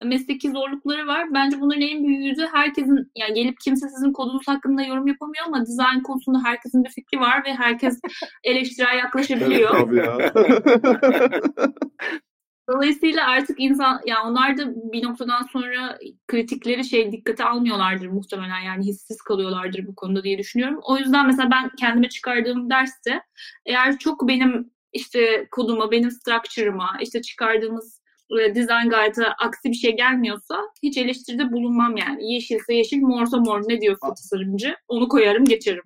mesleki 0.04 0.50
zorlukları 0.50 1.06
var. 1.06 1.34
Bence 1.34 1.60
bunların 1.60 1.82
en 1.82 2.04
büyüğü 2.04 2.36
de 2.36 2.46
herkesin 2.46 3.12
yani 3.16 3.34
gelip 3.34 3.60
kimse 3.60 3.88
sizin 3.88 4.12
kodunuz 4.12 4.48
hakkında 4.48 4.82
yorum 4.82 5.06
yapamıyor 5.06 5.44
ama 5.46 5.66
dizayn 5.66 6.02
konusunda 6.02 6.44
herkesin 6.44 6.84
bir 6.84 6.90
fikri 6.90 7.20
var 7.20 7.44
ve 7.44 7.54
herkes 7.54 8.00
eleştirel 8.44 8.98
yaklaşabiliyor. 8.98 9.70
Tabii 9.70 9.96
ya. 9.96 10.32
Dolayısıyla 12.72 13.26
artık 13.26 13.60
insan 13.60 14.00
yani 14.06 14.30
onlar 14.30 14.56
da 14.56 14.92
bir 14.92 15.02
noktadan 15.02 15.42
sonra 15.52 15.98
kritikleri 16.28 16.84
şey 16.84 17.12
dikkate 17.12 17.44
almıyorlardır 17.44 18.06
muhtemelen 18.06 18.60
yani 18.60 18.86
hissiz 18.86 19.22
kalıyorlardır 19.22 19.86
bu 19.86 19.94
konuda 19.94 20.24
diye 20.24 20.38
düşünüyorum. 20.38 20.80
O 20.82 20.96
yüzden 20.96 21.26
mesela 21.26 21.50
ben 21.50 21.70
kendime 21.80 22.08
çıkardığım 22.08 22.70
derste 22.70 23.22
eğer 23.66 23.98
çok 23.98 24.28
benim 24.28 24.70
işte 24.92 25.48
koduma, 25.50 25.90
benim 25.90 26.10
structure'ıma, 26.10 26.98
işte 27.00 27.22
çıkardığımız 27.22 27.99
design 28.30 28.88
guide'a 28.88 29.34
aksi 29.38 29.68
bir 29.68 29.74
şey 29.74 29.96
gelmiyorsa 29.96 30.60
hiç 30.82 30.98
eleştiride 30.98 31.52
bulunmam 31.52 31.96
yani. 31.96 32.32
Yeşilse 32.32 32.74
yeşil, 32.74 33.00
morsa 33.00 33.36
mor 33.36 33.60
ne 33.68 33.80
diyorsa 33.80 34.14
tasarımcı 34.14 34.74
onu 34.88 35.08
koyarım 35.08 35.44
geçerim. 35.44 35.82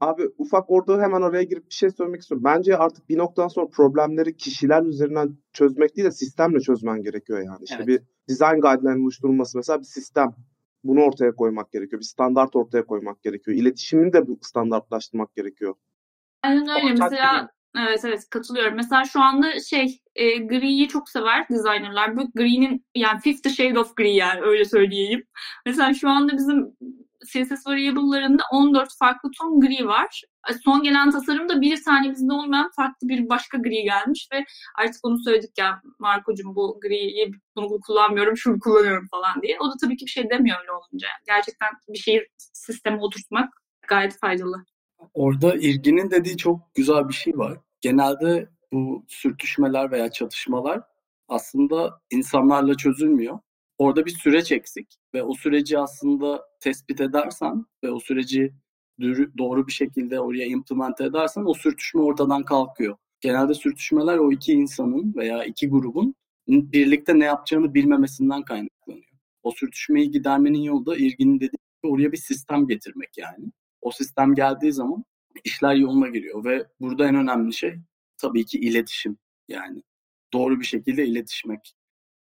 Abi 0.00 0.22
ufak 0.38 0.70
orada 0.70 1.02
hemen 1.02 1.22
oraya 1.22 1.42
girip 1.42 1.68
bir 1.68 1.74
şey 1.74 1.90
söylemek 1.90 2.20
istiyorum. 2.20 2.44
Bence 2.44 2.76
artık 2.76 3.08
bir 3.08 3.18
noktadan 3.18 3.48
sonra 3.48 3.66
problemleri 3.66 4.36
kişiler 4.36 4.82
üzerinden 4.82 5.36
çözmek 5.52 5.96
değil 5.96 6.06
de 6.06 6.12
sistemle 6.12 6.60
çözmen 6.60 7.02
gerekiyor 7.02 7.38
yani. 7.38 7.58
İşte 7.62 7.76
evet. 7.76 7.88
bir 7.88 8.00
design 8.28 8.60
guideline 8.60 9.02
oluşturulması 9.02 9.58
mesela 9.58 9.80
bir 9.80 9.84
sistem. 9.84 10.34
Bunu 10.84 11.00
ortaya 11.02 11.34
koymak 11.34 11.72
gerekiyor. 11.72 12.00
Bir 12.00 12.06
standart 12.06 12.56
ortaya 12.56 12.86
koymak 12.86 13.22
gerekiyor. 13.22 13.56
İletişimini 13.56 14.12
de 14.12 14.26
bu 14.26 14.38
standartlaştırmak 14.42 15.34
gerekiyor. 15.34 15.74
Aynen 16.42 16.68
öyle. 16.68 16.90
Mesela 16.90 17.50
Evet 17.78 18.04
evet 18.04 18.30
katılıyorum. 18.30 18.74
Mesela 18.74 19.04
şu 19.04 19.20
anda 19.20 19.60
şey 19.60 20.00
e, 20.14 20.38
griyi 20.38 20.88
çok 20.88 21.08
sever 21.08 21.48
designerlar. 21.48 22.16
Bu 22.16 22.30
gri'nin 22.34 22.84
yani 22.94 23.20
Fifty 23.20 23.48
Shade 23.48 23.78
of 23.78 23.96
Grey 23.96 24.14
yani 24.14 24.40
öyle 24.40 24.64
söyleyeyim. 24.64 25.24
Mesela 25.66 25.94
şu 25.94 26.08
anda 26.08 26.32
bizim 26.36 26.76
CSS 27.26 27.66
variable'larında 27.66 28.42
14 28.52 28.88
farklı 28.98 29.30
ton 29.38 29.60
gri 29.60 29.86
var. 29.86 30.22
E, 30.50 30.52
son 30.64 30.82
gelen 30.82 31.10
tasarımda 31.10 31.60
bir 31.60 31.84
tane 31.84 32.10
bizde 32.10 32.32
olmayan 32.32 32.70
farklı 32.76 33.08
bir 33.08 33.28
başka 33.28 33.58
gri 33.58 33.82
gelmiş 33.82 34.28
ve 34.32 34.44
artık 34.78 35.04
onu 35.04 35.18
söyledik 35.18 35.58
ya 35.58 35.80
Marco'cum 35.98 36.54
bu 36.54 36.78
griyi 36.80 37.30
bunu 37.56 37.80
kullanmıyorum 37.86 38.36
şunu 38.36 38.60
kullanıyorum 38.60 39.06
falan 39.10 39.42
diye. 39.42 39.58
O 39.60 39.70
da 39.70 39.74
tabii 39.80 39.96
ki 39.96 40.06
bir 40.06 40.10
şey 40.10 40.30
demiyor 40.30 40.60
öyle 40.60 40.72
olunca. 40.72 41.08
Gerçekten 41.26 41.68
bir 41.88 41.98
şeyi 41.98 42.26
sisteme 42.38 43.00
oturtmak 43.00 43.48
gayet 43.88 44.18
faydalı. 44.18 44.64
Orada 45.14 45.54
ilginin 45.54 46.10
dediği 46.10 46.36
çok 46.36 46.74
güzel 46.74 47.08
bir 47.08 47.14
şey 47.14 47.38
var. 47.38 47.58
Genelde 47.80 48.48
bu 48.72 49.04
sürtüşmeler 49.08 49.90
veya 49.90 50.10
çatışmalar 50.10 50.82
aslında 51.28 52.00
insanlarla 52.10 52.76
çözülmüyor. 52.76 53.38
Orada 53.78 54.06
bir 54.06 54.10
süreç 54.10 54.52
eksik 54.52 54.96
ve 55.14 55.22
o 55.22 55.34
süreci 55.34 55.78
aslında 55.78 56.44
tespit 56.60 57.00
edersen 57.00 57.66
ve 57.84 57.90
o 57.90 58.00
süreci 58.00 58.52
doğru 59.38 59.66
bir 59.66 59.72
şekilde 59.72 60.20
oraya 60.20 60.46
implement 60.46 61.00
edersen 61.00 61.44
o 61.46 61.54
sürtüşme 61.54 62.00
ortadan 62.00 62.44
kalkıyor. 62.44 62.96
Genelde 63.20 63.54
sürtüşmeler 63.54 64.18
o 64.18 64.32
iki 64.32 64.52
insanın 64.52 65.14
veya 65.16 65.44
iki 65.44 65.68
grubun 65.68 66.14
birlikte 66.48 67.18
ne 67.18 67.24
yapacağını 67.24 67.74
bilmemesinden 67.74 68.42
kaynaklanıyor. 68.42 69.06
O 69.42 69.50
sürtüşmeyi 69.50 70.10
gidermenin 70.10 70.62
yolu 70.62 70.86
da 70.86 70.96
ilginin 70.96 71.40
dediği 71.40 71.58
oraya 71.82 72.12
bir 72.12 72.16
sistem 72.16 72.66
getirmek 72.66 73.18
yani. 73.18 73.52
O 73.80 73.90
sistem 73.90 74.34
geldiği 74.34 74.72
zaman 74.72 75.04
işler 75.44 75.74
yoluna 75.74 76.08
giriyor 76.08 76.44
ve 76.44 76.66
burada 76.80 77.08
en 77.08 77.14
önemli 77.14 77.54
şey 77.54 77.74
tabii 78.16 78.46
ki 78.46 78.58
iletişim 78.58 79.18
yani 79.48 79.82
doğru 80.32 80.60
bir 80.60 80.64
şekilde 80.64 81.06
iletişmek. 81.06 81.76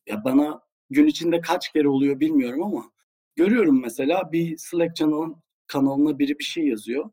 Ya 0.08 0.24
bana 0.24 0.62
gün 0.90 1.08
içinde 1.08 1.42
kaç 1.42 1.74
kere 1.74 1.88
oluyor 1.88 2.20
bilmiyorum 2.20 2.64
ama 2.64 2.92
görüyorum 3.36 3.82
mesela 3.82 4.32
bir 4.32 4.58
Slack 4.58 4.98
kanalın 4.98 5.36
kanalına 5.68 6.20
biri 6.20 6.40
bir 6.40 6.44
şey 6.44 6.68
yazıyor 6.68 7.10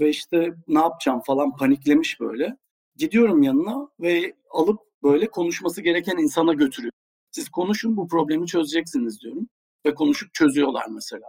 ve 0.00 0.08
işte 0.08 0.54
ne 0.68 0.78
yapacağım 0.78 1.20
falan 1.26 1.56
paniklemiş 1.56 2.20
böyle. 2.20 2.56
Gidiyorum 2.96 3.42
yanına 3.42 3.88
ve 4.00 4.34
alıp 4.50 4.80
böyle 5.02 5.26
konuşması 5.30 5.82
gereken 5.82 6.16
insana 6.16 6.52
götürüyor. 6.52 6.92
Siz 7.30 7.48
konuşun 7.48 7.96
bu 7.96 8.08
problemi 8.08 8.46
çözeceksiniz 8.46 9.20
diyorum. 9.20 9.48
Ve 9.86 9.94
konuşup 9.94 10.34
çözüyorlar 10.34 10.86
mesela. 10.90 11.26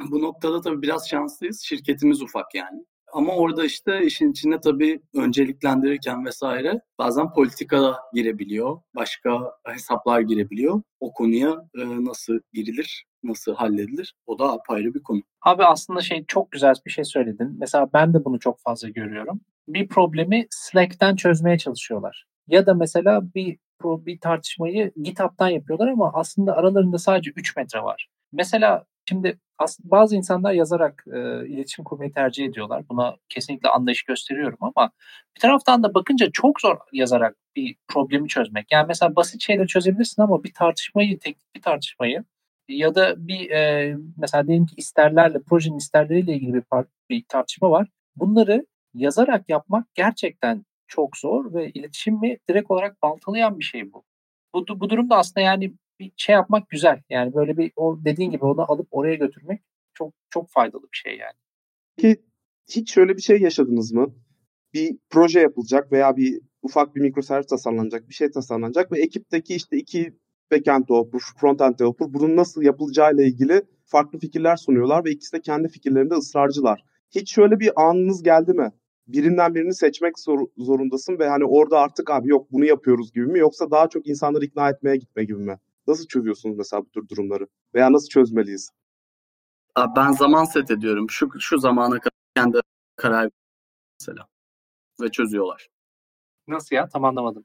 Bu 0.00 0.22
noktada 0.22 0.60
tabii 0.60 0.82
biraz 0.82 1.08
şanslıyız. 1.08 1.60
Şirketimiz 1.60 2.22
ufak 2.22 2.54
yani. 2.54 2.84
Ama 3.12 3.36
orada 3.36 3.64
işte 3.64 4.02
işin 4.04 4.32
içine 4.32 4.60
tabii 4.60 5.00
önceliklendirirken 5.14 6.24
vesaire 6.24 6.80
bazen 6.98 7.32
politika 7.32 7.96
girebiliyor, 8.14 8.80
başka 8.96 9.52
hesaplar 9.64 10.20
girebiliyor. 10.20 10.82
O 11.00 11.12
konuya 11.12 11.50
e, 11.50 12.04
nasıl 12.04 12.40
girilir, 12.52 13.06
nasıl 13.22 13.54
halledilir 13.54 14.14
o 14.26 14.38
da 14.38 14.52
apayrı 14.52 14.94
bir 14.94 15.02
konu. 15.02 15.22
Abi 15.42 15.64
aslında 15.64 16.00
şey 16.00 16.24
çok 16.26 16.50
güzel 16.50 16.74
bir 16.86 16.90
şey 16.90 17.04
söyledin. 17.04 17.56
Mesela 17.58 17.88
ben 17.92 18.14
de 18.14 18.24
bunu 18.24 18.38
çok 18.38 18.60
fazla 18.60 18.88
görüyorum. 18.88 19.40
Bir 19.68 19.88
problemi 19.88 20.46
Slack'ten 20.50 21.16
çözmeye 21.16 21.58
çalışıyorlar. 21.58 22.26
Ya 22.48 22.66
da 22.66 22.74
mesela 22.74 23.34
bir 23.34 23.58
bir 23.84 24.20
tartışmayı 24.20 24.92
GitHub'tan 25.02 25.48
yapıyorlar 25.48 25.88
ama 25.88 26.10
aslında 26.14 26.56
aralarında 26.56 26.98
sadece 26.98 27.30
3 27.36 27.56
metre 27.56 27.82
var. 27.82 28.08
Mesela 28.32 28.84
Şimdi 29.08 29.38
bazı 29.84 30.16
insanlar 30.16 30.52
yazarak 30.52 31.04
e, 31.06 31.46
iletişim 31.48 31.84
kurmayı 31.84 32.12
tercih 32.12 32.44
ediyorlar. 32.44 32.84
Buna 32.88 33.16
kesinlikle 33.28 33.68
anlayış 33.68 34.02
gösteriyorum 34.02 34.58
ama 34.60 34.90
bir 35.36 35.40
taraftan 35.40 35.82
da 35.82 35.94
bakınca 35.94 36.30
çok 36.32 36.60
zor 36.60 36.76
yazarak 36.92 37.36
bir 37.56 37.76
problemi 37.88 38.28
çözmek. 38.28 38.72
Yani 38.72 38.86
mesela 38.88 39.16
basit 39.16 39.42
şeyleri 39.42 39.66
çözebilirsin 39.66 40.22
ama 40.22 40.44
bir 40.44 40.52
tartışmayı, 40.54 41.18
teknik 41.18 41.54
bir 41.54 41.62
tartışmayı 41.62 42.24
ya 42.68 42.94
da 42.94 43.14
bir 43.28 43.50
e, 43.50 43.96
mesela 44.16 44.46
diyelim 44.46 44.66
ki 44.66 44.74
isterlerle, 44.76 45.38
projenin 45.42 45.78
isterleriyle 45.78 46.34
ilgili 46.34 46.54
bir, 46.54 46.64
bir 47.10 47.24
tartışma 47.28 47.70
var. 47.70 47.88
Bunları 48.16 48.66
yazarak 48.94 49.48
yapmak 49.48 49.94
gerçekten 49.94 50.64
çok 50.86 51.16
zor 51.16 51.54
ve 51.54 51.70
iletişimi 51.70 52.36
direkt 52.48 52.70
olarak 52.70 53.02
baltalayan 53.02 53.58
bir 53.58 53.64
şey 53.64 53.92
bu. 53.92 54.04
Bu, 54.54 54.80
bu 54.80 54.90
durumda 54.90 55.16
aslında 55.16 55.40
yani 55.40 55.72
bir 56.00 56.12
şey 56.16 56.32
yapmak 56.32 56.68
güzel. 56.68 57.02
Yani 57.10 57.34
böyle 57.34 57.56
bir 57.56 57.72
o 57.76 57.98
dediğin 58.04 58.30
gibi 58.30 58.44
onu 58.44 58.72
alıp 58.72 58.88
oraya 58.90 59.14
götürmek 59.14 59.62
çok 59.94 60.12
çok 60.30 60.50
faydalı 60.50 60.82
bir 60.82 60.96
şey 60.96 61.16
yani. 61.16 61.34
Peki 61.96 62.22
hiç 62.70 62.92
şöyle 62.94 63.16
bir 63.16 63.22
şey 63.22 63.40
yaşadınız 63.40 63.92
mı? 63.92 64.14
Bir 64.74 64.98
proje 65.10 65.40
yapılacak 65.40 65.92
veya 65.92 66.16
bir 66.16 66.40
ufak 66.62 66.96
bir 66.96 67.00
mikroservis 67.00 67.46
tasarlanacak, 67.46 68.08
bir 68.08 68.14
şey 68.14 68.30
tasarlanacak 68.30 68.92
ve 68.92 69.00
ekipteki 69.00 69.54
işte 69.54 69.76
iki 69.76 70.16
backend 70.52 70.88
developer, 70.88 71.20
frontend 71.40 71.78
developer 71.78 72.14
bunun 72.14 72.36
nasıl 72.36 72.62
yapılacağıyla 72.62 73.24
ilgili 73.24 73.62
farklı 73.84 74.18
fikirler 74.18 74.56
sunuyorlar 74.56 75.04
ve 75.04 75.10
ikisi 75.10 75.36
de 75.36 75.40
kendi 75.40 75.68
fikirlerinde 75.68 76.14
ısrarcılar. 76.14 76.84
Hiç 77.10 77.34
şöyle 77.34 77.60
bir 77.60 77.82
anınız 77.88 78.22
geldi 78.22 78.52
mi? 78.52 78.72
Birinden 79.06 79.54
birini 79.54 79.74
seçmek 79.74 80.18
zor, 80.18 80.46
zorundasın 80.56 81.18
ve 81.18 81.28
hani 81.28 81.44
orada 81.44 81.78
artık 81.78 82.10
abi 82.10 82.28
yok 82.28 82.52
bunu 82.52 82.64
yapıyoruz 82.64 83.12
gibi 83.12 83.26
mi 83.26 83.38
yoksa 83.38 83.70
daha 83.70 83.88
çok 83.88 84.06
insanları 84.06 84.44
ikna 84.44 84.70
etmeye 84.70 84.96
gitme 84.96 85.24
gibi 85.24 85.38
mi? 85.38 85.58
Nasıl 85.88 86.06
çözüyorsunuz 86.06 86.56
mesela 86.56 86.82
bu 86.84 86.90
tür 86.90 87.08
durumları? 87.08 87.48
Veya 87.74 87.92
nasıl 87.92 88.08
çözmeliyiz? 88.08 88.70
Abi 89.74 89.96
ben 89.96 90.12
zaman 90.12 90.44
set 90.44 90.70
ediyorum. 90.70 91.10
Şu, 91.10 91.40
şu 91.40 91.58
zamana 91.58 91.98
kadar 91.98 92.18
kendi 92.36 92.60
karar 92.96 93.30
mesela. 94.00 94.28
Ve 95.00 95.10
çözüyorlar. 95.10 95.68
Nasıl 96.48 96.76
ya? 96.76 96.88
Tam 96.88 97.04
anlamadım. 97.04 97.44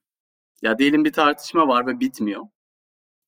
Ya 0.62 0.78
diyelim 0.78 1.06
bir 1.06 1.14
tartışma 1.14 1.68
var 1.68 1.88
ve 1.88 2.00
bitmiyor. 2.00 2.44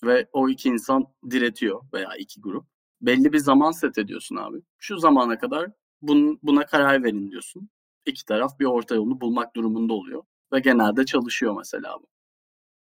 Ve 0.04 0.30
o 0.34 0.50
iki 0.50 0.70
insan 0.70 1.08
diretiyor 1.30 1.82
veya 1.94 2.16
iki 2.16 2.42
grup. 2.42 2.66
Belli 3.02 3.34
bir 3.34 3.40
zaman 3.40 3.72
set 3.72 3.98
ediyorsun 3.98 4.36
abi. 4.36 4.62
Şu 4.78 4.98
zamana 4.98 5.38
kadar 5.40 5.72
bun, 6.02 6.40
buna 6.44 6.66
karar 6.66 7.04
verin 7.04 7.32
diyorsun. 7.32 7.70
İki 8.06 8.26
taraf 8.26 8.60
bir 8.60 8.66
orta 8.66 8.96
yolunu 8.96 9.22
bulmak 9.22 9.56
durumunda 9.56 9.94
oluyor. 9.94 10.24
Ve 10.54 10.60
genelde 10.60 11.06
çalışıyor 11.06 11.56
mesela 11.58 11.98
bu. 12.02 12.15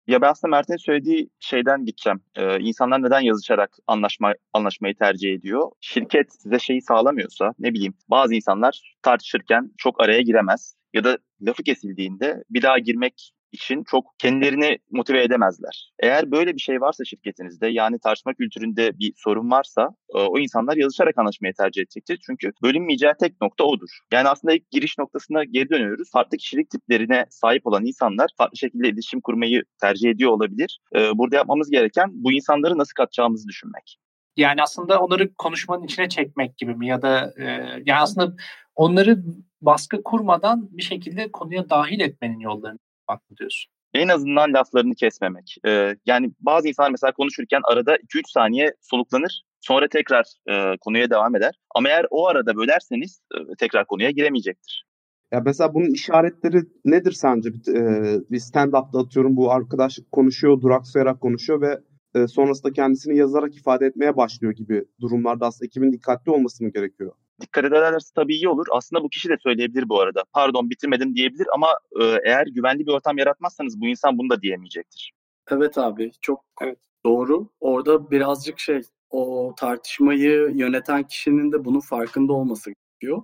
Ya 0.07 0.21
ben 0.21 0.31
aslında 0.31 0.51
Mert'in 0.57 0.77
söylediği 0.77 1.31
şeyden 1.41 1.85
gideceğim. 1.85 2.21
Ee, 2.37 2.59
insanlar 2.61 3.03
neden 3.03 3.21
yazışarak 3.21 3.77
anlaşma 3.87 4.35
anlaşmayı 4.53 4.95
tercih 4.95 5.35
ediyor? 5.35 5.71
Şirket 5.81 6.33
size 6.43 6.59
şeyi 6.59 6.83
sağlamıyorsa 6.83 7.55
ne 7.59 7.73
bileyim 7.75 7.95
bazı 8.09 8.35
insanlar 8.35 8.95
tartışırken 9.03 9.71
çok 9.79 10.01
araya 10.03 10.21
giremez 10.21 10.77
ya 10.95 11.05
da 11.05 11.19
lafı 11.43 11.63
kesildiğinde 11.63 12.45
bir 12.51 12.63
daha 12.63 12.79
girmek 12.79 13.33
için 13.55 13.85
çok 13.85 14.05
kendilerini 14.19 14.79
motive 14.91 15.23
edemezler. 15.23 15.91
Eğer 15.99 16.31
böyle 16.31 16.55
bir 16.55 16.61
şey 16.61 16.81
varsa 16.81 17.05
şirketinizde 17.05 17.69
yani 17.69 17.99
tartışma 17.99 18.35
kültüründe 18.35 18.99
bir 18.99 19.13
sorun 19.17 19.51
varsa 19.51 19.89
e, 20.15 20.19
o 20.19 20.39
insanlar 20.39 20.77
yazışarak 20.77 21.19
anlaşmayı 21.19 21.55
tercih 21.55 21.83
edecektir. 21.83 22.19
Çünkü 22.27 22.53
bölünmeyeceği 22.63 23.13
tek 23.21 23.41
nokta 23.41 23.65
odur. 23.65 23.89
Yani 24.13 24.29
aslında 24.29 24.55
ilk 24.55 24.71
giriş 24.71 24.99
noktasına 24.99 25.45
geri 25.45 25.69
dönüyoruz. 25.71 26.11
Farklı 26.13 26.37
kişilik 26.37 26.71
tiplerine 26.71 27.27
sahip 27.31 27.67
olan 27.67 27.87
insanlar 27.87 28.31
farklı 28.39 28.57
şekilde 28.57 28.89
iletişim 28.89 29.21
kurmayı 29.21 29.63
tercih 29.81 30.11
ediyor 30.11 30.31
olabilir. 30.31 30.81
E, 30.95 31.19
burada 31.19 31.37
yapmamız 31.37 31.71
gereken 31.71 32.09
bu 32.13 32.33
insanları 32.33 32.79
nasıl 32.79 32.95
katacağımızı 32.95 33.49
düşünmek. 33.49 33.99
Yani 34.37 34.63
aslında 34.63 35.01
onları 35.01 35.35
konuşmanın 35.35 35.85
içine 35.85 36.09
çekmek 36.09 36.59
gibi 36.59 36.75
mi 36.75 36.87
ya 36.87 37.03
da 37.03 37.35
e, 37.39 37.45
yani 37.87 38.01
aslında 38.01 38.37
onları 38.75 39.23
baskı 39.63 40.03
kurmadan 40.03 40.69
bir 40.73 40.83
şekilde 40.83 41.33
konuya 41.33 41.71
dahil 41.71 42.01
etmenin 42.01 42.41
yollarını 42.41 42.79
farklı 43.07 43.37
diyorsun. 43.37 43.73
En 43.95 44.09
azından 44.09 44.53
laflarını 44.55 44.95
kesmemek. 44.95 45.57
Ee, 45.67 45.97
yani 46.07 46.31
bazı 46.41 46.69
insanlar 46.69 46.91
mesela 46.91 47.13
konuşurken 47.13 47.61
arada 47.65 47.97
2-3 47.97 48.33
saniye 48.33 48.75
soluklanır. 48.81 49.43
Sonra 49.61 49.89
tekrar 49.89 50.25
e, 50.49 50.77
konuya 50.81 51.11
devam 51.11 51.37
eder. 51.37 51.55
Ama 51.75 51.89
eğer 51.89 52.07
o 52.11 52.27
arada 52.27 52.57
bölerseniz 52.57 53.21
e, 53.35 53.39
tekrar 53.59 53.87
konuya 53.87 54.11
giremeyecektir. 54.11 54.85
Ya 55.33 55.41
mesela 55.45 55.75
bunun 55.75 55.91
işaretleri 55.95 56.63
nedir 56.85 57.13
sence? 57.13 57.51
Bir, 57.53 57.75
e, 57.75 58.21
bir 58.31 58.39
stand-up'ta 58.39 58.99
atıyorum 58.99 59.37
bu 59.37 59.53
arkadaş 59.53 59.99
konuşuyor, 60.13 60.61
duraksayarak 60.61 61.21
konuşuyor 61.21 61.61
ve 61.61 61.81
e, 62.15 62.27
sonrasında 62.27 62.73
kendisini 62.73 63.17
yazarak 63.19 63.57
ifade 63.57 63.87
etmeye 63.87 64.17
başlıyor 64.17 64.53
gibi 64.53 64.85
durumlarda 65.01 65.47
aslında 65.47 65.67
ekibin 65.67 65.93
dikkatli 65.93 66.33
olması 66.33 66.65
mı 66.65 66.71
gerekiyor? 66.71 67.13
Dikkat 67.45 67.65
ederlerse 67.65 68.11
tabii 68.15 68.35
iyi 68.35 68.49
olur. 68.49 68.67
Aslında 68.73 69.03
bu 69.03 69.09
kişi 69.09 69.29
de 69.29 69.37
söyleyebilir 69.43 69.89
bu 69.89 70.01
arada. 70.01 70.25
Pardon 70.33 70.71
bitirmedim 70.71 71.15
diyebilir 71.15 71.47
ama 71.55 71.69
e, 72.01 72.05
eğer 72.25 72.47
güvenli 72.47 72.87
bir 72.87 72.93
ortam 72.93 73.19
yaratmazsanız 73.19 73.81
bu 73.81 73.87
insan 73.87 74.19
bunu 74.19 74.31
da 74.31 74.43
diyemeyecektir. 74.43 75.13
Evet 75.51 75.79
abi 75.79 76.11
çok 76.21 76.45
evet. 76.63 76.79
doğru. 77.07 77.49
Orada 77.61 78.11
birazcık 78.11 78.59
şey 78.59 78.81
o 79.11 79.55
tartışmayı 79.57 80.53
yöneten 80.55 81.03
kişinin 81.03 81.53
de 81.53 81.65
bunun 81.65 81.81
farkında 81.81 82.33
olması 82.33 82.71
gerekiyor. 82.71 83.23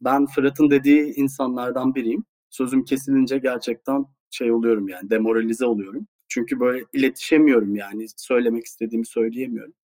Ben 0.00 0.26
Fırat'ın 0.26 0.70
dediği 0.70 1.14
insanlardan 1.14 1.94
biriyim. 1.94 2.24
Sözüm 2.50 2.84
kesilince 2.84 3.38
gerçekten 3.38 4.06
şey 4.30 4.52
oluyorum 4.52 4.88
yani 4.88 5.10
demoralize 5.10 5.66
oluyorum. 5.66 6.06
Çünkü 6.28 6.60
böyle 6.60 6.84
iletişemiyorum 6.92 7.76
yani 7.76 8.06
söylemek 8.16 8.64
istediğimi 8.64 9.06
söyleyemiyorum. 9.06 9.74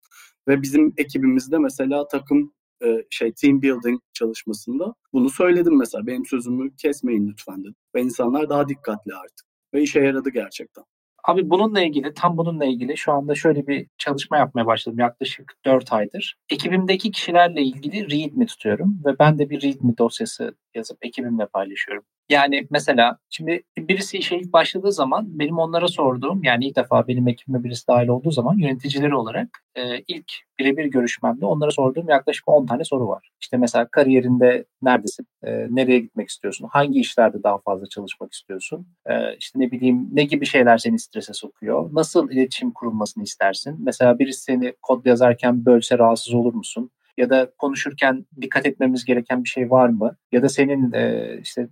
Ve 0.48 0.62
bizim 0.62 0.94
ekibimizde 0.96 1.58
mesela 1.58 2.08
takım 2.08 2.52
e, 2.84 3.04
şey 3.10 3.32
team 3.32 3.62
building 3.62 4.00
çalışmasında 4.12 4.94
bunu 5.12 5.30
söyledim 5.30 5.78
mesela. 5.78 6.06
Benim 6.06 6.26
sözümü 6.26 6.76
kesmeyin 6.76 7.28
lütfen 7.28 7.60
dedim. 7.60 7.74
Ve 7.94 8.02
insanlar 8.02 8.48
daha 8.48 8.68
dikkatli 8.68 9.14
artık. 9.14 9.46
Ve 9.74 9.82
işe 9.82 10.00
yaradı 10.00 10.30
gerçekten. 10.30 10.84
Abi 11.26 11.50
bununla 11.50 11.80
ilgili, 11.80 12.14
tam 12.14 12.36
bununla 12.36 12.64
ilgili 12.64 12.96
şu 12.96 13.12
anda 13.12 13.34
şöyle 13.34 13.66
bir 13.66 13.86
çalışma 13.98 14.36
yapmaya 14.36 14.66
başladım 14.66 14.98
yaklaşık 14.98 15.54
4 15.64 15.92
aydır. 15.92 16.36
Ekibimdeki 16.50 17.10
kişilerle 17.10 17.62
ilgili 17.62 18.10
readme 18.10 18.46
tutuyorum 18.46 19.02
ve 19.06 19.18
ben 19.18 19.38
de 19.38 19.50
bir 19.50 19.62
readme 19.62 19.98
dosyası 19.98 20.56
yazıp 20.76 20.98
ekibimle 21.02 21.46
paylaşıyorum. 21.46 22.04
Yani 22.28 22.66
mesela 22.70 23.18
şimdi 23.30 23.62
birisi 23.78 24.18
işe 24.18 24.36
ilk 24.36 24.52
başladığı 24.52 24.92
zaman 24.92 25.38
benim 25.38 25.58
onlara 25.58 25.88
sorduğum 25.88 26.42
yani 26.42 26.66
ilk 26.66 26.76
defa 26.76 27.08
benim 27.08 27.28
ekibime 27.28 27.64
birisi 27.64 27.88
dahil 27.88 28.08
olduğu 28.08 28.30
zaman 28.30 28.58
yöneticileri 28.58 29.14
olarak 29.14 29.48
e, 29.74 29.98
ilk 30.08 30.32
birebir 30.58 30.84
görüşmemde 30.84 31.46
onlara 31.46 31.70
sorduğum 31.70 32.08
yaklaşık 32.08 32.48
10 32.48 32.66
tane 32.66 32.84
soru 32.84 33.08
var. 33.08 33.30
İşte 33.40 33.56
mesela 33.56 33.88
kariyerinde 33.88 34.64
neredesin? 34.82 35.26
E, 35.42 35.50
nereye 35.70 35.98
gitmek 35.98 36.28
istiyorsun? 36.28 36.68
Hangi 36.72 37.00
işlerde 37.00 37.42
daha 37.42 37.58
fazla 37.58 37.86
çalışmak 37.86 38.32
istiyorsun? 38.32 38.86
E, 39.06 39.36
işte 39.36 39.60
ne 39.60 39.70
bileyim 39.70 40.08
ne 40.12 40.24
gibi 40.24 40.46
şeyler 40.46 40.78
seni 40.78 40.98
strese 40.98 41.32
sokuyor? 41.32 41.90
Nasıl 41.92 42.30
iletişim 42.30 42.70
kurulmasını 42.70 43.24
istersin? 43.24 43.76
Mesela 43.78 44.18
birisi 44.18 44.42
seni 44.42 44.74
kod 44.82 45.06
yazarken 45.06 45.66
bölse 45.66 45.98
rahatsız 45.98 46.34
olur 46.34 46.54
musun? 46.54 46.90
Ya 47.16 47.30
da 47.30 47.50
konuşurken 47.58 48.26
dikkat 48.40 48.66
etmemiz 48.66 49.04
gereken 49.04 49.44
bir 49.44 49.48
şey 49.48 49.70
var 49.70 49.88
mı? 49.88 50.16
Ya 50.32 50.42
da 50.42 50.48
senin 50.48 50.92
e, 50.92 51.38
işte 51.42 51.68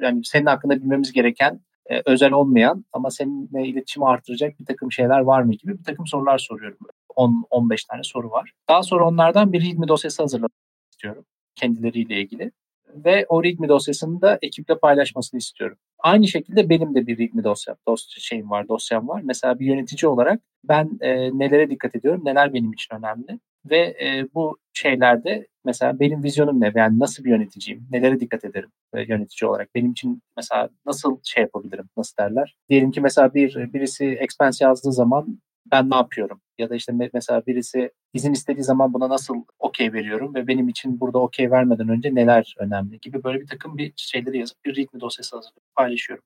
yani 0.00 0.20
senin 0.24 0.46
hakkında 0.46 0.76
bilmemiz 0.76 1.12
gereken 1.12 1.60
e, 1.86 2.02
özel 2.04 2.32
olmayan 2.32 2.84
ama 2.92 3.10
seninle 3.10 3.66
iletişimi 3.66 4.06
artıracak 4.06 4.60
bir 4.60 4.64
takım 4.66 4.92
şeyler 4.92 5.20
var 5.20 5.42
mı 5.42 5.52
gibi 5.52 5.78
bir 5.78 5.84
takım 5.84 6.06
sorular 6.06 6.38
soruyorum. 6.38 6.78
10-15 7.16 7.86
tane 7.90 8.02
soru 8.02 8.30
var. 8.30 8.52
Daha 8.68 8.82
sonra 8.82 9.08
onlardan 9.08 9.52
bir 9.52 9.66
readme 9.66 9.88
dosyası 9.88 10.22
hazırlamak 10.22 10.52
istiyorum 10.90 11.24
kendileriyle 11.56 12.20
ilgili. 12.20 12.52
Ve 12.94 13.26
o 13.28 13.44
readme 13.44 13.68
dosyasını 13.68 14.20
da 14.20 14.38
ekiple 14.42 14.78
paylaşmasını 14.78 15.38
istiyorum. 15.38 15.78
Aynı 15.98 16.28
şekilde 16.28 16.68
benim 16.68 16.94
de 16.94 17.06
bir 17.06 17.18
readme 17.18 17.44
dosya, 17.44 17.76
dosya 17.88 18.20
şeyim 18.20 18.50
var, 18.50 18.68
dosyam 18.68 19.08
var. 19.08 19.22
Mesela 19.24 19.58
bir 19.58 19.66
yönetici 19.66 20.08
olarak 20.08 20.40
ben 20.64 20.98
e, 21.00 21.38
nelere 21.38 21.70
dikkat 21.70 21.96
ediyorum, 21.96 22.22
neler 22.24 22.54
benim 22.54 22.72
için 22.72 22.94
önemli 22.94 23.40
ve 23.70 23.78
e, 23.78 24.28
bu 24.34 24.58
şeylerde 24.72 25.46
mesela 25.64 26.00
benim 26.00 26.24
vizyonum 26.24 26.60
ne? 26.60 26.72
Yani 26.74 26.98
nasıl 26.98 27.24
bir 27.24 27.30
yöneticiyim? 27.30 27.86
Nelere 27.90 28.20
dikkat 28.20 28.44
ederim 28.44 28.70
e, 28.94 29.02
yönetici 29.02 29.50
olarak? 29.50 29.74
Benim 29.74 29.92
için 29.92 30.22
mesela 30.36 30.70
nasıl 30.86 31.18
şey 31.24 31.42
yapabilirim? 31.42 31.88
Nasıl 31.96 32.16
derler? 32.18 32.56
Diyelim 32.68 32.90
ki 32.90 33.00
mesela 33.00 33.34
bir 33.34 33.72
birisi 33.72 34.04
expense 34.06 34.64
yazdığı 34.64 34.92
zaman 34.92 35.40
ben 35.72 35.90
ne 35.90 35.96
yapıyorum? 35.96 36.40
Ya 36.58 36.70
da 36.70 36.74
işte 36.74 36.92
mesela 37.12 37.46
birisi 37.46 37.90
izin 38.12 38.32
istediği 38.32 38.64
zaman 38.64 38.94
buna 38.94 39.08
nasıl 39.08 39.44
okey 39.58 39.92
veriyorum 39.92 40.34
ve 40.34 40.46
benim 40.46 40.68
için 40.68 41.00
burada 41.00 41.18
okey 41.18 41.50
vermeden 41.50 41.88
önce 41.88 42.14
neler 42.14 42.54
önemli 42.58 43.00
gibi 43.00 43.24
böyle 43.24 43.40
bir 43.40 43.46
takım 43.46 43.78
bir 43.78 43.92
şeyleri 43.96 44.38
yazıp 44.38 44.64
bir 44.64 44.76
readme 44.76 45.00
dosyası 45.00 45.36
hazırlayıp 45.36 45.74
paylaşıyorum. 45.76 46.24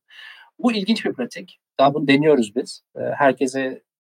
Bu 0.59 0.73
ilginç 0.73 1.05
bir 1.05 1.13
pratik. 1.13 1.59
Daha 1.79 1.95
bunu 1.95 2.09
deniyoruz 2.09 2.57
biz. 2.57 2.83
E, 2.97 3.01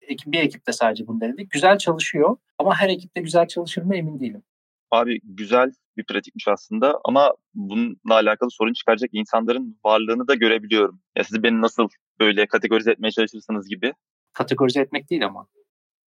herkese 0.08 0.32
bir 0.32 0.40
ekipte 0.40 0.72
sadece 0.72 1.08
bunu 1.08 1.22
denedik. 1.22 1.52
Güzel 1.52 1.78
çalışıyor 1.78 2.38
ama 2.58 2.76
her 2.76 2.90
ekipte 2.90 3.22
güzel 3.22 3.48
çalışır 3.48 3.82
mı 3.82 3.96
emin 3.96 4.20
değilim. 4.20 4.44
Abi 4.92 5.20
güzel 5.24 5.72
bir 5.98 6.04
pratikmiş 6.06 6.48
aslında 6.48 7.00
ama 7.06 7.34
bununla 7.54 8.14
alakalı 8.14 8.52
sorun 8.52 8.74
çıkaracak 8.74 9.10
insanların 9.14 9.80
varlığını 9.86 10.28
da 10.28 10.36
görebiliyorum. 10.36 11.02
Ya 11.18 11.24
siz 11.24 11.44
beni 11.44 11.62
nasıl 11.62 11.88
böyle 12.20 12.48
kategorize 12.48 12.92
etmeye 12.92 13.12
çalışırsınız 13.12 13.70
gibi. 13.70 13.94
Kategorize 14.34 14.82
etmek 14.82 15.10
değil 15.10 15.26
ama. 15.26 15.48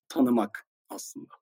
Tanımak 0.09 0.67
aslında. 0.89 1.33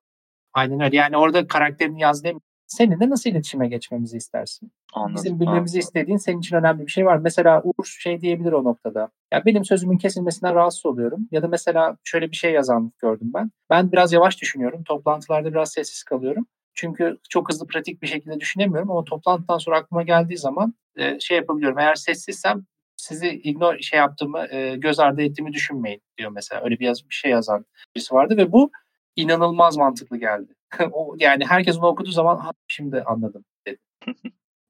Aynen 0.52 0.80
öyle. 0.80 0.96
Yani 0.96 1.16
orada 1.16 1.46
karakterini 1.46 2.00
yaz 2.00 2.24
demiyor 2.24 2.40
seninle 2.76 3.10
nasıl 3.10 3.30
iletişime 3.30 3.68
geçmemizi 3.68 4.16
istersin? 4.16 4.72
Anladım, 4.92 5.14
Bizim 5.14 5.40
bilmemizi 5.40 5.58
anladım. 5.58 5.78
istediğin 5.78 6.16
senin 6.16 6.38
için 6.38 6.56
önemli 6.56 6.86
bir 6.86 6.90
şey 6.90 7.06
var. 7.06 7.16
Mesela 7.16 7.62
Uğur 7.64 7.84
şey 7.84 8.20
diyebilir 8.20 8.52
o 8.52 8.64
noktada. 8.64 9.08
Ya 9.32 9.44
benim 9.44 9.64
sözümün 9.64 9.98
kesilmesinden 9.98 10.54
rahatsız 10.54 10.86
oluyorum. 10.86 11.28
Ya 11.30 11.42
da 11.42 11.48
mesela 11.48 11.96
şöyle 12.04 12.30
bir 12.30 12.36
şey 12.36 12.52
yazan 12.52 12.92
gördüm 12.98 13.30
ben. 13.34 13.50
Ben 13.70 13.92
biraz 13.92 14.12
yavaş 14.12 14.40
düşünüyorum. 14.40 14.84
Toplantılarda 14.84 15.50
biraz 15.52 15.72
sessiz 15.72 16.02
kalıyorum. 16.02 16.46
Çünkü 16.74 17.18
çok 17.30 17.48
hızlı 17.52 17.66
pratik 17.66 18.02
bir 18.02 18.06
şekilde 18.06 18.40
düşünemiyorum 18.40 18.90
ama 18.90 19.04
toplantıdan 19.04 19.58
sonra 19.58 19.78
aklıma 19.78 20.02
geldiği 20.02 20.38
zaman 20.38 20.74
e, 20.96 21.20
şey 21.20 21.36
yapabiliyorum. 21.36 21.78
Eğer 21.78 21.94
sessizsem 21.94 22.64
sizi 22.96 23.28
ignore 23.28 23.82
şey 23.82 23.98
yaptığımı, 23.98 24.46
e, 24.50 24.76
göz 24.76 25.00
ardı 25.00 25.22
ettiğimi 25.22 25.52
düşünmeyin 25.52 26.02
diyor 26.18 26.30
mesela. 26.30 26.64
Öyle 26.64 26.78
bir, 26.78 26.86
yaz, 26.86 27.08
bir 27.10 27.14
şey 27.14 27.30
yazan 27.30 27.66
birisi 27.96 28.14
vardı 28.14 28.36
ve 28.36 28.52
bu 28.52 28.70
inanılmaz 29.16 29.76
mantıklı 29.76 30.16
geldi. 30.16 30.54
yani 31.18 31.44
herkes 31.44 31.78
onu 31.78 31.86
okuduğu 31.86 32.10
zaman 32.10 32.40
şimdi 32.68 33.02
anladım 33.02 33.44
dedi. 33.66 33.78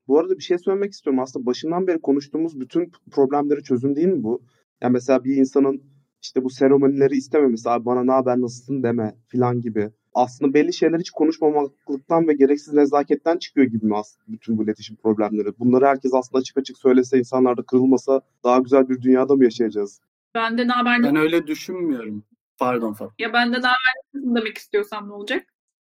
bu 0.08 0.18
arada 0.18 0.36
bir 0.36 0.42
şey 0.42 0.58
söylemek 0.58 0.92
istiyorum. 0.92 1.20
Aslında 1.20 1.46
başından 1.46 1.86
beri 1.86 2.00
konuştuğumuz 2.00 2.60
bütün 2.60 2.92
problemleri 3.10 3.62
çözüm 3.62 3.96
değil 3.96 4.08
mi 4.08 4.22
bu? 4.22 4.42
Yani 4.82 4.92
mesela 4.92 5.24
bir 5.24 5.36
insanın 5.36 5.82
işte 6.22 6.44
bu 6.44 6.50
seremonileri 6.50 7.16
istememesi, 7.16 7.70
abi 7.70 7.84
bana 7.84 8.04
ne 8.04 8.12
haber 8.12 8.40
nasılsın 8.40 8.82
deme 8.82 9.14
filan 9.28 9.60
gibi. 9.60 9.90
Aslında 10.14 10.54
belli 10.54 10.72
şeyler 10.72 10.98
hiç 10.98 11.10
konuşmamaklıktan 11.10 12.28
ve 12.28 12.32
gereksiz 12.32 12.74
nezaketten 12.74 13.38
çıkıyor 13.38 13.66
gibi 13.66 13.86
mi 13.86 13.96
aslında 13.96 14.24
bütün 14.28 14.58
bu 14.58 14.64
iletişim 14.64 14.96
problemleri? 14.96 15.58
Bunları 15.58 15.86
herkes 15.86 16.14
aslında 16.14 16.38
açık 16.38 16.58
açık 16.58 16.78
söylese, 16.78 17.18
insanlar 17.18 17.56
da 17.56 17.62
kırılmasa 17.62 18.20
daha 18.44 18.58
güzel 18.58 18.88
bir 18.88 19.02
dünyada 19.02 19.34
mı 19.34 19.44
yaşayacağız? 19.44 20.00
Ben 20.34 20.58
de 20.58 20.68
ne 20.68 20.72
haber 20.72 21.02
Ben 21.02 21.16
öyle 21.16 21.46
düşünmüyorum. 21.46 22.24
Pardon 22.58 22.92
Fat. 22.92 23.10
Ya 23.18 23.32
ben 23.32 23.52
de 23.52 23.56
ne 23.56 23.66
haber 23.66 23.94
demek 24.14 24.58
istiyorsam 24.58 25.08
ne 25.08 25.12
olacak? 25.12 25.53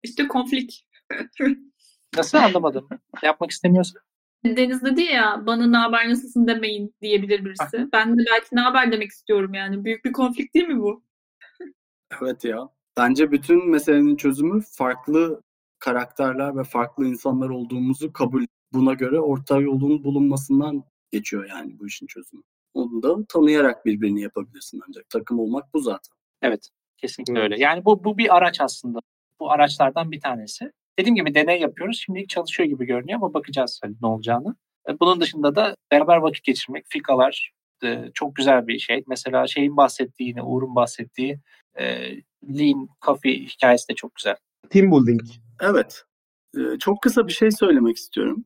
İşte 0.05 0.27
konflik. 0.27 0.87
Nasıl 2.17 2.37
anlamadım? 2.37 2.87
Yapmak 3.23 3.51
istemiyorsun. 3.51 3.97
Deniz 4.45 4.83
dedi 4.83 5.01
ya 5.01 5.43
bana 5.45 5.67
ne 5.67 5.77
haber 5.77 6.09
nasılsın 6.09 6.47
demeyin 6.47 6.95
diyebilir 7.01 7.45
birisi. 7.45 7.77
Ha. 7.77 7.87
Ben 7.93 8.17
de 8.17 8.23
belki 8.31 8.47
ne 8.51 8.61
haber 8.61 8.91
demek 8.91 9.09
istiyorum 9.09 9.53
yani. 9.53 9.85
Büyük 9.85 10.05
bir 10.05 10.11
konflikt 10.11 10.55
değil 10.55 10.67
mi 10.67 10.79
bu? 10.79 11.03
evet 12.21 12.45
ya. 12.45 12.69
Bence 12.97 13.31
bütün 13.31 13.69
meselenin 13.69 14.15
çözümü 14.15 14.61
farklı 14.71 15.41
karakterler 15.79 16.57
ve 16.57 16.63
farklı 16.63 17.05
insanlar 17.05 17.49
olduğumuzu 17.49 18.13
kabul 18.13 18.45
buna 18.73 18.93
göre 18.93 19.19
orta 19.19 19.61
yolun 19.61 20.03
bulunmasından 20.03 20.83
geçiyor 21.11 21.45
yani 21.49 21.79
bu 21.79 21.87
işin 21.87 22.07
çözümü. 22.07 22.43
Onu 22.73 23.03
da 23.03 23.25
tanıyarak 23.25 23.85
birbirini 23.85 24.21
yapabilirsin 24.21 24.81
ancak. 24.87 25.09
Takım 25.09 25.39
olmak 25.39 25.73
bu 25.73 25.79
zaten. 25.79 26.15
Evet. 26.41 26.69
Kesinlikle 26.97 27.33
evet. 27.33 27.43
öyle. 27.43 27.63
Yani 27.63 27.85
bu, 27.85 28.03
bu 28.03 28.17
bir 28.17 28.35
araç 28.35 28.61
aslında. 28.61 28.99
Bu 29.39 29.51
araçlardan 29.51 30.11
bir 30.11 30.19
tanesi. 30.19 30.71
Dediğim 30.99 31.15
gibi 31.15 31.35
deney 31.35 31.61
yapıyoruz. 31.61 32.01
Şimdilik 32.05 32.29
çalışıyor 32.29 32.69
gibi 32.69 32.85
görünüyor 32.85 33.19
ama 33.19 33.33
bakacağız 33.33 33.79
hani 33.83 33.95
ne 34.01 34.07
olacağını. 34.07 34.55
E, 34.89 34.99
bunun 34.99 35.21
dışında 35.21 35.55
da 35.55 35.75
beraber 35.91 36.17
vakit 36.17 36.43
geçirmek, 36.43 36.85
fikalar 36.89 37.51
e, 37.83 38.11
çok 38.13 38.35
güzel 38.35 38.67
bir 38.67 38.79
şey. 38.79 39.03
Mesela 39.07 39.47
şeyin 39.47 39.77
bahsettiği, 39.77 40.29
yine 40.29 40.43
Uğur'un 40.43 40.75
bahsettiği 40.75 41.39
e, 41.75 41.85
Lean 42.43 42.87
Coffee 43.05 43.39
hikayesi 43.39 43.89
de 43.89 43.95
çok 43.95 44.15
güzel. 44.15 44.35
Team 44.69 44.91
building. 44.91 45.21
Evet. 45.61 46.03
Çok 46.79 47.01
kısa 47.01 47.27
bir 47.27 47.33
şey 47.33 47.51
söylemek 47.51 47.97
istiyorum. 47.97 48.45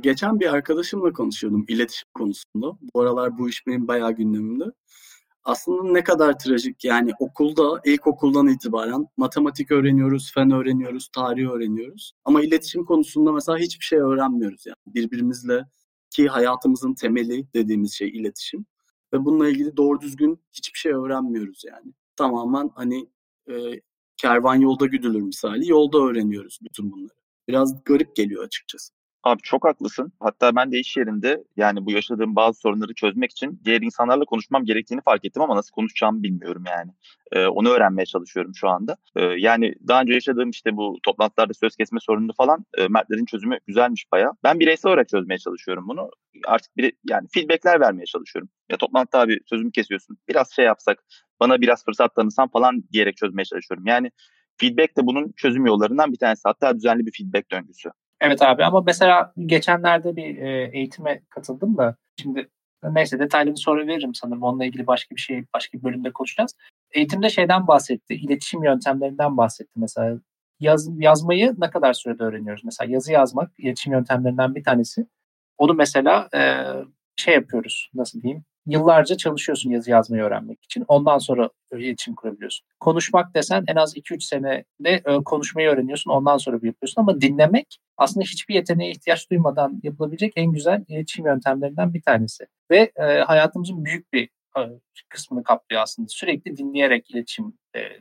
Geçen 0.00 0.40
bir 0.40 0.54
arkadaşımla 0.54 1.12
konuşuyordum 1.12 1.64
iletişim 1.68 2.08
konusunda. 2.14 2.78
Bu 2.94 3.00
aralar 3.00 3.38
bu 3.38 3.48
iş 3.48 3.66
benim 3.66 3.88
bayağı 3.88 4.12
gündemimde 4.12 4.64
aslında 5.44 5.92
ne 5.92 6.04
kadar 6.04 6.38
trajik 6.38 6.84
yani 6.84 7.12
okulda 7.18 7.80
ilkokuldan 7.84 8.48
itibaren 8.48 9.06
matematik 9.16 9.70
öğreniyoruz, 9.70 10.32
fen 10.34 10.50
öğreniyoruz, 10.50 11.08
tarih 11.14 11.50
öğreniyoruz. 11.50 12.12
Ama 12.24 12.42
iletişim 12.42 12.84
konusunda 12.84 13.32
mesela 13.32 13.58
hiçbir 13.58 13.84
şey 13.84 13.98
öğrenmiyoruz 13.98 14.66
yani 14.66 14.76
birbirimizle 14.86 15.64
ki 16.10 16.28
hayatımızın 16.28 16.94
temeli 16.94 17.46
dediğimiz 17.54 17.92
şey 17.92 18.08
iletişim. 18.08 18.66
Ve 19.12 19.24
bununla 19.24 19.48
ilgili 19.48 19.76
doğru 19.76 20.00
düzgün 20.00 20.40
hiçbir 20.52 20.78
şey 20.78 20.92
öğrenmiyoruz 20.92 21.62
yani. 21.66 21.92
Tamamen 22.16 22.70
hani 22.74 23.08
e, 23.50 23.80
kervan 24.16 24.54
yolda 24.54 24.86
güdülür 24.86 25.20
misali 25.20 25.68
yolda 25.68 25.98
öğreniyoruz 25.98 26.58
bütün 26.62 26.92
bunları. 26.92 27.14
Biraz 27.48 27.84
garip 27.84 28.16
geliyor 28.16 28.44
açıkçası. 28.44 28.92
Abi 29.24 29.40
çok 29.42 29.64
haklısın. 29.64 30.12
Hatta 30.20 30.56
ben 30.56 30.72
de 30.72 30.78
iş 30.78 30.96
yerinde 30.96 31.44
yani 31.56 31.86
bu 31.86 31.92
yaşadığım 31.92 32.36
bazı 32.36 32.60
sorunları 32.60 32.94
çözmek 32.94 33.30
için 33.30 33.60
diğer 33.64 33.80
insanlarla 33.80 34.24
konuşmam 34.24 34.64
gerektiğini 34.64 35.00
fark 35.00 35.24
ettim 35.24 35.42
ama 35.42 35.56
nasıl 35.56 35.72
konuşacağımı 35.72 36.22
bilmiyorum 36.22 36.64
yani. 36.68 36.90
Ee, 37.32 37.46
onu 37.46 37.68
öğrenmeye 37.68 38.06
çalışıyorum 38.06 38.52
şu 38.54 38.68
anda. 38.68 38.96
Ee, 39.16 39.22
yani 39.24 39.74
daha 39.88 40.02
önce 40.02 40.12
yaşadığım 40.12 40.50
işte 40.50 40.76
bu 40.76 40.98
toplantılarda 41.02 41.54
söz 41.54 41.76
kesme 41.76 42.00
sorununu 42.00 42.32
falan 42.32 42.64
e, 42.78 42.88
Mertlerin 42.88 43.24
çözümü 43.24 43.58
güzelmiş 43.66 44.12
baya. 44.12 44.32
Ben 44.44 44.60
bireysel 44.60 44.88
olarak 44.88 45.08
çözmeye 45.08 45.38
çalışıyorum 45.38 45.88
bunu. 45.88 46.10
Artık 46.46 46.76
bir 46.76 46.92
yani 47.08 47.28
feedbackler 47.34 47.80
vermeye 47.80 48.06
çalışıyorum. 48.06 48.48
Ya 48.70 48.76
toplantıda 48.76 49.20
abi 49.20 49.38
sözümü 49.46 49.72
kesiyorsun. 49.72 50.18
Biraz 50.28 50.52
şey 50.52 50.64
yapsak, 50.64 51.04
bana 51.40 51.60
biraz 51.60 51.84
fırsat 51.84 52.14
tanısan 52.14 52.48
falan 52.48 52.82
diyerek 52.92 53.16
çözmeye 53.16 53.44
çalışıyorum. 53.44 53.86
Yani 53.86 54.10
feedback 54.56 54.96
de 54.96 55.06
bunun 55.06 55.32
çözüm 55.36 55.66
yollarından 55.66 56.12
bir 56.12 56.18
tanesi. 56.18 56.42
Hatta 56.44 56.76
düzenli 56.76 57.06
bir 57.06 57.12
feedback 57.12 57.50
döngüsü. 57.50 57.90
Evet 58.20 58.42
abi 58.42 58.64
ama 58.64 58.80
mesela 58.80 59.32
geçenlerde 59.46 60.16
bir 60.16 60.38
e, 60.38 60.70
eğitime 60.72 61.22
katıldım 61.30 61.76
da 61.76 61.96
şimdi 62.20 62.48
neyse 62.84 63.18
detaylı 63.18 63.54
bir 63.54 63.86
veririm 63.86 64.14
sanırım. 64.14 64.42
Onunla 64.42 64.64
ilgili 64.64 64.86
başka 64.86 65.16
bir 65.16 65.20
şey, 65.20 65.44
başka 65.54 65.78
bir 65.78 65.82
bölümde 65.82 66.12
konuşacağız. 66.12 66.54
Eğitimde 66.92 67.28
şeyden 67.28 67.66
bahsetti, 67.66 68.14
iletişim 68.14 68.64
yöntemlerinden 68.64 69.36
bahsetti 69.36 69.72
mesela. 69.76 70.18
Yaz, 70.60 70.88
yazmayı 70.98 71.54
ne 71.58 71.70
kadar 71.70 71.92
sürede 71.92 72.22
öğreniyoruz? 72.22 72.64
Mesela 72.64 72.92
yazı 72.92 73.12
yazmak 73.12 73.50
iletişim 73.58 73.92
yöntemlerinden 73.92 74.54
bir 74.54 74.64
tanesi. 74.64 75.06
Onu 75.58 75.74
mesela 75.74 76.28
e, 76.34 76.40
şey 77.16 77.34
yapıyoruz 77.34 77.90
nasıl 77.94 78.22
diyeyim 78.22 78.44
yıllarca 78.70 79.16
çalışıyorsun 79.16 79.70
yazı 79.70 79.90
yazmayı 79.90 80.22
öğrenmek 80.22 80.64
için. 80.64 80.84
Ondan 80.88 81.18
sonra 81.18 81.50
iletişim 81.72 82.14
kurabiliyorsun. 82.14 82.66
Konuşmak 82.80 83.34
desen 83.34 83.64
en 83.68 83.76
az 83.76 83.96
2-3 83.96 84.20
senede 84.20 84.64
e, 85.04 85.24
konuşmayı 85.24 85.68
öğreniyorsun. 85.68 86.10
Ondan 86.10 86.36
sonra 86.36 86.62
bir 86.62 86.66
yapıyorsun 86.66 87.02
ama 87.02 87.20
dinlemek 87.20 87.78
aslında 87.96 88.24
hiçbir 88.24 88.54
yeteneğe 88.54 88.90
ihtiyaç 88.90 89.30
duymadan 89.30 89.80
yapılabilecek 89.82 90.32
en 90.36 90.52
güzel 90.52 90.84
iletişim 90.88 91.26
yöntemlerinden 91.26 91.94
bir 91.94 92.02
tanesi. 92.02 92.46
Ve 92.70 92.92
e, 92.96 93.02
hayatımızın 93.02 93.84
büyük 93.84 94.12
bir 94.12 94.28
e, 94.58 94.60
kısmını 95.08 95.42
kaplıyor 95.42 95.82
aslında. 95.82 96.08
Sürekli 96.08 96.56
dinleyerek 96.56 97.10
iletişim 97.10 97.52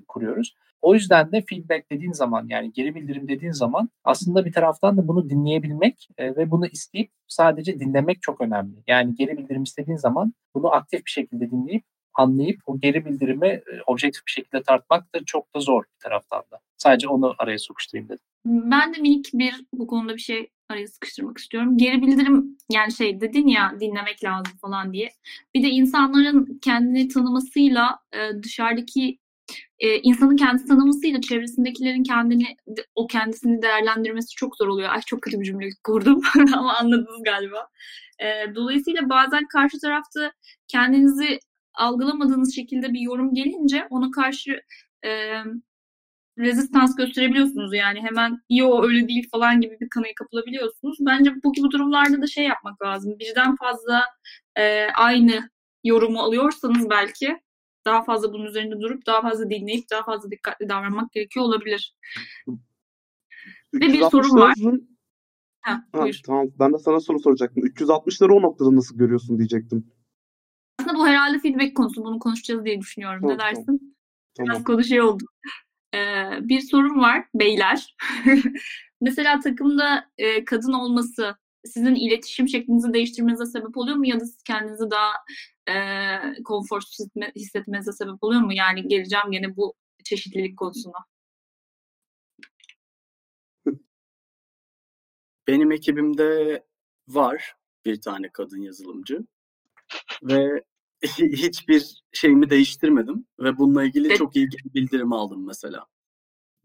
kuruyoruz. 0.08 0.56
O 0.82 0.94
yüzden 0.94 1.32
de 1.32 1.42
feedback 1.50 1.92
dediğin 1.92 2.12
zaman 2.12 2.48
yani 2.50 2.74
geri 2.74 2.96
bildirim 2.96 3.28
dediğin 3.28 3.52
zaman 3.52 3.90
aslında 4.04 4.46
bir 4.46 4.52
taraftan 4.52 4.98
da 4.98 5.08
bunu 5.08 5.30
dinleyebilmek 5.30 6.10
e, 6.18 6.36
ve 6.36 6.52
bunu 6.52 6.68
isteyip 6.68 7.12
sadece 7.28 7.80
dinlemek 7.80 8.22
çok 8.22 8.42
önemli. 8.42 8.84
Yani 8.88 9.16
geri 9.16 9.38
bildirim 9.38 9.64
istediğin 9.64 9.98
zaman 9.98 10.34
bunu 10.56 10.74
aktif 10.74 11.06
bir 11.06 11.12
şekilde 11.12 11.52
dinleyip 11.52 11.84
anlayıp 12.14 12.62
o 12.66 12.80
geri 12.80 13.06
bildirimi 13.06 13.48
e, 13.48 13.64
objektif 13.88 14.26
bir 14.28 14.32
şekilde 14.32 14.64
tartmak 14.64 15.16
da 15.16 15.20
çok 15.26 15.56
da 15.56 15.60
zor 15.60 15.84
bir 15.84 16.00
taraftan 16.04 16.44
da. 16.52 16.60
Sadece 16.78 17.08
onu 17.08 17.36
araya 17.38 17.60
sokuşturayım 17.60 18.10
dedim. 18.10 18.24
Ben 18.46 18.94
de 18.94 19.02
minik 19.02 19.30
bir 19.34 19.66
bu 19.74 19.88
konuda 19.88 20.14
bir 20.14 20.22
şey 20.22 20.50
araya 20.70 20.88
sıkıştırmak 20.88 21.38
istiyorum. 21.38 21.78
Geri 21.78 22.02
bildirim 22.02 22.58
yani 22.72 22.92
şey 22.92 23.22
dedin 23.22 23.48
ya 23.48 23.76
dinlemek 23.80 24.24
lazım 24.24 24.58
falan 24.62 24.94
diye. 24.94 25.10
Bir 25.54 25.64
de 25.64 25.68
insanların 25.68 26.60
kendini 26.62 27.08
tanımasıyla 27.08 28.00
e, 28.14 28.44
dışarıdaki 28.44 29.18
e, 29.80 30.00
insanın 30.00 30.36
kendi 30.36 30.66
tanımasıyla 30.66 31.22
çevresindekilerin 31.22 32.04
kendini 32.04 32.58
o 32.96 33.08
kendisini 33.08 33.62
değerlendirmesi 33.62 34.36
çok 34.36 34.58
zor 34.58 34.68
oluyor. 34.68 34.90
Ay 34.90 35.02
çok 35.02 35.22
kötü 35.22 35.40
bir 35.40 35.46
cümle 35.46 35.70
kurdum 35.84 36.22
ama 36.54 36.74
anladınız 36.78 37.24
galiba. 37.24 37.68
E, 38.20 38.56
dolayısıyla 38.56 39.10
bazen 39.10 39.48
karşı 39.48 39.80
tarafta 39.80 40.32
kendinizi 40.68 41.40
algılamadığınız 41.74 42.56
şekilde 42.56 42.94
bir 42.94 43.00
yorum 43.00 43.34
gelince 43.34 43.88
ona 43.90 44.12
karşı 44.12 44.62
e, 45.06 45.10
rezistans 46.40 46.96
gösterebiliyorsunuz 46.96 47.74
yani 47.74 48.02
hemen 48.02 48.42
yo 48.50 48.84
öyle 48.84 49.08
değil 49.08 49.30
falan 49.32 49.62
gibi 49.62 49.78
bir 49.80 49.90
kanıya 49.90 50.14
kapılabiliyorsunuz. 50.16 50.98
Bence 51.02 51.32
bu 51.44 51.54
gibi 51.54 51.72
durumlarda 51.72 52.22
da 52.22 52.28
şey 52.28 52.46
yapmak 52.46 52.82
lazım. 52.82 53.20
Birden 53.20 53.56
fazla 53.56 54.06
e, 54.58 54.88
aynı 54.96 55.50
yorumu 55.84 56.20
alıyorsanız 56.20 56.90
belki 56.90 57.40
daha 57.86 58.04
fazla 58.04 58.34
bunun 58.34 58.46
üzerinde 58.46 58.80
durup 58.80 59.06
daha 59.06 59.22
fazla 59.22 59.50
dinleyip 59.50 59.90
daha 59.92 60.04
fazla 60.04 60.32
dikkatli 60.32 60.70
davranmak 60.70 61.12
gerekiyor 61.12 61.46
olabilir. 61.46 61.96
Ve 63.74 63.80
bir 63.80 64.02
sorun 64.02 64.40
var. 64.40 64.54
Ha, 65.62 65.84
ha, 65.92 66.06
tamam. 66.26 66.48
Ben 66.60 66.74
de 66.74 66.78
sana 66.78 67.00
soru 67.00 67.20
soracaktım. 67.20 67.64
360'ları 67.64 68.34
o 68.34 68.42
noktada 68.42 68.76
nasıl 68.76 68.98
görüyorsun 68.98 69.38
diyecektim. 69.38 69.92
Aslında 70.80 70.98
bu 70.98 71.08
herhalde 71.08 71.40
feedback 71.40 71.76
konusu. 71.76 72.04
Bunu 72.04 72.20
konuşacağız 72.20 72.66
diye 72.66 72.80
düşünüyorum. 72.82 73.22
Tamam, 73.22 73.36
ne 73.36 73.40
dersin? 73.40 73.96
Tamam. 74.38 74.50
Biraz 74.50 74.64
konuşuyor 74.64 75.06
olduk. 75.06 75.30
Ee, 75.96 76.30
bir 76.42 76.62
sorun 76.62 77.00
var 77.00 77.26
beyler. 77.36 77.96
Mesela 79.02 79.40
takımda 79.40 80.10
e, 80.18 80.46
kadın 80.46 80.74
olması 80.74 81.36
sizin 81.74 81.96
iletişim 81.96 82.48
şeklinizi 82.48 82.94
değiştirmenize 82.94 83.46
sebep 83.46 83.78
oluyor 83.78 83.98
mu 83.98 84.08
ya 84.08 84.20
da 84.20 84.26
siz 84.26 84.44
kendinizi 84.44 84.92
daha 84.92 85.12
e, 85.70 86.44
konforsuz 86.44 87.08
hissetmenize 87.36 87.92
sebep 87.92 88.24
oluyor 88.24 88.42
mu? 88.42 88.54
Yani 88.54 88.88
geleceğim 88.88 89.32
yine 89.32 89.56
bu 89.56 89.74
çeşitlilik 90.04 90.58
konusuna. 90.58 91.06
Benim 95.48 95.72
ekibimde 95.72 96.64
var 97.08 97.56
bir 97.86 98.02
tane 98.02 98.30
kadın 98.30 98.62
yazılımcı 98.62 99.26
ve 100.24 100.64
hiçbir 101.20 102.04
şeyimi 102.12 102.50
değiştirmedim 102.50 103.26
ve 103.40 103.58
bununla 103.58 103.84
ilgili 103.84 104.16
çok 104.16 104.36
iyi 104.36 104.50
bildirim 104.66 105.14
aldım 105.14 105.46
mesela. 105.48 105.86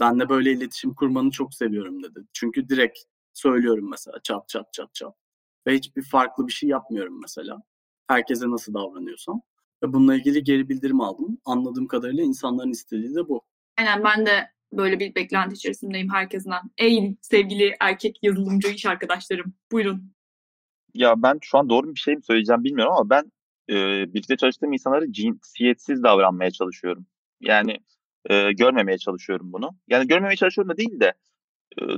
Ben 0.00 0.20
de 0.20 0.28
böyle 0.28 0.52
iletişim 0.52 0.94
kurmanı 0.94 1.30
çok 1.30 1.54
seviyorum 1.54 2.02
dedi. 2.02 2.20
Çünkü 2.32 2.68
direkt 2.68 2.98
söylüyorum 3.34 3.90
mesela 3.90 4.18
çat 4.22 4.48
çat 4.48 4.72
çat 4.72 4.94
çat. 4.94 5.14
Ve 5.66 5.74
hiçbir 5.74 6.02
farklı 6.02 6.46
bir 6.46 6.52
şey 6.52 6.68
yapmıyorum 6.68 7.20
mesela. 7.20 7.62
Herkese 8.08 8.50
nasıl 8.50 8.74
davranıyorsam. 8.74 9.42
Ve 9.82 9.92
bununla 9.92 10.14
ilgili 10.14 10.44
geri 10.44 10.68
bildirim 10.68 11.00
aldım. 11.00 11.38
Anladığım 11.44 11.86
kadarıyla 11.86 12.22
insanların 12.24 12.70
istediği 12.70 13.14
de 13.14 13.28
bu. 13.28 13.42
Aynen 13.78 14.04
ben 14.04 14.26
de 14.26 14.50
böyle 14.72 15.00
bir 15.00 15.14
beklenti 15.14 15.54
içerisindeyim 15.54 16.10
herkesten. 16.12 16.62
Ey 16.78 17.16
sevgili 17.20 17.76
erkek 17.80 18.18
yazılımcı 18.22 18.68
iş 18.68 18.86
arkadaşlarım 18.86 19.54
buyurun. 19.72 20.14
Ya 20.94 21.22
ben 21.22 21.38
şu 21.42 21.58
an 21.58 21.68
doğru 21.68 21.94
bir 21.94 22.00
şey 22.00 22.16
mi 22.16 22.22
söyleyeceğim 22.24 22.64
bilmiyorum 22.64 22.94
ama 22.96 23.10
ben 23.10 23.32
e, 23.70 23.74
birlikte 24.14 24.36
çalıştığım 24.36 24.72
insanlara 24.72 25.12
cinsiyetsiz 25.12 26.02
davranmaya 26.02 26.50
çalışıyorum. 26.50 27.06
Yani 27.40 27.78
e, 28.30 28.52
görmemeye 28.52 28.98
çalışıyorum 28.98 29.52
bunu. 29.52 29.70
Yani 29.88 30.06
görmemeye 30.06 30.36
çalışıyorum 30.36 30.72
da 30.72 30.76
değil 30.76 31.00
de 31.00 31.12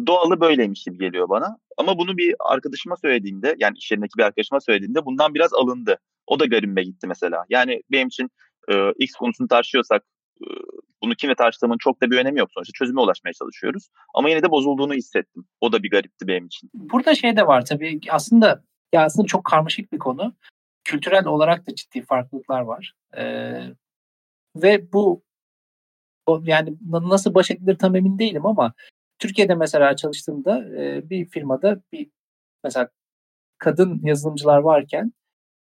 doğalı 0.07 0.41
böyleymiş 0.41 0.85
gibi 0.85 0.99
geliyor 0.99 1.29
bana. 1.29 1.59
Ama 1.77 1.99
bunu 1.99 2.17
bir 2.17 2.35
arkadaşıma 2.41 2.97
söylediğinde 2.97 3.57
yani 3.59 3.79
iş 3.79 3.91
yerindeki 3.91 4.19
bir 4.19 4.23
arkadaşıma 4.23 4.61
söylediğinde 4.61 5.05
bundan 5.05 5.35
biraz 5.35 5.55
alındı. 5.55 5.99
O 6.27 6.41
da 6.41 6.47
garibime 6.47 6.83
gitti 6.83 7.07
mesela. 7.07 7.45
Yani 7.49 7.83
benim 7.93 8.09
için 8.09 8.31
e, 8.69 8.91
X 8.99 9.13
konusunu 9.13 9.49
tartışıyorsak 9.49 10.03
e, 10.43 10.47
bunu 11.03 11.15
kimle 11.15 11.35
tartıştığımın 11.35 11.79
çok 11.79 12.03
da 12.03 12.11
bir 12.11 12.19
önemi 12.19 12.39
yok 12.39 12.49
sonuçta. 12.53 12.73
Çözüme 12.73 13.01
ulaşmaya 13.01 13.33
çalışıyoruz. 13.33 13.89
Ama 14.15 14.29
yine 14.29 14.43
de 14.43 14.51
bozulduğunu 14.51 14.95
hissettim. 14.95 15.45
O 15.61 15.73
da 15.73 15.83
bir 15.83 15.91
garipti 15.91 16.29
benim 16.29 16.47
için. 16.47 16.71
Burada 16.75 17.15
şey 17.15 17.37
de 17.37 17.47
var 17.47 17.65
tabii 17.65 18.01
aslında 18.11 18.63
ya 18.93 19.05
aslında 19.05 19.27
çok 19.27 19.45
karmaşık 19.45 19.93
bir 19.93 19.99
konu. 19.99 20.35
Kültürel 20.85 21.27
olarak 21.27 21.69
da 21.69 21.75
ciddi 21.75 22.03
farklılıklar 22.03 22.61
var. 22.61 22.93
Ee, 23.17 23.63
ve 24.57 24.93
bu 24.93 25.23
yani 26.43 26.77
nasıl 26.91 27.35
baş 27.35 27.51
edilir 27.51 27.79
tam 27.79 27.97
emin 27.97 28.19
değilim 28.19 28.47
ama 28.47 28.75
Türkiye'de 29.19 29.55
mesela 29.55 29.97
çalıştığımda 29.97 30.65
e, 30.65 31.11
bir 31.11 31.27
firmada 31.29 31.81
bir 31.93 32.11
mesela 32.65 32.89
kadın 33.59 34.01
yazılımcılar 34.05 34.59
varken 34.59 35.13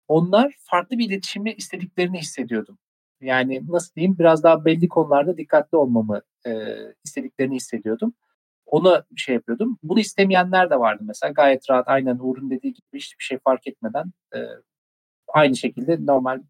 onlar 0.09 0.55
farklı 0.61 0.98
bir 0.98 1.09
iletişimi 1.09 1.52
istediklerini 1.52 2.18
hissediyordum. 2.18 2.78
Yani 3.20 3.62
nasıl 3.68 3.94
diyeyim 3.94 4.18
biraz 4.18 4.42
daha 4.42 4.64
belli 4.64 4.88
konularda 4.88 5.36
dikkatli 5.36 5.76
olmamı 5.76 6.22
e, 6.46 6.50
istediklerini 7.05 7.55
hissediyordum. 7.57 8.14
Onu 8.66 9.05
şey 9.16 9.34
yapıyordum. 9.34 9.78
Bunu 9.82 10.00
istemeyenler 10.00 10.70
de 10.70 10.80
vardı 10.80 11.02
mesela. 11.07 11.32
Gayet 11.32 11.70
rahat 11.70 11.88
aynen 11.88 12.18
Uğur'un 12.20 12.50
dediği 12.50 12.72
gibi 12.72 12.86
hiçbir 12.94 13.24
şey 13.24 13.38
fark 13.38 13.66
etmeden 13.66 14.12
e, 14.36 14.38
aynı 15.28 15.57
şekilde 15.57 16.07
normal 16.07 16.42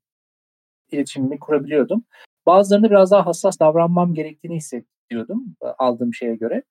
iletişimimi 0.93 1.39
kurabiliyordum. 1.39 2.05
Bazılarında 2.47 2.91
biraz 2.91 3.11
daha 3.11 3.27
hassas 3.27 3.61
davranmam 3.61 4.15
gerektiğini 4.15 4.57
hissediyordum 4.57 5.57
aldığım 5.79 6.15
şeye 6.15 6.37
göre. 6.37 6.63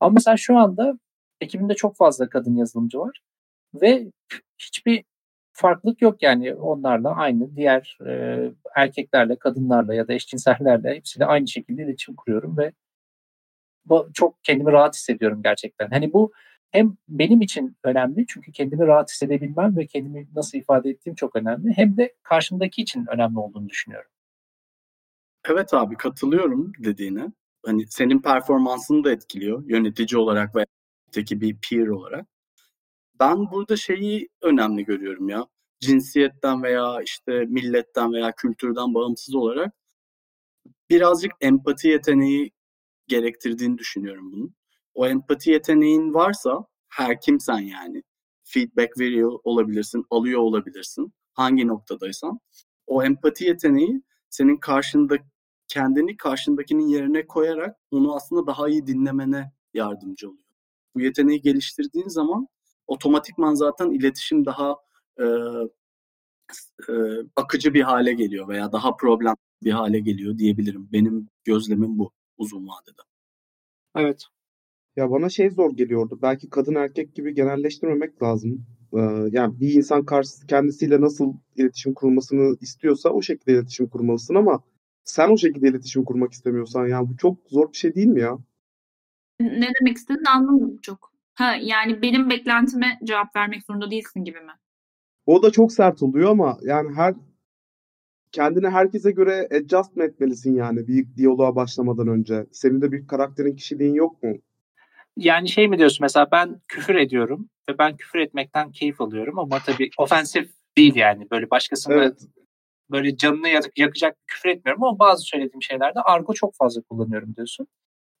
Ama 0.00 0.12
mesela 0.14 0.36
şu 0.36 0.58
anda 0.58 0.98
ekibimde 1.40 1.74
çok 1.74 1.96
fazla 1.96 2.28
kadın 2.28 2.56
yazılımcı 2.56 2.98
var 2.98 3.20
ve 3.74 4.12
hiçbir 4.58 5.04
farklılık 5.52 6.02
yok 6.02 6.22
yani 6.22 6.54
onlarla 6.54 7.16
aynı 7.16 7.56
diğer 7.56 7.98
e, 8.06 8.40
erkeklerle, 8.76 9.36
kadınlarla 9.38 9.94
ya 9.94 10.08
da 10.08 10.12
eşcinsellerle 10.12 10.94
hepsiyle 10.94 11.26
aynı 11.26 11.48
şekilde 11.48 11.82
iletişim 11.82 12.14
kuruyorum 12.14 12.58
ve 12.58 12.72
çok 14.14 14.44
kendimi 14.44 14.72
rahat 14.72 14.94
hissediyorum 14.94 15.42
gerçekten. 15.42 15.88
Hani 15.90 16.12
bu 16.12 16.32
hem 16.70 16.96
benim 17.08 17.40
için 17.40 17.76
önemli 17.84 18.24
çünkü 18.28 18.52
kendimi 18.52 18.86
rahat 18.86 19.10
hissedebilmem 19.10 19.76
ve 19.76 19.86
kendimi 19.86 20.28
nasıl 20.34 20.58
ifade 20.58 20.90
ettiğim 20.90 21.14
çok 21.14 21.36
önemli. 21.36 21.72
Hem 21.76 21.96
de 21.96 22.14
karşımdaki 22.22 22.82
için 22.82 23.06
önemli 23.06 23.38
olduğunu 23.38 23.68
düşünüyorum. 23.68 24.10
Evet 25.48 25.74
abi 25.74 25.96
katılıyorum 25.96 26.72
dediğine 26.78 27.32
hani 27.66 27.86
senin 27.86 28.22
performansını 28.22 29.04
da 29.04 29.12
etkiliyor 29.12 29.64
yönetici 29.68 30.20
olarak 30.20 30.54
veya 30.54 30.66
bir 31.16 31.56
peer 31.70 31.86
olarak. 31.86 32.26
Ben 33.20 33.50
burada 33.50 33.76
şeyi 33.76 34.28
önemli 34.42 34.84
görüyorum 34.84 35.28
ya. 35.28 35.46
Cinsiyetten 35.80 36.62
veya 36.62 37.02
işte 37.02 37.32
milletten 37.44 38.12
veya 38.12 38.32
kültürden 38.32 38.94
bağımsız 38.94 39.34
olarak 39.34 39.74
birazcık 40.90 41.32
empati 41.40 41.88
yeteneği 41.88 42.52
gerektirdiğini 43.08 43.78
düşünüyorum 43.78 44.32
bunun. 44.32 44.54
O 44.94 45.06
empati 45.06 45.50
yeteneğin 45.50 46.14
varsa 46.14 46.66
her 46.88 47.20
kimsen 47.20 47.58
yani 47.58 48.02
feedback 48.44 48.98
veriyor 48.98 49.38
olabilirsin, 49.44 50.04
alıyor 50.10 50.40
olabilirsin 50.40 51.12
hangi 51.32 51.66
noktadaysan. 51.66 52.40
O 52.86 53.04
empati 53.04 53.44
yeteneği 53.44 54.02
senin 54.30 54.56
karşında 54.56 55.16
kendini 55.74 56.16
karşındakinin 56.16 56.88
yerine 56.88 57.26
koyarak 57.26 57.76
onu 57.90 58.16
aslında 58.16 58.46
daha 58.46 58.68
iyi 58.68 58.86
dinlemene 58.86 59.52
yardımcı 59.74 60.28
oluyor. 60.28 60.44
Bu 60.94 61.00
yeteneği 61.00 61.40
geliştirdiğin 61.40 62.08
zaman 62.08 62.48
otomatikman 62.86 63.54
zaten 63.54 63.90
iletişim 63.90 64.44
daha 64.44 64.76
e, 65.18 65.24
e, 66.88 66.92
akıcı 67.36 67.74
bir 67.74 67.80
hale 67.82 68.12
geliyor 68.12 68.48
veya 68.48 68.72
daha 68.72 68.96
problem 68.96 69.34
bir 69.62 69.72
hale 69.72 70.00
geliyor 70.00 70.38
diyebilirim. 70.38 70.88
Benim 70.92 71.28
gözlemim 71.44 71.98
bu 71.98 72.10
uzun 72.38 72.68
vadede. 72.68 73.02
Evet. 73.96 74.24
Ya 74.96 75.10
bana 75.10 75.28
şey 75.28 75.50
zor 75.50 75.70
geliyordu. 75.76 76.18
Belki 76.22 76.50
kadın 76.50 76.74
erkek 76.74 77.14
gibi 77.14 77.34
genelleştirmemek 77.34 78.22
lazım. 78.22 78.66
Ee, 78.92 79.00
yani 79.30 79.60
bir 79.60 79.74
insan 79.74 80.04
karşısı 80.04 80.46
kendisiyle 80.46 81.00
nasıl 81.00 81.32
iletişim 81.56 81.94
kurmasını 81.94 82.56
istiyorsa 82.60 83.08
o 83.10 83.22
şekilde 83.22 83.52
iletişim 83.52 83.88
kurmalısın 83.88 84.34
ama 84.34 84.62
sen 85.04 85.30
o 85.30 85.38
şekilde 85.38 85.68
iletişim 85.68 86.04
kurmak 86.04 86.32
istemiyorsan 86.32 86.86
yani 86.86 87.08
bu 87.08 87.16
çok 87.16 87.38
zor 87.48 87.72
bir 87.72 87.76
şey 87.76 87.94
değil 87.94 88.06
mi 88.06 88.20
ya? 88.20 88.38
Ne 89.40 89.70
demek 89.80 89.96
istediğini 89.96 90.28
anlamadım 90.28 90.78
çok. 90.82 91.12
Ha, 91.34 91.56
yani 91.62 92.02
benim 92.02 92.30
beklentime 92.30 92.98
cevap 93.04 93.36
vermek 93.36 93.62
zorunda 93.62 93.90
değilsin 93.90 94.24
gibi 94.24 94.40
mi? 94.40 94.52
O 95.26 95.42
da 95.42 95.50
çok 95.50 95.72
sert 95.72 96.02
oluyor 96.02 96.30
ama 96.30 96.58
yani 96.62 96.94
her 96.94 97.14
kendine 98.32 98.70
herkese 98.70 99.10
göre 99.10 99.48
adjust 99.52 99.96
mı 99.96 100.04
etmelisin 100.04 100.56
yani 100.56 100.88
bir 100.88 101.16
diyaloğa 101.16 101.56
başlamadan 101.56 102.08
önce? 102.08 102.46
Senin 102.52 102.82
de 102.82 102.92
bir 102.92 103.06
karakterin, 103.06 103.56
kişiliğin 103.56 103.94
yok 103.94 104.22
mu? 104.22 104.36
Yani 105.16 105.48
şey 105.48 105.68
mi 105.68 105.78
diyorsun 105.78 105.98
mesela 106.00 106.28
ben 106.32 106.60
küfür 106.68 106.94
ediyorum 106.94 107.48
ve 107.70 107.78
ben 107.78 107.96
küfür 107.96 108.18
etmekten 108.18 108.70
keyif 108.70 109.00
alıyorum 109.00 109.38
ama 109.38 109.58
tabii 109.58 109.90
ofensif 109.98 110.50
değil 110.76 110.96
yani 110.96 111.30
böyle 111.30 111.50
başkasını 111.50 111.94
Evet. 111.94 112.26
Böyle 112.90 113.16
canını 113.16 113.48
yak- 113.48 113.78
yakacak 113.78 114.16
bir 114.16 114.26
küfür 114.26 114.48
etmiyorum 114.48 114.84
ama 114.84 114.98
bazı 114.98 115.22
söylediğim 115.22 115.62
şeylerde 115.62 116.00
argo 116.00 116.34
çok 116.34 116.54
fazla 116.54 116.82
kullanıyorum 116.82 117.36
diyorsun. 117.36 117.66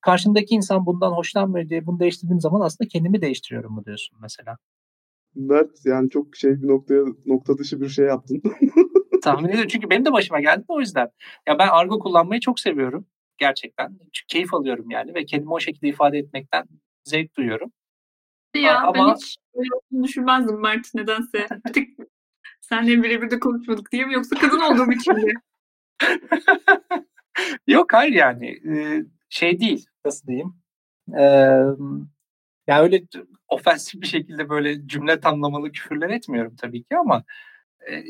Karşındaki 0.00 0.54
insan 0.54 0.86
bundan 0.86 1.12
hoşlanmıyor 1.12 1.68
diye 1.68 1.86
bunu 1.86 2.00
değiştirdiğim 2.00 2.40
zaman 2.40 2.60
aslında 2.60 2.88
kendimi 2.88 3.20
değiştiriyorum 3.22 3.72
mu 3.72 3.84
diyorsun 3.84 4.18
mesela. 4.22 4.56
Mert 5.34 5.70
yani 5.86 6.10
çok 6.10 6.36
şey 6.36 6.62
bir 6.62 6.68
noktaya 6.68 7.04
nokta 7.26 7.58
dışı 7.58 7.80
bir 7.80 7.88
şey 7.88 8.06
yaptın. 8.06 8.42
Tahmin 9.22 9.48
ediyorum 9.48 9.68
çünkü 9.68 9.90
benim 9.90 10.04
de 10.04 10.12
başıma 10.12 10.40
geldi 10.40 10.64
o 10.68 10.80
yüzden. 10.80 11.10
Ya 11.48 11.58
ben 11.58 11.68
argo 11.68 11.98
kullanmayı 11.98 12.40
çok 12.40 12.60
seviyorum 12.60 13.06
gerçekten. 13.38 13.88
Çünkü 14.12 14.26
keyif 14.28 14.54
alıyorum 14.54 14.90
yani 14.90 15.14
ve 15.14 15.24
kendimi 15.24 15.52
o 15.52 15.60
şekilde 15.60 15.88
ifade 15.88 16.18
etmekten 16.18 16.64
zevk 17.04 17.36
duyuyorum. 17.36 17.72
Ya 18.56 18.80
ama- 18.80 18.94
ben 18.94 19.14
hiç 19.14 19.36
öyle 19.54 19.68
olduğunu 19.74 20.04
düşünmezdim 20.04 20.60
Mert 20.60 20.94
nedense. 20.94 21.46
Bir 21.66 21.72
tek 21.72 21.88
senle 22.68 23.02
birebir 23.02 23.30
de 23.30 23.40
konuşmadık 23.40 23.92
diye 23.92 24.04
mi 24.04 24.14
yoksa 24.14 24.36
kadın 24.36 24.60
olduğum 24.60 24.92
için 24.92 25.14
mi? 25.14 25.32
Yok 27.66 27.92
hayır 27.92 28.12
yani 28.12 28.46
e, 28.48 29.04
şey 29.28 29.60
değil 29.60 29.86
nasıl 30.04 30.26
diyeyim. 30.26 30.54
E, 31.18 31.22
ya 32.66 32.82
öyle 32.82 33.02
ofensif 33.48 34.02
bir 34.02 34.06
şekilde 34.06 34.48
böyle 34.48 34.86
cümle 34.88 35.20
tamlamalı 35.20 35.72
küfürler 35.72 36.10
etmiyorum 36.10 36.56
tabii 36.56 36.82
ki 36.82 36.96
ama 36.96 37.24
e, 37.90 38.04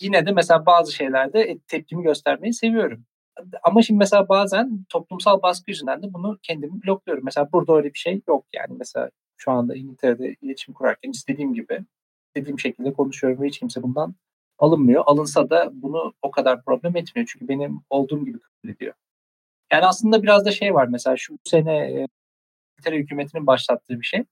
yine 0.00 0.26
de 0.26 0.32
mesela 0.32 0.66
bazı 0.66 0.92
şeylerde 0.92 1.40
e, 1.40 1.58
tepkimi 1.58 2.02
göstermeyi 2.02 2.54
seviyorum. 2.54 3.04
Ama 3.62 3.82
şimdi 3.82 3.98
mesela 3.98 4.28
bazen 4.28 4.84
toplumsal 4.88 5.42
baskı 5.42 5.70
yüzünden 5.70 6.02
de 6.02 6.12
bunu 6.12 6.38
kendimi 6.42 6.82
blokluyorum. 6.82 7.24
Mesela 7.24 7.48
burada 7.52 7.76
öyle 7.76 7.94
bir 7.94 7.98
şey 7.98 8.22
yok 8.28 8.46
yani. 8.52 8.76
Mesela 8.78 9.10
şu 9.36 9.50
anda 9.50 9.74
İngiltere'de 9.74 10.36
iletişim 10.42 10.74
kurarken 10.74 11.10
istediğim 11.10 11.54
gibi, 11.54 11.84
istediğim 12.36 12.60
şekilde 12.60 12.92
konuşuyorum 12.92 13.42
ve 13.42 13.46
hiç 13.46 13.58
kimse 13.58 13.82
bundan 13.82 14.14
alınmıyor. 14.58 15.02
Alınsa 15.06 15.50
da 15.50 15.70
bunu 15.72 16.14
o 16.22 16.30
kadar 16.30 16.64
problem 16.64 16.96
etmiyor. 16.96 17.28
Çünkü 17.32 17.48
benim 17.48 17.80
olduğum 17.90 18.24
gibi 18.24 18.38
kabul 18.40 18.74
ediyor. 18.74 18.94
Yani 19.72 19.86
aslında 19.86 20.22
biraz 20.22 20.44
da 20.44 20.50
şey 20.50 20.74
var 20.74 20.86
mesela 20.86 21.16
şu 21.16 21.38
sene 21.44 21.76
e, 21.76 22.08
İngiltere 22.78 22.98
hükümetinin 22.98 23.46
başlattığı 23.46 24.00
bir 24.00 24.06
şey. 24.06 24.24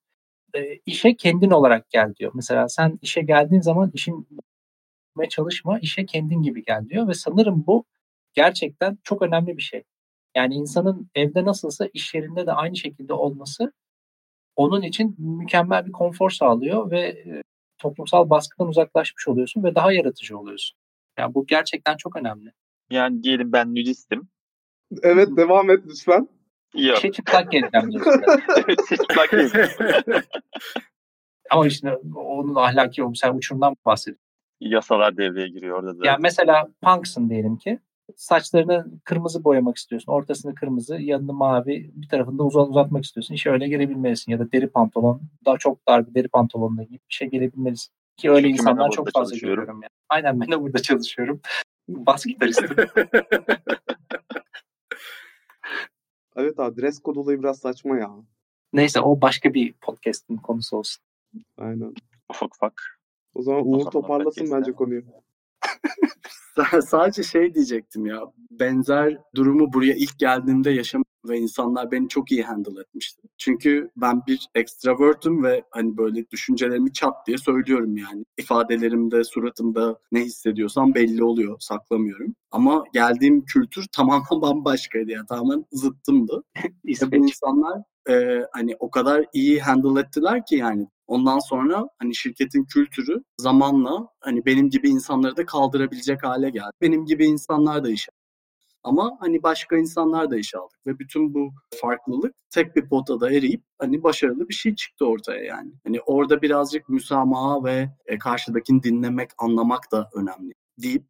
E, 0.55 0.78
işe 0.86 1.16
kendin 1.16 1.51
olarak 1.51 1.90
gel 1.90 2.14
diyor. 2.14 2.32
Mesela 2.34 2.68
sen 2.68 2.98
işe 3.03 3.22
geldiğin 3.22 3.62
zaman 3.62 3.90
işin 3.94 4.28
çalışma, 5.30 5.78
işe 5.78 6.07
kendin 6.07 6.42
gibi 6.42 6.64
gel 6.64 6.88
diyor 6.88 7.09
ve 7.09 7.14
sanırım 7.14 7.64
bu 7.66 7.84
gerçekten 8.34 8.98
çok 9.05 9.22
önemli 9.22 9.57
bir 9.57 9.62
şey. 9.62 9.84
Yani 10.36 10.55
insanın 10.55 11.11
evde 11.14 11.44
nasılsa 11.44 11.88
iş 11.94 12.14
yerinde 12.14 12.46
de 12.46 12.53
aynı 12.53 12.76
şekilde 12.76 13.12
olması 13.12 13.72
onun 14.57 14.82
için 14.82 15.16
mükemmel 15.18 15.86
bir 15.86 15.92
konfor 15.92 16.30
sağlıyor 16.30 16.90
ve 16.90 17.01
e, 17.01 17.42
toplumsal 17.81 18.31
baskıdan 18.31 18.68
uzaklaşmış 18.68 19.28
oluyorsun 19.28 19.64
ve 19.64 19.74
daha 19.74 19.93
yaratıcı 19.93 20.39
oluyorsun. 20.39 20.78
Yani 21.18 21.35
bu 21.35 21.47
gerçekten 21.47 21.97
çok 21.97 22.16
önemli. 22.16 22.53
Yani 22.91 23.22
diyelim 23.22 23.53
ben 23.53 23.70
nudistim. 23.70 24.28
evet 25.03 25.28
devam 25.37 25.70
et 25.70 25.81
lütfen. 25.87 26.28
Yok. 26.74 26.99
İşe 26.99 27.12
çıplak 27.12 27.53
geleceğim 27.53 27.93
diyorsun. 27.93 28.22
evet, 28.57 28.81
hiç 28.91 29.01
çıplak 29.01 29.33
değil. 29.33 29.51
Ama 31.51 31.66
işte 31.66 31.97
onun 32.16 32.55
ahlaki 32.55 33.05
o 33.05 33.14
sen 33.14 33.35
uçurumdan 33.35 33.76
bahsediyorsun. 33.87 34.24
Yasalar 34.61 35.16
devreye 35.16 35.49
giriyor 35.49 35.78
orada 35.78 35.99
da. 35.99 36.07
Yani 36.07 36.18
mesela 36.20 36.68
punksın 36.83 37.31
diyelim 37.31 37.57
ki. 37.57 37.78
Saçlarını 38.16 38.86
kırmızı 39.04 39.44
boyamak 39.44 39.76
istiyorsun. 39.76 40.12
Ortasını 40.12 40.54
kırmızı, 40.54 40.96
yanını 40.96 41.32
mavi, 41.32 41.90
bir 41.94 42.08
tarafında 42.08 42.42
uzat, 42.42 42.68
uzatmak 42.68 43.04
istiyorsun. 43.04 43.34
İşe 43.34 43.50
öyle 43.50 43.68
gelebilmelisin. 43.68 44.32
Ya 44.32 44.38
da 44.38 44.52
deri 44.52 44.68
pantolon, 44.68 45.22
daha 45.44 45.58
çok 45.58 45.88
dar 45.88 46.06
bir 46.06 46.14
deri 46.14 46.28
pantolonla 46.28 46.82
giyip 46.82 47.02
işe 47.08 47.26
gelebilmelisin. 47.26 47.92
Ki 48.16 48.30
öyle 48.30 48.48
Çünkü 48.48 48.52
insanlar 48.52 48.90
çok 48.90 49.12
fazla 49.12 49.36
görüyorum. 49.36 49.82
Yani. 49.82 49.90
Aynen 50.08 50.40
ben 50.40 50.50
de 50.50 50.61
burada 50.61 50.78
çalışıyorum. 50.78 51.40
Bas 51.88 52.26
gitaristim. 52.26 52.68
Evet 56.36 56.61
abi 56.61 56.82
dress 56.82 57.02
code 57.02 57.18
olayı 57.18 57.38
biraz 57.38 57.58
saçma 57.58 57.98
ya. 57.98 58.11
Neyse 58.72 59.00
o 59.00 59.20
başka 59.20 59.54
bir 59.54 59.72
podcast'in 59.72 60.36
konusu 60.36 60.76
olsun. 60.76 61.02
Aynen. 61.58 61.94
Ufak 62.30 62.54
ufak. 62.54 63.00
O 63.34 63.42
zaman 63.42 63.61
O 63.61 63.64
Uğur 63.64 63.78
zaman 63.78 63.90
toparlasın 63.90 64.50
bence 64.50 64.72
konuyu. 64.72 65.04
Sadece 66.87 67.22
şey 67.22 67.55
diyecektim 67.55 68.07
ya. 68.07 68.20
Benzer 68.51 69.18
durumu 69.35 69.72
buraya 69.72 69.95
ilk 69.95 70.18
geldiğimde 70.18 70.70
yaşam 70.70 71.05
ve 71.28 71.39
insanlar 71.39 71.91
beni 71.91 72.09
çok 72.09 72.33
iyi 72.33 72.43
handle 72.43 72.81
etmişti. 72.81 73.22
Çünkü 73.39 73.91
ben 73.97 74.22
bir 74.26 74.49
extrovert'üm 74.55 75.45
ve 75.45 75.64
hani 75.70 75.97
böyle 75.97 76.31
düşüncelerimi 76.31 76.93
çat 76.93 77.26
diye 77.26 77.39
söylüyorum 77.39 77.97
yani. 77.97 78.24
İfadelerimde, 78.39 79.24
suratımda 79.24 79.99
ne 80.12 80.20
hissediyorsam 80.20 80.95
belli 80.95 81.24
oluyor, 81.24 81.57
saklamıyorum. 81.61 82.35
Ama 82.51 82.85
geldiğim 82.93 83.45
kültür 83.45 83.87
tamamen 83.93 84.22
bambaşkaydı 84.43 85.11
yani 85.11 85.26
tamamen 85.26 85.64
zıttımdı. 85.72 86.45
Ve 86.85 87.12
bu 87.12 87.16
insanlar 87.16 87.83
e, 88.11 88.46
hani 88.52 88.76
o 88.78 88.90
kadar 88.90 89.26
iyi 89.32 89.61
handle 89.61 90.00
ettiler 90.00 90.46
ki 90.46 90.56
yani 90.56 90.86
ondan 91.06 91.38
sonra 91.38 91.88
hani 91.98 92.14
şirketin 92.14 92.64
kültürü 92.64 93.22
zamanla 93.38 94.08
hani 94.20 94.46
benim 94.46 94.70
gibi 94.70 94.88
insanları 94.88 95.36
da 95.36 95.46
kaldırabilecek 95.46 96.24
hale 96.24 96.50
geldi. 96.50 96.70
Benim 96.80 97.06
gibi 97.06 97.26
insanlar 97.26 97.84
da 97.84 97.90
işe 97.90 98.11
ama 98.82 99.16
hani 99.20 99.42
başka 99.42 99.76
insanlar 99.76 100.30
da 100.30 100.36
işe 100.36 100.58
aldık 100.58 100.86
ve 100.86 100.98
bütün 100.98 101.34
bu 101.34 101.50
farklılık 101.80 102.34
tek 102.50 102.76
bir 102.76 102.88
potada 102.88 103.32
eriyip 103.32 103.62
hani 103.78 104.02
başarılı 104.02 104.48
bir 104.48 104.54
şey 104.54 104.74
çıktı 104.74 105.06
ortaya 105.06 105.44
yani. 105.44 105.72
Hani 105.84 106.00
orada 106.00 106.42
birazcık 106.42 106.88
müsamaha 106.88 107.64
ve 107.64 107.90
e, 108.06 108.18
karşıdakini 108.18 108.82
dinlemek, 108.82 109.30
anlamak 109.38 109.92
da 109.92 110.11
önemli 110.14 110.52
deyip 110.78 111.04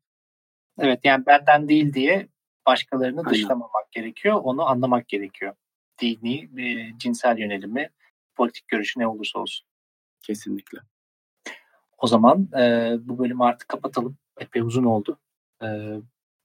Evet 0.79 1.01
yani 1.05 1.27
benden 1.27 1.69
değil 1.69 1.93
diye 1.93 2.29
başkalarını 2.67 3.21
Aynen. 3.21 3.31
dışlamamak 3.31 3.93
gerekiyor. 3.93 4.41
Onu 4.43 4.67
anlamak 4.67 5.09
gerekiyor. 5.09 5.55
Dini, 6.01 6.63
e, 6.63 6.99
cinsel 6.99 7.39
yönelimi, 7.39 7.91
politik 8.35 8.69
görüşü 8.69 9.01
ne 9.01 9.07
olursa 9.07 9.39
olsun. 9.39 9.67
kesinlikle. 10.23 10.79
O 11.99 12.07
zaman 12.07 12.49
e, 12.59 12.97
bu 13.01 13.19
bölümü 13.19 13.45
artık 13.45 13.69
kapatalım. 13.69 14.17
Epey 14.41 14.63
uzun 14.63 14.85
oldu. 14.85 15.19
E, 15.63 15.67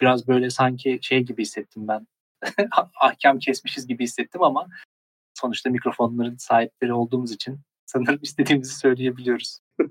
biraz 0.02 0.28
böyle 0.28 0.50
sanki 0.50 1.00
şey 1.02 1.24
gibi 1.24 1.42
hissettim 1.42 1.88
ben. 1.88 2.08
Ahkam 3.02 3.40
kesmişiz 3.40 3.88
gibi 3.88 4.04
hissettim 4.04 4.44
ama 4.44 4.68
sonuçta 5.34 5.70
mikrofonların 5.70 6.38
sahipleri 6.38 6.94
olduğumuz 6.94 7.32
için 7.32 7.60
sanırım 7.86 8.20
istediğimizi 8.22 8.76
söyleyebiliyoruz. 8.76 9.60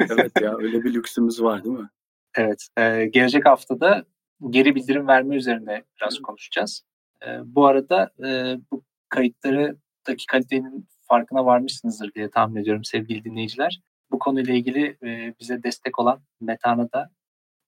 Evet 0.00 0.32
ya 0.40 0.56
öyle 0.56 0.84
bir 0.84 0.94
lüksümüz 0.94 1.42
var 1.42 1.64
değil 1.64 1.78
mi? 1.78 1.88
Evet. 2.34 2.68
e, 2.76 3.06
gelecek 3.06 3.46
haftada 3.46 4.04
geri 4.50 4.74
bildirim 4.74 5.08
verme 5.08 5.36
üzerine 5.36 5.84
biraz 6.00 6.18
konuşacağız. 6.18 6.84
E, 7.26 7.40
bu 7.44 7.66
arada 7.66 8.10
e, 8.24 8.56
bu 8.72 8.84
kayıtlardaki 9.08 10.26
kalitenin 10.28 10.88
farkına 11.08 11.46
varmışsınızdır 11.46 12.14
diye 12.14 12.30
tahmin 12.30 12.62
ediyorum 12.62 12.84
sevgili 12.84 13.24
dinleyiciler. 13.24 13.80
Bu 14.10 14.18
konuyla 14.18 14.54
ilgili 14.54 14.98
e, 15.02 15.34
bize 15.40 15.62
destek 15.62 15.98
olan 15.98 16.22
Metan'a 16.40 16.92
da 16.92 17.10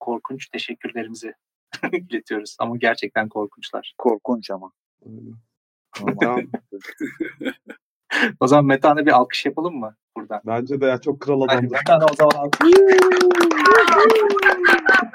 korkunç 0.01 0.49
teşekkürlerimizi 0.49 1.35
iletiyoruz. 1.93 2.57
Ama 2.59 2.77
gerçekten 2.77 3.29
korkunçlar. 3.29 3.95
Korkunç 3.99 4.51
ama. 4.51 4.73
O 8.41 8.47
zaman 8.47 8.65
Metan'a 8.65 9.07
bir 9.07 9.11
alkış 9.11 9.47
yapalım 9.47 9.77
mı 9.77 9.97
buradan? 10.17 10.41
Bence 10.47 10.81
de 10.81 10.87
ya 10.87 11.01
çok 11.01 11.21
kral 11.21 11.43
adamdı. 11.43 11.73
Metan'a 11.73 12.05
o 12.05 12.15
zaman 12.15 12.33
alkış. 12.37 12.71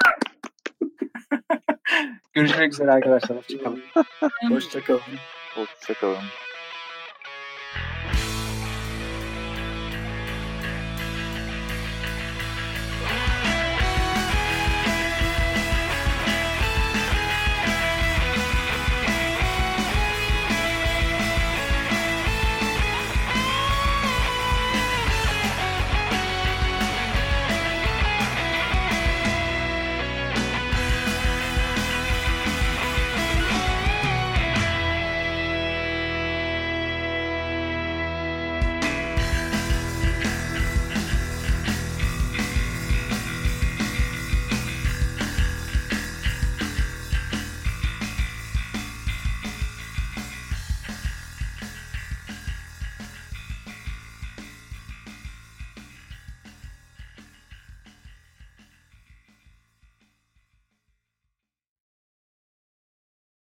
Görüşmek 2.32 2.72
üzere 2.72 2.90
arkadaşlar. 2.90 3.38
Hoşçakalın. 3.38 3.82
Hoşçakalın. 4.48 5.00
Hoşçakalın. 5.54 6.24